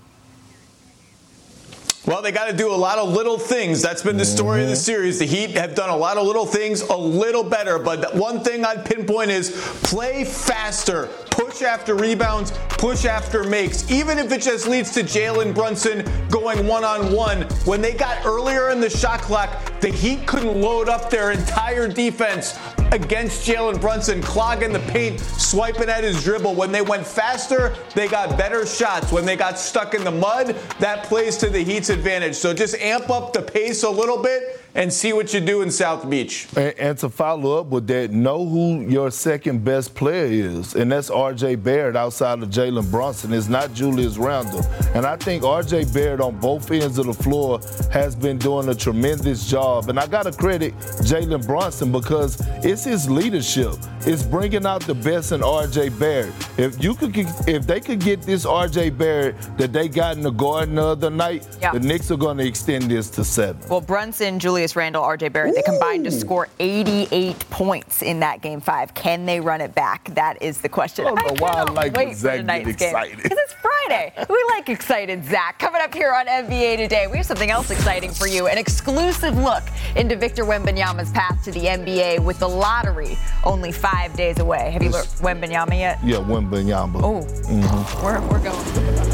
Well, 2.06 2.24
they 2.24 2.32
got 2.32 2.50
to 2.50 2.58
do 2.58 2.72
a 2.72 2.76
lot 2.76 2.98
of 2.98 3.10
little 3.10 3.38
things. 3.38 3.82
That's 3.82 4.02
been 4.02 4.18
the 4.18 4.26
story 4.26 4.62
of 4.62 4.68
the 4.68 4.74
mm-hmm. 4.74 4.82
series. 4.82 5.20
The 5.20 5.26
Heat 5.26 5.52
have 5.52 5.76
done 5.76 5.90
a 5.90 5.96
lot 5.96 6.18
of 6.18 6.26
little 6.26 6.48
things 6.48 6.82
a 6.82 6.98
little 6.98 7.44
better, 7.44 7.78
but 7.78 8.16
one 8.16 8.44
thing 8.44 8.66
I'd 8.66 8.86
pinpoint 8.86 9.30
is 9.30 9.52
play 9.84 10.26
faster, 10.26 11.10
push 11.52 11.64
after 11.64 11.96
rebounds, 11.96 12.52
push 12.70 13.04
after 13.04 13.44
makes, 13.44 13.90
even 13.92 14.18
if 14.18 14.32
it 14.32 14.42
just 14.42 14.68
leads 14.68 14.92
to 14.92 15.02
Jalen 15.02 15.54
Brunson 15.54 16.10
going 16.30 16.66
one 16.66 16.86
on 16.86 17.12
one. 17.12 17.42
When 17.66 17.82
they 17.82 17.94
got 17.94 18.26
earlier 18.26 18.70
in 18.70 18.80
the 18.80 18.90
shot 18.90 19.20
clock, 19.20 19.50
the 19.82 19.90
Heat 19.90 20.26
couldn't 20.26 20.62
load 20.62 20.88
up 20.88 21.10
their 21.10 21.32
entire 21.32 21.90
defense 21.90 22.58
against 22.94 23.46
Jalen 23.46 23.82
Brunson, 23.82 24.22
clogging 24.22 24.72
the 24.72 24.80
paint, 24.80 25.20
swiping 25.20 25.90
at 25.90 26.06
his 26.06 26.24
dribble. 26.24 26.56
When 26.56 26.72
they 26.72 26.82
went 26.82 27.06
faster, 27.06 27.76
they 27.96 28.08
got 28.08 28.38
better 28.38 28.66
shots. 28.66 29.12
When 29.12 29.26
they 29.26 29.36
got 29.36 29.60
stuck 29.60 29.94
in 29.94 30.06
the 30.06 30.12
mud, 30.12 30.56
that 30.80 31.04
plays 31.04 31.36
to 31.38 31.50
the 31.50 31.64
Heat's 31.64 31.90
advantage. 31.90 32.36
So 32.36 32.54
just 32.54 32.76
amp 32.76 33.10
up 33.10 33.34
the 33.34 33.42
pace 33.42 33.84
a 33.84 33.90
little 33.90 34.22
bit 34.22 34.61
and 34.74 34.92
see 34.92 35.12
what 35.14 35.34
you 35.34 35.40
do 35.42 35.62
in 35.62 35.72
South 35.72 36.10
Beach. 36.10 36.48
And, 36.56 36.74
and 36.80 36.98
to 37.00 37.10
follow 37.10 37.60
up 37.60 37.68
with 37.68 37.88
that, 37.88 38.12
know 38.12 38.46
who 38.48 38.82
your 38.82 39.12
second 39.12 39.64
best 39.66 39.94
player 39.96 40.26
is, 40.26 40.76
and 40.76 40.92
that's 40.92 41.10
R.J. 41.10 41.56
Barrett 41.56 41.96
outside 41.96 42.42
of 42.42 42.50
Jalen 42.50 42.90
Brunson. 42.90 43.34
It's 43.34 43.50
not 43.50 43.74
Julius 43.74 44.18
Randle. 44.18 44.64
And 44.94 45.06
I 45.06 45.18
think 45.18 45.44
R.J. 45.44 45.86
Barrett 45.94 46.22
on 46.22 46.38
both 46.40 46.70
ends 46.72 46.98
of 46.98 47.08
the 47.08 47.14
floor 47.14 47.60
has 47.92 48.16
been 48.16 48.38
doing 48.38 48.70
a 48.70 48.76
tremendous 48.76 49.50
job. 49.50 49.90
And 49.90 50.00
I 50.00 50.08
got 50.08 50.24
to 50.24 50.32
credit 50.32 50.74
Jalen 51.04 51.46
Brunson 51.46 51.92
because 51.92 52.42
it's 52.64 52.84
his 52.84 53.10
leadership. 53.10 53.74
It's 54.04 54.24
bringing 54.24 54.66
out 54.66 54.82
the 54.84 54.96
best 54.96 55.32
in 55.32 55.44
R.J. 55.44 55.90
Barrett. 55.90 56.34
If 56.58 56.82
you 56.84 56.96
could, 56.96 57.14
if 57.48 57.68
they 57.68 57.80
could 57.80 58.00
get 58.00 58.22
this 58.22 58.46
R.J. 58.46 58.92
Barrett 58.92 59.36
that 59.58 59.74
they 59.74 59.88
got 59.90 60.18
in 60.18 60.24
the 60.24 60.32
Garden 60.32 60.76
the 60.76 60.84
other 60.86 61.10
night, 61.10 61.48
Yeah. 61.62 61.72
the 61.74 61.80
Knicks 61.80 62.10
are 62.12 62.18
going 62.18 62.38
to 62.38 62.46
extend 62.46 62.90
this 62.90 63.10
to 63.12 63.24
seven. 63.26 63.62
Well, 63.70 63.82
Brunson, 63.82 64.40
Julius 64.40 64.61
Randle, 64.76 65.04
RJ 65.04 65.34
Barrett, 65.34 65.56
they 65.56 65.62
combined 65.64 66.06
to 66.06 66.12
score 66.12 66.48
88 66.60 67.40
points 67.50 68.02
in 68.02 68.20
that 68.22 68.42
game 68.42 68.62
five. 68.62 68.94
Can 68.94 69.26
they 69.26 69.40
run 69.40 69.60
it 69.62 69.74
back? 69.76 70.14
That 70.16 70.42
is 70.42 70.60
the 70.62 70.70
question. 70.70 71.06
I 71.06 71.16
don't 71.16 71.40
know 71.40 71.46
why 71.46 71.52
I 71.52 71.64
like 71.64 71.96
wait 71.96 72.08
when 72.10 72.16
for 72.16 72.38
tonight's 72.38 72.70
excited. 72.70 73.18
Because 73.18 73.38
it's 73.38 73.54
Friday. 73.54 74.14
We 74.30 74.46
like 74.50 74.70
excited 74.70 75.26
Zach. 75.26 75.58
Coming 75.60 75.82
up 75.82 75.94
here 75.94 76.12
on 76.14 76.28
NBA 76.28 76.78
Today, 76.78 77.08
we 77.08 77.18
have 77.18 77.26
something 77.26 77.50
else 77.50 77.72
exciting 77.72 78.12
for 78.12 78.28
you. 78.28 78.48
An 78.48 78.58
exclusive 78.58 79.38
look 79.38 79.64
into 79.96 80.16
Victor 80.16 80.44
Wembanyama's 80.46 81.12
path 81.12 81.44
to 81.46 81.52
the 81.52 81.62
NBA 81.66 82.20
with 82.24 82.40
the 82.40 82.48
lottery 82.50 83.18
only 83.44 83.72
five 83.72 84.16
days 84.16 84.40
away. 84.40 84.72
Have 84.72 84.84
you 84.84 84.90
looked 84.90 85.18
Wembanyama 85.22 85.78
yet? 85.78 86.00
Yeah, 86.04 86.18
Wembanyama. 86.18 87.02
Oh, 87.04 87.22
Mhm. 87.48 88.04
we're, 88.04 88.22
we're 88.30 88.40
going. 88.44 89.11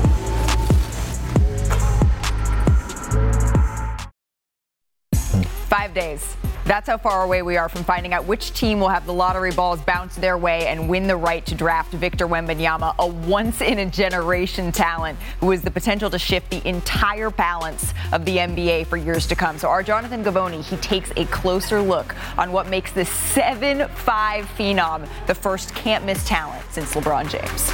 Five 5.87 5.93
days. 5.93 6.35
That's 6.65 6.89
how 6.89 6.97
far 6.97 7.23
away 7.23 7.43
we 7.43 7.55
are 7.55 7.69
from 7.69 7.85
finding 7.85 8.11
out 8.11 8.25
which 8.25 8.51
team 8.51 8.81
will 8.81 8.89
have 8.89 9.05
the 9.05 9.13
lottery 9.13 9.53
balls 9.53 9.79
bounce 9.79 10.17
their 10.17 10.37
way 10.37 10.67
and 10.67 10.89
win 10.89 11.07
the 11.07 11.15
right 11.15 11.45
to 11.45 11.55
draft 11.55 11.93
Victor 11.93 12.27
Wembanyama, 12.27 12.93
a 12.99 13.07
once 13.07 13.61
in 13.61 13.79
a 13.79 13.85
generation 13.85 14.73
talent 14.73 15.17
who 15.39 15.49
has 15.51 15.61
the 15.61 15.71
potential 15.71 16.09
to 16.09 16.19
shift 16.19 16.49
the 16.49 16.67
entire 16.67 17.29
balance 17.29 17.93
of 18.11 18.25
the 18.25 18.35
NBA 18.35 18.87
for 18.87 18.97
years 18.97 19.27
to 19.27 19.35
come. 19.35 19.57
So 19.57 19.69
our 19.69 19.81
Jonathan 19.81 20.25
Givony, 20.25 20.61
he 20.61 20.75
takes 20.77 21.09
a 21.15 21.23
closer 21.27 21.81
look 21.81 22.13
on 22.37 22.51
what 22.51 22.67
makes 22.67 22.91
this 22.91 23.09
7-5 23.33 23.87
phenom 23.87 25.07
the 25.25 25.35
first 25.35 25.73
can't 25.73 26.03
miss 26.03 26.27
talent 26.27 26.65
since 26.69 26.95
LeBron 26.95 27.29
James. 27.29 27.71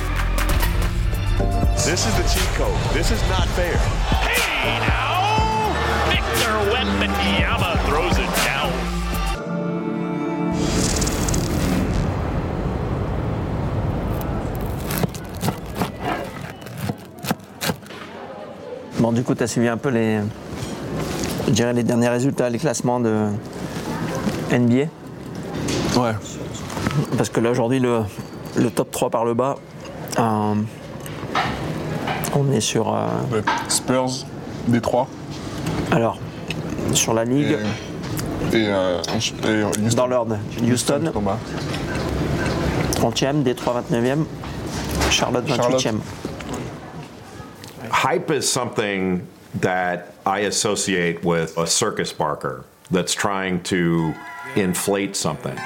This 1.83 2.05
is 2.05 2.15
the 2.15 2.23
cheat 2.31 2.47
code. 2.53 2.93
This 2.93 3.09
is 3.09 3.27
not 3.27 3.47
fair. 3.49 3.75
Hey 3.75 4.77
now! 4.87 5.13
Victor 6.09 6.53
Wembanyama 6.71 7.62
Bon, 19.03 19.11
du 19.11 19.21
coup, 19.21 19.35
tu 19.35 19.43
as 19.43 19.47
suivi 19.47 19.67
un 19.67 19.75
peu 19.75 19.89
les, 19.89 20.19
je 21.47 21.51
dirais 21.51 21.73
les 21.73 21.83
derniers 21.83 22.07
résultats, 22.07 22.49
les 22.49 22.57
classements 22.57 23.01
de 23.01 23.25
NBA 24.49 24.85
Ouais. 25.97 26.13
Parce 27.17 27.27
que 27.29 27.41
là, 27.41 27.51
aujourd'hui, 27.51 27.81
le, 27.81 27.99
le 28.55 28.71
top 28.71 28.91
3 28.91 29.09
par 29.09 29.25
le 29.25 29.33
bas, 29.33 29.55
euh, 30.19 30.53
on 32.33 32.49
est 32.53 32.61
sur. 32.61 32.93
euh, 32.95 33.41
Spurs, 33.67 34.09
Détroit. 34.69 35.07
alors, 35.91 36.17
sur 36.93 37.13
la 37.13 37.25
ligue, 37.25 37.57
Et, 38.53 38.67
euh, 38.69 39.01
et 39.43 39.63
Houston. 39.65 39.97
dans 39.97 40.07
l'ordre, 40.07 40.37
Houston, 40.65 41.11
bas. 41.21 41.39
30e, 43.01 43.43
Détroit 43.43 43.83
29e, 43.91 44.19
Charlotte 45.09 45.45
28e. 45.45 45.95
Hype 47.93 48.31
is 48.31 48.51
something 48.51 49.25
that 49.61 50.15
I 50.25 50.39
associate 50.39 51.23
with 51.23 51.57
a 51.57 51.67
circus 51.67 52.11
barker 52.11 52.65
that's 52.91 53.13
trying 53.13 53.61
to 53.63 54.13
inflate 54.55 55.15
something 55.15 55.57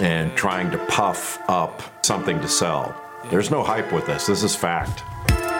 and 0.00 0.34
trying 0.36 0.70
to 0.72 0.78
puff 0.86 1.38
up 1.48 1.82
something 2.04 2.40
to 2.40 2.48
sell. 2.48 2.94
There's 3.30 3.50
no 3.50 3.62
hype 3.62 3.92
with 3.92 4.06
this. 4.06 4.26
This 4.26 4.42
is 4.42 4.56
fact. 4.56 5.04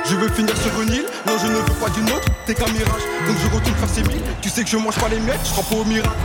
Je 0.05 0.17
veux 0.17 0.31
finir 0.31 0.57
sur 0.57 0.81
une 0.81 0.89
île, 0.89 1.07
non 1.27 1.37
je 1.39 1.47
ne 1.47 1.53
veux 1.53 1.81
pas 1.81 1.91
d'une 1.91 2.11
autre, 2.11 2.27
t'es 2.47 2.55
qu'un 2.55 2.73
mirage, 2.73 3.03
donc 3.27 3.37
je 3.37 3.55
retourne 3.55 3.75
faire 3.77 3.89
ses 3.89 4.03
billes, 4.03 4.23
tu 4.41 4.49
sais 4.49 4.65
que 4.65 4.71
je 4.71 4.79
mange 4.79 4.99
pas 4.99 5.09
les 5.09 5.21
miettes, 5.21 5.41
je 5.45 5.51
crois 5.51 5.65
pas 5.65 5.77
au 5.77 5.85
miracle. 5.85 6.17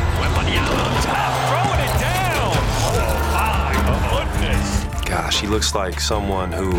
Gosh, 5.14 5.42
he 5.42 5.46
looks 5.46 5.76
like 5.76 6.00
someone 6.00 6.52
who 6.52 6.74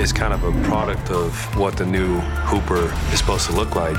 is 0.00 0.10
kind 0.10 0.32
of 0.32 0.42
a 0.44 0.52
product 0.66 1.10
of 1.10 1.34
what 1.58 1.76
the 1.76 1.84
new 1.84 2.20
Hooper 2.48 2.90
is 3.12 3.18
supposed 3.18 3.44
to 3.50 3.52
look 3.54 3.76
like. 3.76 3.94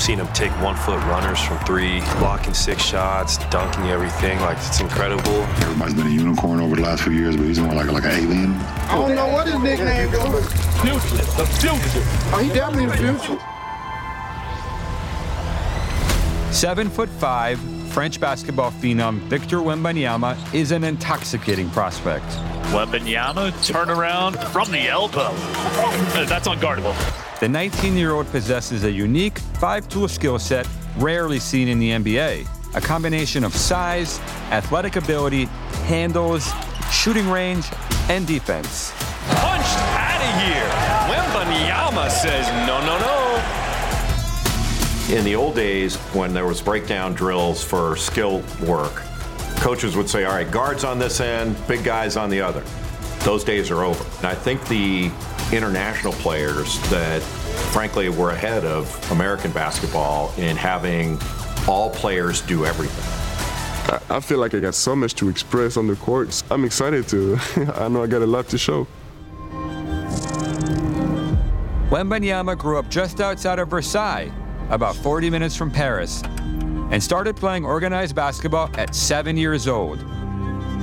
Seen 0.00 0.18
him 0.18 0.26
take 0.34 0.50
one 0.60 0.74
foot 0.74 0.98
runners 1.04 1.40
from 1.40 1.58
three, 1.60 2.00
blocking 2.18 2.52
six 2.52 2.82
shots, 2.84 3.38
dunking 3.46 3.84
everything. 3.84 4.40
Like, 4.40 4.56
it's 4.56 4.80
incredible. 4.80 5.42
Everybody's 5.62 5.94
been 5.94 6.08
a 6.08 6.10
unicorn 6.10 6.58
over 6.58 6.74
the 6.74 6.82
last 6.82 7.04
few 7.04 7.12
years, 7.12 7.36
but 7.36 7.44
he's 7.44 7.60
more 7.60 7.74
like 7.74 7.86
like 7.86 8.06
an 8.06 8.10
alien. 8.10 8.56
I 8.90 8.96
don't 8.96 9.14
know 9.14 9.28
what 9.28 9.46
his 9.46 9.60
nickname 9.60 10.12
is. 10.12 10.18
Future. 10.82 11.22
The 11.36 11.46
future. 11.60 12.02
Oh, 12.34 12.40
he 12.42 12.48
definitely 12.52 12.86
the 12.86 12.96
future. 12.96 13.38
Seven 16.52 16.90
foot 16.90 17.08
five, 17.08 17.60
French 17.96 18.20
basketball 18.20 18.70
phenom 18.72 19.20
Victor 19.20 19.56
Wembanyama 19.56 20.36
is 20.52 20.70
an 20.70 20.84
intoxicating 20.84 21.70
prospect. 21.70 22.26
Wembanyama 22.74 23.50
turnaround 23.64 24.36
from 24.52 24.70
the 24.70 24.86
elbow. 24.86 25.32
That's 26.26 26.46
unguardable. 26.46 26.94
The 27.40 27.48
19 27.48 27.96
year 27.96 28.12
old 28.12 28.26
possesses 28.26 28.84
a 28.84 28.92
unique 28.92 29.38
five 29.38 29.88
tool 29.88 30.08
skill 30.08 30.38
set 30.38 30.68
rarely 30.98 31.38
seen 31.38 31.68
in 31.68 31.78
the 31.78 31.92
NBA. 31.92 32.46
A 32.74 32.80
combination 32.82 33.44
of 33.44 33.56
size, 33.56 34.20
athletic 34.50 34.96
ability, 34.96 35.46
handles, 35.88 36.52
shooting 36.92 37.30
range, 37.30 37.64
and 38.10 38.26
defense. 38.26 38.92
Punched 39.40 39.78
out 39.96 40.20
of 40.20 40.42
here. 40.44 40.68
Wembanyama 41.08 42.10
says 42.10 42.46
no, 42.66 42.78
no, 42.84 42.98
no. 42.98 43.05
In 45.10 45.24
the 45.24 45.36
old 45.36 45.54
days, 45.54 45.96
when 46.14 46.34
there 46.34 46.46
was 46.46 46.60
breakdown 46.60 47.14
drills 47.14 47.62
for 47.62 47.94
skill 47.96 48.42
work, 48.60 48.92
coaches 49.58 49.96
would 49.96 50.10
say, 50.10 50.24
all 50.24 50.32
right, 50.34 50.50
guards 50.50 50.82
on 50.82 50.98
this 50.98 51.20
end, 51.20 51.56
big 51.68 51.84
guys 51.84 52.16
on 52.16 52.28
the 52.28 52.40
other. 52.40 52.62
Those 53.20 53.44
days 53.44 53.70
are 53.70 53.84
over. 53.84 54.04
And 54.18 54.26
I 54.26 54.34
think 54.34 54.66
the 54.66 55.10
international 55.52 56.12
players 56.14 56.80
that, 56.90 57.22
frankly, 57.72 58.08
were 58.08 58.30
ahead 58.30 58.64
of 58.64 59.10
American 59.12 59.52
basketball 59.52 60.32
in 60.38 60.56
having 60.56 61.20
all 61.68 61.90
players 61.90 62.40
do 62.40 62.64
everything. 62.66 63.04
I- 64.10 64.16
I 64.16 64.20
feel 64.20 64.38
like 64.38 64.54
I 64.54 64.58
got 64.58 64.74
so 64.74 64.96
much 64.96 65.14
to 65.16 65.28
express 65.28 65.76
on 65.76 65.86
the 65.86 65.94
courts. 65.94 66.42
I'm 66.50 66.64
excited 66.64 67.06
to. 67.08 67.38
I 67.76 67.86
know 67.86 68.02
I 68.02 68.08
got 68.08 68.22
a 68.22 68.26
lot 68.26 68.48
to 68.48 68.58
show. 68.58 68.88
Wembanyama 71.90 72.58
grew 72.58 72.76
up 72.78 72.88
just 72.88 73.20
outside 73.20 73.60
of 73.60 73.68
Versailles, 73.68 74.32
about 74.70 74.96
40 74.96 75.30
minutes 75.30 75.56
from 75.56 75.70
Paris, 75.70 76.22
and 76.90 77.02
started 77.02 77.36
playing 77.36 77.64
organized 77.64 78.14
basketball 78.14 78.70
at 78.74 78.94
seven 78.94 79.36
years 79.36 79.68
old. 79.68 79.98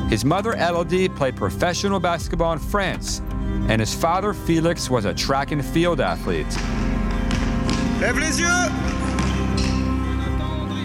His 0.10 0.26
mother, 0.26 0.54
Elodie, 0.54 1.10
played 1.10 1.36
professional 1.36 2.00
basketball 2.00 2.54
in 2.54 2.60
France, 2.60 3.22
and 3.70 3.80
his 3.80 3.94
father, 3.94 4.34
Felix, 4.34 4.90
was 4.90 5.06
a 5.06 5.14
track 5.14 5.52
and 5.52 5.66
field 5.66 6.02
athlete. 6.02 6.46
Lève 8.00 8.20
les 8.20 8.40
yeux! 8.40 8.70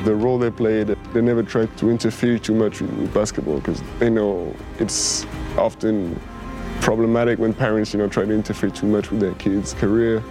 The 0.05 0.15
role 0.15 0.39
they 0.39 0.51
played, 0.51 0.87
they 1.13 1.21
never 1.21 1.43
tried 1.43 1.77
to 1.79 1.91
interfere 1.91 2.39
too 2.39 2.55
much 2.55 2.81
with 2.81 3.13
basketball 3.13 3.57
because 3.57 3.83
they 3.99 4.09
know 4.09 4.55
it's 4.79 5.27
often 5.57 6.19
problematic 6.81 7.39
when 7.39 7.53
parents, 7.53 7.93
you 7.93 7.99
know, 7.99 8.09
try 8.09 8.25
to 8.25 8.33
interfere 8.33 8.71
too 8.71 8.87
much 8.87 9.11
with 9.11 9.21
their 9.21 9.35
kids' 9.35 9.75
career. 9.75 10.23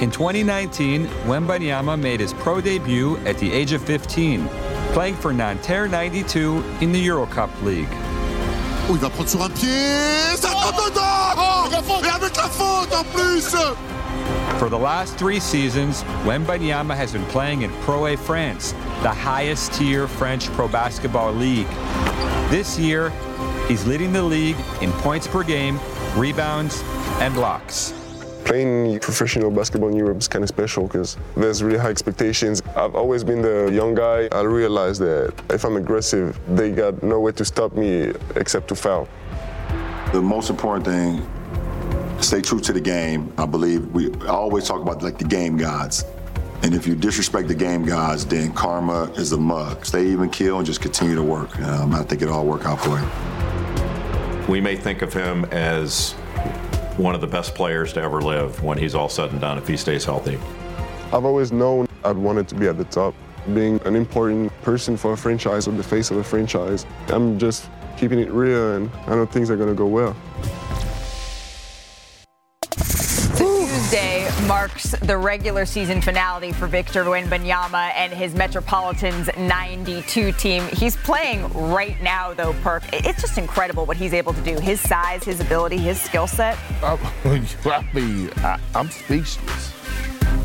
In 0.00 0.10
2019, 0.10 1.06
Wembanyama 1.24 1.98
made 1.98 2.20
his 2.20 2.34
pro 2.34 2.60
debut 2.60 3.16
at 3.24 3.38
the 3.38 3.50
age 3.50 3.72
of 3.72 3.82
15, 3.82 4.46
playing 4.92 5.14
for 5.14 5.32
Nanterre 5.32 5.88
92 5.88 6.62
in 6.82 6.92
the 6.92 7.06
Eurocup 7.06 7.50
League. 7.62 7.88
Oh, 8.88 8.92
il 8.92 8.98
va 8.98 9.08
prendre 9.08 9.30
sur 9.30 9.42
un 9.42 9.48
pied. 9.48 10.36
Ça 10.36 10.50
rentre 10.50 10.90
dedans 10.90 12.04
Et 12.04 12.08
avec 12.08 12.36
la 12.36 12.48
faute 12.48 12.92
en 12.92 13.04
plus 13.04 13.56
For 14.58 14.68
the 14.68 14.78
last 14.78 15.16
three 15.16 15.40
seasons, 15.40 16.04
Wembanyama 16.24 16.94
has 16.94 17.12
been 17.12 17.24
playing 17.26 17.62
in 17.62 17.70
Pro 17.80 18.06
A 18.06 18.16
France, 18.16 18.74
the 19.02 19.08
highest 19.08 19.72
tier 19.72 20.06
French 20.06 20.46
pro 20.52 20.68
basketball 20.68 21.32
league. 21.32 21.68
This 22.50 22.78
year, 22.78 23.10
he's 23.66 23.86
leading 23.86 24.12
the 24.12 24.22
league 24.22 24.56
in 24.82 24.92
points 24.92 25.26
per 25.26 25.42
game, 25.42 25.80
rebounds, 26.16 26.82
and 27.20 27.32
blocks. 27.34 27.94
Playing 28.46 29.00
professional 29.00 29.50
basketball 29.50 29.88
in 29.88 29.96
Europe 29.96 30.18
is 30.18 30.28
kind 30.28 30.44
of 30.44 30.48
special 30.48 30.86
because 30.86 31.16
there's 31.36 31.64
really 31.64 31.78
high 31.78 31.90
expectations. 31.90 32.62
I've 32.76 32.94
always 32.94 33.24
been 33.24 33.42
the 33.42 33.72
young 33.72 33.92
guy. 33.96 34.28
I 34.30 34.42
realized 34.42 35.00
that 35.00 35.34
if 35.50 35.64
I'm 35.64 35.76
aggressive, 35.76 36.38
they 36.54 36.70
got 36.70 37.02
no 37.02 37.18
way 37.18 37.32
to 37.32 37.44
stop 37.44 37.72
me 37.74 38.12
except 38.36 38.68
to 38.68 38.76
foul. 38.76 39.08
The 40.12 40.22
most 40.22 40.48
important 40.48 40.86
thing, 40.86 42.22
stay 42.22 42.40
true 42.40 42.60
to 42.60 42.72
the 42.72 42.80
game. 42.80 43.32
I 43.36 43.46
believe 43.46 43.84
we 43.92 44.14
I 44.22 44.28
always 44.28 44.68
talk 44.68 44.80
about 44.80 45.02
like 45.02 45.18
the 45.18 45.24
game 45.24 45.56
gods. 45.56 46.04
And 46.62 46.72
if 46.72 46.86
you 46.86 46.94
disrespect 46.94 47.48
the 47.48 47.54
game 47.54 47.84
gods, 47.84 48.24
then 48.24 48.52
karma 48.52 49.10
is 49.16 49.32
a 49.32 49.36
mug. 49.36 49.84
Stay 49.84 50.06
even 50.06 50.30
kill 50.30 50.58
and 50.58 50.66
just 50.66 50.80
continue 50.80 51.16
to 51.16 51.22
work. 51.22 51.58
Um, 51.58 51.92
I 51.92 52.04
think 52.04 52.22
it'll 52.22 52.34
all 52.34 52.46
work 52.46 52.64
out 52.64 52.78
for 52.80 52.96
you. 53.00 54.46
We 54.48 54.60
may 54.60 54.76
think 54.76 55.02
of 55.02 55.12
him 55.12 55.46
as 55.46 56.14
one 56.96 57.14
of 57.14 57.20
the 57.20 57.26
best 57.26 57.54
players 57.54 57.92
to 57.92 58.00
ever 58.00 58.22
live 58.22 58.62
when 58.62 58.78
he's 58.78 58.94
all 58.94 59.08
said 59.08 59.30
and 59.30 59.40
done 59.40 59.58
if 59.58 59.68
he 59.68 59.76
stays 59.76 60.04
healthy. 60.04 60.38
I've 61.12 61.24
always 61.24 61.52
known 61.52 61.86
I'd 62.04 62.16
wanted 62.16 62.48
to 62.48 62.54
be 62.54 62.68
at 62.68 62.78
the 62.78 62.84
top, 62.84 63.14
being 63.52 63.80
an 63.84 63.94
important 63.94 64.50
person 64.62 64.96
for 64.96 65.12
a 65.12 65.16
franchise 65.16 65.68
or 65.68 65.72
the 65.72 65.82
face 65.82 66.10
of 66.10 66.16
a 66.16 66.24
franchise. 66.24 66.86
I'm 67.08 67.38
just 67.38 67.68
keeping 67.96 68.18
it 68.18 68.30
real, 68.30 68.76
and 68.76 68.90
I 69.06 69.14
know 69.14 69.26
things 69.26 69.50
are 69.50 69.56
going 69.56 69.68
to 69.68 69.74
go 69.74 69.86
well. 69.86 70.16
The 75.00 75.16
regular 75.16 75.66
season 75.66 76.00
finale 76.00 76.52
for 76.52 76.66
Victor 76.66 77.04
Wembanyama 77.04 77.92
and 77.94 78.12
his 78.12 78.34
Metropolitans 78.34 79.28
92 79.36 80.32
team. 80.32 80.64
He's 80.68 80.96
playing 80.96 81.52
right 81.52 82.00
now, 82.02 82.34
though, 82.34 82.52
Perk. 82.62 82.82
It's 82.92 83.20
just 83.20 83.38
incredible 83.38 83.86
what 83.86 83.96
he's 83.96 84.12
able 84.12 84.32
to 84.32 84.40
do. 84.42 84.58
His 84.58 84.80
size, 84.80 85.24
his 85.24 85.40
ability, 85.40 85.78
his 85.78 86.00
skill 86.00 86.26
set. 86.26 86.58
Oh, 86.82 86.98
I 87.24 87.88
mean, 87.92 88.30
I, 88.38 88.58
I'm 88.74 88.90
speechless. 88.90 89.75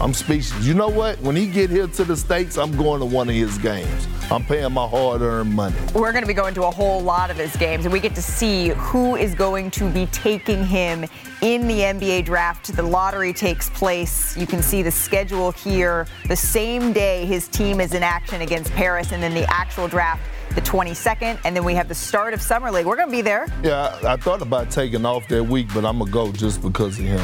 I'm 0.01 0.15
speechless. 0.15 0.65
You 0.65 0.73
know 0.73 0.89
what? 0.89 1.21
When 1.21 1.35
he 1.35 1.45
get 1.45 1.69
here 1.69 1.85
to 1.85 2.03
the 2.03 2.17
States, 2.17 2.57
I'm 2.57 2.75
going 2.75 3.01
to 3.01 3.05
one 3.05 3.29
of 3.29 3.35
his 3.35 3.59
games. 3.59 4.07
I'm 4.31 4.43
paying 4.43 4.73
my 4.73 4.87
hard-earned 4.87 5.53
money. 5.53 5.75
We're 5.93 6.11
going 6.11 6.23
to 6.23 6.27
be 6.27 6.33
going 6.33 6.55
to 6.55 6.63
a 6.63 6.71
whole 6.71 7.01
lot 7.01 7.29
of 7.29 7.37
his 7.37 7.55
games, 7.55 7.85
and 7.85 7.93
we 7.93 7.99
get 7.99 8.15
to 8.15 8.21
see 8.21 8.69
who 8.69 9.15
is 9.15 9.35
going 9.35 9.69
to 9.71 9.87
be 9.91 10.07
taking 10.07 10.65
him 10.65 11.05
in 11.43 11.67
the 11.67 11.81
NBA 11.81 12.25
draft. 12.25 12.75
The 12.75 12.81
lottery 12.81 13.31
takes 13.31 13.69
place. 13.69 14.35
You 14.35 14.47
can 14.47 14.63
see 14.63 14.81
the 14.81 14.89
schedule 14.89 15.51
here. 15.51 16.07
The 16.27 16.35
same 16.35 16.93
day 16.93 17.27
his 17.27 17.47
team 17.47 17.79
is 17.79 17.93
in 17.93 18.01
action 18.01 18.41
against 18.41 18.71
Paris, 18.71 19.11
and 19.11 19.21
then 19.21 19.35
the 19.35 19.47
actual 19.53 19.87
draft 19.87 20.23
the 20.55 20.61
22nd, 20.61 21.39
and 21.45 21.55
then 21.55 21.63
we 21.63 21.75
have 21.75 21.87
the 21.87 21.95
start 21.95 22.33
of 22.33 22.41
Summer 22.41 22.71
League. 22.71 22.87
We're 22.87 22.97
going 22.97 23.07
to 23.07 23.15
be 23.15 23.21
there. 23.21 23.45
Yeah, 23.63 23.97
I, 24.03 24.13
I 24.13 24.17
thought 24.17 24.41
about 24.41 24.71
taking 24.71 25.05
off 25.05 25.27
that 25.27 25.43
week, 25.43 25.67
but 25.73 25.85
I'm 25.85 25.99
gonna 25.99 26.11
go 26.11 26.31
just 26.31 26.61
because 26.61 26.99
of 26.99 27.05
him. 27.05 27.21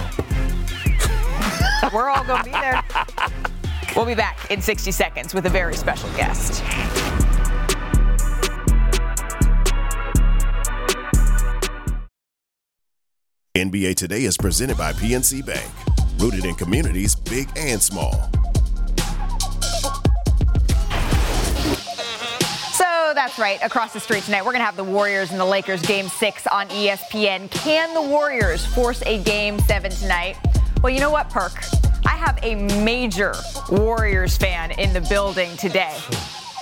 We're 1.93 2.09
all 2.09 2.23
going 2.23 2.39
to 2.39 2.45
be 2.45 2.51
there. 2.51 2.83
We'll 3.95 4.05
be 4.05 4.15
back 4.15 4.51
in 4.51 4.61
60 4.61 4.91
seconds 4.91 5.33
with 5.33 5.45
a 5.45 5.49
very 5.49 5.75
special 5.75 6.09
guest. 6.11 6.63
NBA 13.55 13.95
Today 13.95 14.23
is 14.23 14.37
presented 14.37 14.77
by 14.77 14.93
PNC 14.93 15.43
Bank, 15.43 15.67
rooted 16.19 16.45
in 16.45 16.53
communities 16.53 17.15
big 17.15 17.49
and 17.55 17.81
small. 17.81 18.29
So 22.73 23.13
that's 23.15 23.39
right. 23.39 23.57
Across 23.63 23.93
the 23.93 23.99
street 23.99 24.23
tonight, 24.23 24.41
we're 24.41 24.51
going 24.51 24.59
to 24.59 24.65
have 24.65 24.77
the 24.77 24.83
Warriors 24.83 25.31
and 25.31 25.39
the 25.39 25.45
Lakers 25.45 25.81
game 25.81 26.07
six 26.07 26.45
on 26.45 26.67
ESPN. 26.67 27.49
Can 27.49 27.93
the 27.95 28.01
Warriors 28.01 28.63
force 28.63 29.01
a 29.07 29.23
game 29.23 29.57
seven 29.61 29.89
tonight? 29.91 30.37
Well, 30.87 30.95
you 30.95 31.01
know 31.01 31.11
what, 31.11 31.29
Perk? 31.29 31.51
I 32.05 32.15
have 32.15 32.39
a 32.43 32.55
major 32.81 33.33
Warriors 33.69 34.37
fan 34.37 34.71
in 34.79 34.93
the 34.93 35.01
building 35.01 35.57
today. 35.57 35.93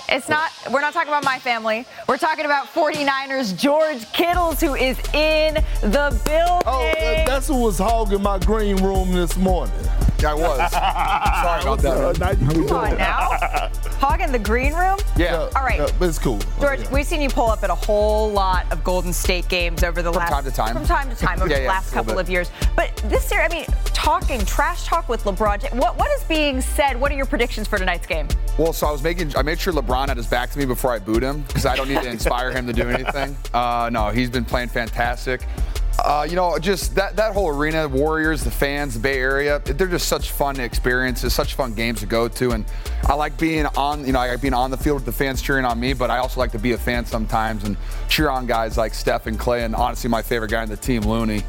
It's 0.08 0.28
not, 0.28 0.50
we're 0.72 0.80
not 0.80 0.92
talking 0.92 1.10
about 1.10 1.22
my 1.22 1.38
family. 1.38 1.86
We're 2.08 2.16
talking 2.16 2.44
about 2.44 2.66
49ers 2.74 3.56
George 3.56 4.04
Kittles, 4.12 4.60
who 4.60 4.74
is 4.74 4.98
in 5.14 5.54
the 5.80 6.08
oh, 6.10 6.22
building. 6.24 6.64
Oh, 6.66 7.24
that's 7.24 7.46
who 7.46 7.62
was 7.62 7.78
hogging 7.78 8.20
my 8.20 8.40
green 8.40 8.82
room 8.82 9.12
this 9.12 9.36
morning. 9.36 9.72
I 10.26 10.34
was. 10.34 10.70
Sorry 10.72 11.62
about 11.62 12.18
that. 12.18 12.38
Come 12.38 12.76
on 12.76 12.98
now. 12.98 13.70
Hogging 13.98 14.30
the 14.32 14.38
green 14.38 14.74
room? 14.74 14.98
Yeah. 15.16 15.48
All 15.56 15.62
right. 15.64 15.78
Yeah, 15.78 15.88
but 15.98 16.08
it's 16.08 16.18
cool. 16.18 16.38
George, 16.60 16.86
we've 16.90 17.06
seen 17.06 17.22
you 17.22 17.28
pull 17.30 17.48
up 17.50 17.62
at 17.62 17.70
a 17.70 17.74
whole 17.74 18.30
lot 18.30 18.70
of 18.70 18.84
Golden 18.84 19.12
State 19.12 19.48
games 19.48 19.82
over 19.82 20.02
the 20.02 20.10
last 20.12 20.30
time 20.30 20.44
to 20.44 20.50
time. 20.50 20.74
From 20.74 20.84
time 20.84 21.08
to 21.08 21.16
time 21.16 21.38
over 21.40 21.48
Yeah, 21.48 21.56
the 21.56 21.62
yeah, 21.62 21.68
last 21.68 21.92
couple 21.92 22.14
bit. 22.14 22.20
of 22.20 22.30
years. 22.30 22.50
But 22.74 22.94
this 23.06 23.30
year, 23.30 23.40
I 23.42 23.48
mean, 23.48 23.64
talking 23.86 24.44
trash 24.44 24.84
talk 24.84 25.08
with 25.08 25.24
LeBron. 25.24 25.74
What 25.76 25.96
what 25.96 26.10
is 26.10 26.24
being 26.24 26.60
said? 26.60 27.00
What 27.00 27.10
are 27.10 27.14
your 27.16 27.26
predictions 27.26 27.66
for 27.68 27.78
tonight's 27.78 28.06
game? 28.06 28.28
Well, 28.58 28.72
so 28.72 28.86
I 28.86 28.90
was 28.92 29.02
making, 29.02 29.36
I 29.36 29.42
made 29.42 29.58
sure 29.58 29.72
LeBron 29.72 30.08
had 30.08 30.16
his 30.16 30.26
back 30.26 30.50
to 30.50 30.58
me 30.58 30.64
before 30.64 30.92
I 30.92 30.98
booed 30.98 31.22
him 31.22 31.42
because 31.42 31.66
I 31.66 31.76
don't 31.76 31.88
need 31.88 32.02
to 32.02 32.08
inspire 32.10 32.50
him 32.50 32.66
to 32.66 32.72
do 32.72 32.88
anything. 32.88 33.36
Uh, 33.54 33.88
no, 33.92 34.08
he's 34.10 34.30
been 34.30 34.44
playing 34.44 34.68
fantastic. 34.68 35.42
Uh, 35.98 36.26
you 36.28 36.36
know, 36.36 36.58
just 36.58 36.94
that, 36.94 37.16
that 37.16 37.32
whole 37.32 37.48
arena, 37.48 37.88
Warriors, 37.88 38.44
the 38.44 38.50
fans, 38.50 38.94
the 38.94 39.00
Bay 39.00 39.18
Area, 39.18 39.60
they're 39.64 39.86
just 39.86 40.08
such 40.08 40.30
fun 40.30 40.60
experiences, 40.60 41.32
such 41.34 41.54
fun 41.54 41.74
games 41.74 42.00
to 42.00 42.06
go 42.06 42.28
to. 42.28 42.52
And 42.52 42.64
I 43.04 43.14
like 43.14 43.38
being 43.38 43.66
on, 43.76 44.06
you 44.06 44.12
know, 44.12 44.20
I 44.20 44.28
like 44.28 44.42
being 44.42 44.54
on 44.54 44.70
the 44.70 44.76
field 44.76 44.96
with 44.96 45.06
the 45.06 45.12
fans 45.12 45.40
cheering 45.42 45.64
on 45.64 45.80
me, 45.80 45.94
but 45.94 46.10
I 46.10 46.18
also 46.18 46.38
like 46.38 46.52
to 46.52 46.58
be 46.58 46.72
a 46.72 46.78
fan 46.78 47.06
sometimes 47.06 47.64
and 47.64 47.76
cheer 48.08 48.28
on 48.28 48.46
guys 48.46 48.76
like 48.76 48.94
Steph 48.94 49.26
and 49.26 49.38
Klay, 49.38 49.64
and 49.64 49.74
honestly, 49.74 50.10
my 50.10 50.22
favorite 50.22 50.50
guy 50.50 50.62
in 50.62 50.68
the 50.68 50.76
team, 50.76 51.02
Looney. 51.02 51.42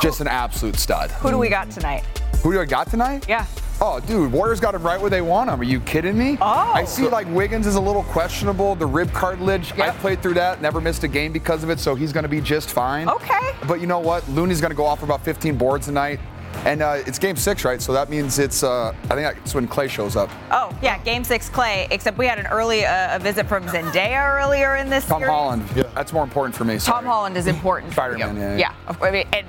Just 0.00 0.20
an 0.20 0.28
absolute 0.28 0.76
stud. 0.76 1.10
Who 1.10 1.30
do 1.30 1.38
we 1.38 1.48
got 1.48 1.70
tonight? 1.70 2.04
Who 2.42 2.52
do 2.52 2.60
I 2.60 2.64
got 2.64 2.88
tonight? 2.88 3.26
Yeah. 3.28 3.44
Oh, 3.82 3.98
dude, 3.98 4.30
Warriors 4.30 4.60
got 4.60 4.74
him 4.74 4.82
right 4.82 5.00
where 5.00 5.08
they 5.08 5.22
want 5.22 5.48
him. 5.48 5.58
Are 5.58 5.64
you 5.64 5.80
kidding 5.80 6.18
me? 6.18 6.36
Oh. 6.42 6.44
I 6.46 6.84
see 6.84 7.08
like 7.08 7.26
Wiggins 7.28 7.66
is 7.66 7.76
a 7.76 7.80
little 7.80 8.02
questionable. 8.04 8.74
The 8.74 8.84
rib 8.84 9.10
cartilage, 9.12 9.72
I 9.78 9.90
played 9.90 10.20
through 10.22 10.34
that, 10.34 10.60
never 10.60 10.80
missed 10.82 11.02
a 11.04 11.08
game 11.08 11.32
because 11.32 11.62
of 11.64 11.70
it, 11.70 11.80
so 11.80 11.94
he's 11.94 12.12
going 12.12 12.24
to 12.24 12.28
be 12.28 12.42
just 12.42 12.70
fine. 12.70 13.08
Okay. 13.08 13.54
But 13.66 13.80
you 13.80 13.86
know 13.86 13.98
what? 13.98 14.28
Looney's 14.28 14.60
going 14.60 14.70
to 14.70 14.76
go 14.76 14.84
off 14.84 14.98
for 14.98 15.06
about 15.06 15.24
15 15.24 15.56
boards 15.56 15.86
tonight. 15.86 16.20
And 16.66 16.82
uh, 16.82 16.98
it's 17.06 17.18
game 17.18 17.36
six, 17.36 17.64
right? 17.64 17.80
So 17.80 17.92
that 17.94 18.10
means 18.10 18.38
it's, 18.38 18.62
uh, 18.62 18.88
I 19.04 19.14
think 19.14 19.20
that's 19.38 19.54
when 19.54 19.66
Klay 19.66 19.88
shows 19.88 20.14
up. 20.14 20.28
Oh, 20.50 20.76
yeah, 20.82 20.98
game 20.98 21.24
six 21.24 21.48
Klay, 21.48 21.86
except 21.90 22.18
we 22.18 22.26
had 22.26 22.38
an 22.38 22.48
early 22.48 22.84
uh, 22.84 23.16
a 23.16 23.18
visit 23.18 23.46
from 23.48 23.64
Zendaya 23.64 24.42
earlier 24.42 24.76
in 24.76 24.90
this 24.90 25.06
Tom 25.06 25.20
series. 25.20 25.30
Holland. 25.32 25.64
Yeah. 25.74 25.84
That's 25.94 26.12
more 26.12 26.24
important 26.24 26.54
for 26.54 26.64
me. 26.64 26.78
Tom. 26.78 27.06
Holland 27.06 27.38
is 27.38 27.46
important. 27.46 27.92
for 27.92 27.94
Spider-Man, 27.94 28.34
you. 28.36 28.42
yeah, 28.42 28.56
Yeah. 28.58 28.74
yeah. 28.90 28.96
I 29.00 29.10
mean, 29.10 29.26
and 29.32 29.46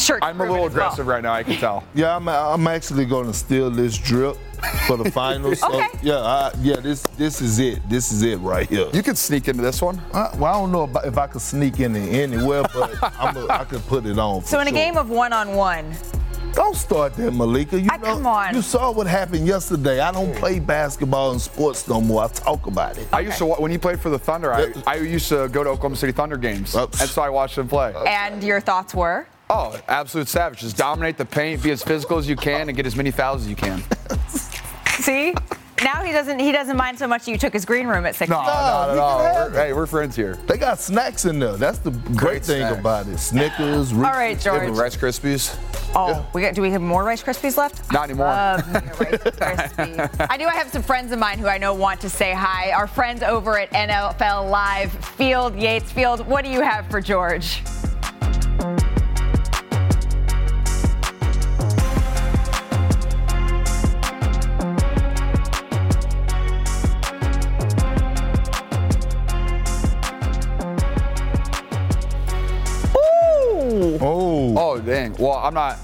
sure. 0.00 0.18
I'm 0.22 0.40
a 0.40 0.44
little 0.44 0.66
aggressive 0.66 1.06
right 1.06 1.22
now, 1.22 1.32
I 1.32 1.42
can 1.42 1.56
tell. 1.56 1.84
Yeah, 1.94 2.16
I'm, 2.16 2.28
I'm 2.28 2.66
actually 2.66 3.04
going 3.04 3.26
to 3.26 3.34
steal 3.34 3.70
this 3.70 3.98
drip 3.98 4.36
for 4.86 4.96
the 4.96 5.10
finals. 5.10 5.62
Okay. 5.62 5.86
So, 5.92 5.98
yeah, 6.02 6.18
I, 6.18 6.52
yeah, 6.60 6.76
this 6.76 7.02
this 7.18 7.40
is 7.40 7.58
it. 7.58 7.86
This 7.88 8.12
is 8.12 8.22
it 8.22 8.36
right 8.38 8.68
here. 8.68 8.88
You 8.92 9.02
could 9.02 9.18
sneak 9.18 9.48
into 9.48 9.62
this 9.62 9.82
one. 9.82 10.00
I, 10.12 10.30
well, 10.36 10.54
I 10.54 10.58
don't 10.58 10.72
know 10.72 10.82
about, 10.82 11.04
if 11.06 11.18
I 11.18 11.26
could 11.26 11.40
sneak 11.40 11.80
in 11.80 11.96
anywhere, 11.96 12.62
but 12.72 12.96
I'm 13.18 13.36
a, 13.36 13.46
I 13.48 13.64
could 13.64 13.84
put 13.86 14.06
it 14.06 14.18
on. 14.18 14.42
For 14.42 14.48
So 14.48 14.60
in 14.60 14.68
a 14.68 14.72
game 14.72 14.96
of 14.96 15.10
one 15.10 15.32
on 15.32 15.54
one, 15.54 15.94
Don't 16.52 16.76
start 16.76 17.14
that, 17.14 17.32
Malika. 17.32 17.80
You 17.80 17.88
ah, 17.92 17.96
know, 17.96 18.14
come 18.14 18.26
on. 18.26 18.54
You 18.54 18.62
saw 18.62 18.90
what 18.92 19.06
happened 19.06 19.46
yesterday. 19.46 20.00
I 20.00 20.10
don't 20.10 20.34
play 20.36 20.58
basketball 20.58 21.32
and 21.32 21.40
sports 21.40 21.86
no 21.86 22.00
more. 22.00 22.24
I 22.24 22.28
talk 22.28 22.66
about 22.66 22.98
it. 22.98 23.06
I 23.12 23.20
used 23.20 23.38
to, 23.38 23.46
when 23.46 23.70
you 23.70 23.78
played 23.78 24.00
for 24.00 24.10
the 24.10 24.18
Thunder, 24.18 24.52
I, 24.52 24.72
I 24.86 24.96
used 24.96 25.28
to 25.28 25.48
go 25.48 25.62
to 25.62 25.70
Oklahoma 25.70 25.96
City 25.96 26.12
Thunder 26.12 26.36
games. 26.36 26.74
And 26.74 26.94
so 26.94 27.22
I 27.22 27.28
watched 27.30 27.58
him 27.58 27.68
play. 27.68 27.94
and 28.06 28.42
your 28.42 28.60
thoughts 28.60 28.94
were? 28.94 29.26
Oh, 29.52 29.76
absolute 29.88 30.28
savage. 30.28 30.60
Just 30.60 30.76
dominate 30.76 31.18
the 31.18 31.24
paint, 31.24 31.60
be 31.62 31.72
as 31.72 31.82
physical 31.82 32.18
as 32.18 32.28
you 32.28 32.36
can, 32.36 32.68
and 32.68 32.76
get 32.76 32.86
as 32.86 32.94
many 32.94 33.10
fouls 33.10 33.42
as 33.42 33.48
you 33.48 33.56
can. 33.56 33.82
See? 35.00 35.34
Now 35.82 36.04
he 36.04 36.12
doesn't 36.12 36.38
he 36.38 36.52
doesn't 36.52 36.76
mind 36.76 36.98
so 36.98 37.06
much 37.08 37.24
that 37.24 37.30
you 37.30 37.38
took 37.38 37.54
his 37.54 37.64
green 37.64 37.86
room 37.86 38.04
at 38.04 38.14
six. 38.14 38.28
No, 38.28 38.36
not 38.36 38.90
at 38.90 38.94
you 38.94 39.00
all. 39.00 39.18
We're- 39.48 39.52
hey, 39.68 39.72
we're 39.72 39.86
friends 39.86 40.14
here. 40.14 40.34
They 40.46 40.58
got 40.58 40.78
snacks 40.78 41.24
in 41.24 41.38
there. 41.38 41.56
That's 41.56 41.78
the 41.78 41.90
great, 41.90 42.44
thing 42.44 42.58
snacks. 42.58 42.78
about 42.78 43.06
it. 43.08 43.16
Snickers, 43.18 43.90
All 43.94 44.00
right, 44.02 44.38
George. 44.38 44.68
Rice 44.76 44.94
Krispies. 44.94 45.56
Oh, 45.94 46.24
we 46.34 46.42
got. 46.42 46.54
Do 46.54 46.60
we 46.60 46.70
have 46.70 46.82
more 46.82 47.02
Rice 47.02 47.22
Krispies 47.22 47.56
left? 47.56 47.90
Not 47.90 48.10
anymore. 48.10 48.26
Um, 48.28 48.60
Love 48.74 49.00
Rice 49.00 49.18
Krispie. 49.22 50.26
I 50.30 50.36
do. 50.36 50.44
I 50.44 50.52
have 50.54 50.68
some 50.68 50.82
friends 50.82 51.12
of 51.12 51.18
mine 51.18 51.38
who 51.38 51.46
I 51.46 51.56
know 51.56 51.72
want 51.72 51.98
to 52.02 52.10
say 52.10 52.34
hi. 52.34 52.72
Our 52.72 52.86
friends 52.86 53.22
over 53.22 53.58
at 53.58 53.70
NFL 53.70 54.50
Live, 54.50 54.92
Field 54.92 55.56
Yates 55.56 55.90
Field. 55.90 56.26
What 56.26 56.44
do 56.44 56.50
you 56.50 56.60
have 56.60 56.90
for 56.90 57.00
George? 57.00 57.62
Oh. 74.00 74.56
Oh, 74.56 74.80
dang. 74.80 75.14
Well, 75.18 75.34
I'm 75.34 75.54
not. 75.54 75.78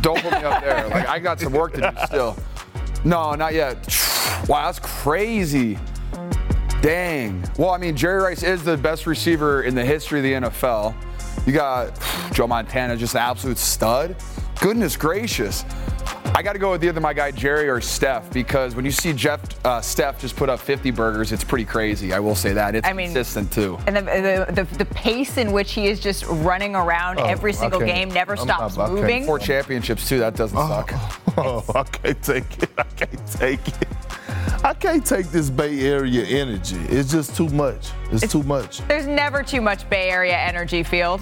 Don't 0.00 0.20
put 0.22 0.32
me 0.32 0.44
up 0.44 0.62
there. 0.62 0.88
Like, 0.90 1.08
I 1.08 1.18
got 1.18 1.40
some 1.40 1.52
work 1.52 1.74
to 1.74 1.80
do 1.80 2.06
still. 2.06 2.36
No, 3.04 3.34
not 3.34 3.54
yet. 3.54 3.76
Wow, 4.48 4.66
that's 4.66 4.78
crazy. 4.78 5.78
Dang. 6.82 7.44
Well, 7.58 7.70
I 7.70 7.78
mean, 7.78 7.96
Jerry 7.96 8.22
Rice 8.22 8.42
is 8.42 8.62
the 8.62 8.76
best 8.76 9.06
receiver 9.06 9.62
in 9.62 9.74
the 9.74 9.84
history 9.84 10.18
of 10.20 10.42
the 10.42 10.48
NFL. 10.48 10.94
You 11.46 11.52
got 11.52 11.98
Joe 12.32 12.46
Montana, 12.46 12.96
just 12.96 13.14
an 13.14 13.20
absolute 13.20 13.58
stud. 13.58 14.16
Goodness 14.60 14.96
gracious. 14.96 15.64
I 16.40 16.42
got 16.42 16.54
to 16.54 16.58
go 16.58 16.70
with 16.70 16.82
either 16.82 17.02
my 17.02 17.12
guy 17.12 17.32
Jerry 17.32 17.68
or 17.68 17.82
Steph 17.82 18.32
because 18.32 18.74
when 18.74 18.86
you 18.86 18.90
see 18.90 19.12
Jeff 19.12 19.42
uh, 19.66 19.82
Steph 19.82 20.18
just 20.22 20.36
put 20.36 20.48
up 20.48 20.58
50 20.58 20.90
burgers, 20.90 21.32
it's 21.32 21.44
pretty 21.44 21.66
crazy. 21.66 22.14
I 22.14 22.18
will 22.18 22.34
say 22.34 22.54
that. 22.54 22.74
It's 22.74 22.88
I 22.88 22.94
mean- 22.94 23.08
consistent 23.12 23.52
too. 23.52 23.78
And 23.86 23.94
the, 23.94 24.46
the, 24.48 24.62
the, 24.64 24.76
the 24.78 24.84
pace 24.86 25.36
in 25.36 25.52
which 25.52 25.72
he 25.74 25.86
is 25.86 26.00
just 26.00 26.24
running 26.26 26.74
around 26.74 27.20
Oh, 27.20 27.24
every 27.24 27.52
single 27.52 27.82
I 27.82 27.84
can't- 27.84 27.98
game, 28.08 28.14
never 28.14 28.32
I'm 28.32 28.38
stops 28.38 28.78
not- 28.78 28.84
I 28.84 28.86
can't- 28.86 29.00
moving. 29.02 29.24
Four 29.26 29.38
championships 29.38 30.08
too. 30.08 30.18
That 30.20 30.34
doesn't 30.34 30.56
suck. 30.56 30.94
Oh, 31.36 31.62
I 31.74 31.82
can't 31.84 32.22
take 32.22 32.62
it. 32.62 32.70
I 32.78 32.82
can't 32.84 33.26
take 33.26 33.68
it. 33.68 33.88
I 34.64 34.72
can't 34.74 35.04
take 35.06 35.26
this 35.26 35.48
Bay 35.50 35.80
Area 35.86 36.24
energy. 36.24 36.76
It's 36.88 37.12
just 37.12 37.36
too 37.36 37.48
much. 37.50 37.90
It's, 38.10 38.30
too 38.32 38.42
much. 38.42 38.78
There's 38.88 39.06
never 39.06 39.42
too 39.42 39.60
much 39.60 39.88
Bay 39.90 40.08
Area 40.10 40.36
energy 40.36 40.82
field. 40.82 41.20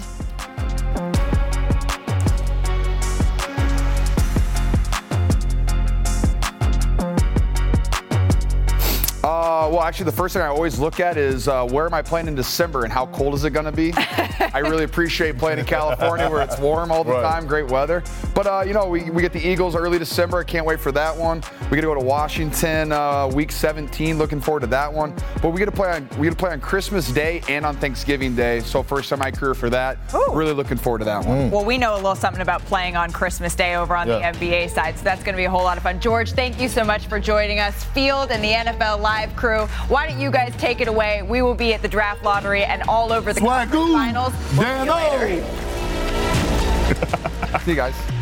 Uh, 9.29 9.69
well, 9.69 9.81
actually, 9.81 10.05
the 10.05 10.11
first 10.11 10.33
thing 10.33 10.41
I 10.41 10.47
always 10.47 10.79
look 10.79 10.99
at 10.99 11.15
is 11.15 11.47
uh, 11.47 11.63
where 11.67 11.85
am 11.85 11.93
I 11.93 12.01
playing 12.01 12.27
in 12.27 12.33
December 12.33 12.83
and 12.83 12.91
how 12.91 13.05
cold 13.07 13.35
is 13.35 13.43
it 13.43 13.51
going 13.51 13.65
to 13.67 13.71
be? 13.71 13.93
I 13.95 14.57
really 14.63 14.85
appreciate 14.85 15.37
playing 15.37 15.59
in 15.59 15.65
California 15.65 16.27
where 16.27 16.41
it's 16.41 16.57
warm 16.57 16.91
all 16.91 17.03
the 17.03 17.11
Right. 17.11 17.21
time, 17.21 17.45
great 17.45 17.69
weather. 17.69 18.01
But, 18.33 18.47
uh, 18.47 18.63
you 18.65 18.73
know, 18.73 18.87
we, 18.87 19.11
we 19.11 19.21
get 19.21 19.31
the 19.31 19.47
Eagles 19.47 19.75
early 19.75 19.99
December. 19.99 20.39
I 20.39 20.43
can't 20.43 20.65
wait 20.65 20.79
for 20.79 20.91
that 20.93 21.15
one. 21.15 21.43
We 21.69 21.75
get 21.75 21.81
to 21.81 21.87
go 21.87 21.93
to 21.93 21.99
Washington 22.03 22.91
uh, 22.91 23.27
week 23.27 23.51
17. 23.51 24.17
Looking 24.17 24.41
forward 24.41 24.61
to 24.61 24.67
that 24.67 24.91
one. 24.91 25.13
But 25.43 25.49
we 25.51 25.59
get 25.59 25.65
to 25.65 25.71
play 25.71 25.91
on 25.91 26.09
we 26.17 26.25
get 26.25 26.31
to 26.31 26.35
play 26.35 26.49
on 26.51 26.59
Christmas 26.59 27.11
Day 27.11 27.43
and 27.49 27.67
on 27.67 27.75
Thanksgiving 27.77 28.35
Day. 28.35 28.61
So 28.61 28.81
first 28.81 29.09
time 29.09 29.17
in 29.17 29.25
my 29.25 29.31
career 29.31 29.53
for 29.53 29.69
that. 29.69 29.97
Really 30.31 30.53
looking 30.53 30.77
forward 30.77 30.99
to 30.99 31.05
that 31.05 31.23
one. 31.23 31.51
Well, 31.51 31.65
we 31.65 31.77
know 31.77 31.93
a 31.93 31.97
little 31.97 32.15
something 32.15 32.41
about 32.41 32.61
playing 32.65 32.95
on 32.95 33.11
Christmas 33.11 33.53
Day 33.53 33.75
over 33.75 33.95
on 33.95 34.07
Yeah. 34.07 34.31
the 34.31 34.39
NBA 34.39 34.69
side, 34.71 34.97
so 34.97 35.03
that's 35.03 35.21
going 35.23 35.33
to 35.33 35.37
be 35.37 35.45
a 35.45 35.49
whole 35.51 35.63
lot 35.63 35.77
of 35.77 35.83
fun. 35.83 35.99
George, 35.99 36.31
thank 36.31 36.59
you 36.59 36.67
so 36.67 36.83
much 36.83 37.05
for 37.07 37.19
joining 37.19 37.59
us. 37.59 37.83
Field 37.85 38.31
and 38.31 38.43
the 38.43 38.53
NFL 38.53 38.99
Live 39.01 39.18
crew, 39.27 39.65
why 39.87 40.07
don't 40.07 40.19
you 40.19 40.31
guys 40.31 40.53
take 40.57 40.81
it 40.81 40.87
away? 40.87 41.21
We 41.21 41.41
will 41.41 41.55
be 41.55 41.73
at 41.73 41.81
the 41.81 41.87
draft 41.87 42.23
lottery 42.23 42.63
and 42.63 42.83
all 42.83 43.11
over 43.11 43.33
the 43.33 43.41
finals. 43.41 44.33
We'll 44.57 44.85
see 44.85 44.85
you 44.85 44.91
later. 44.91 45.43
See 47.59 47.71
you 47.71 47.75
guys. 47.75 48.18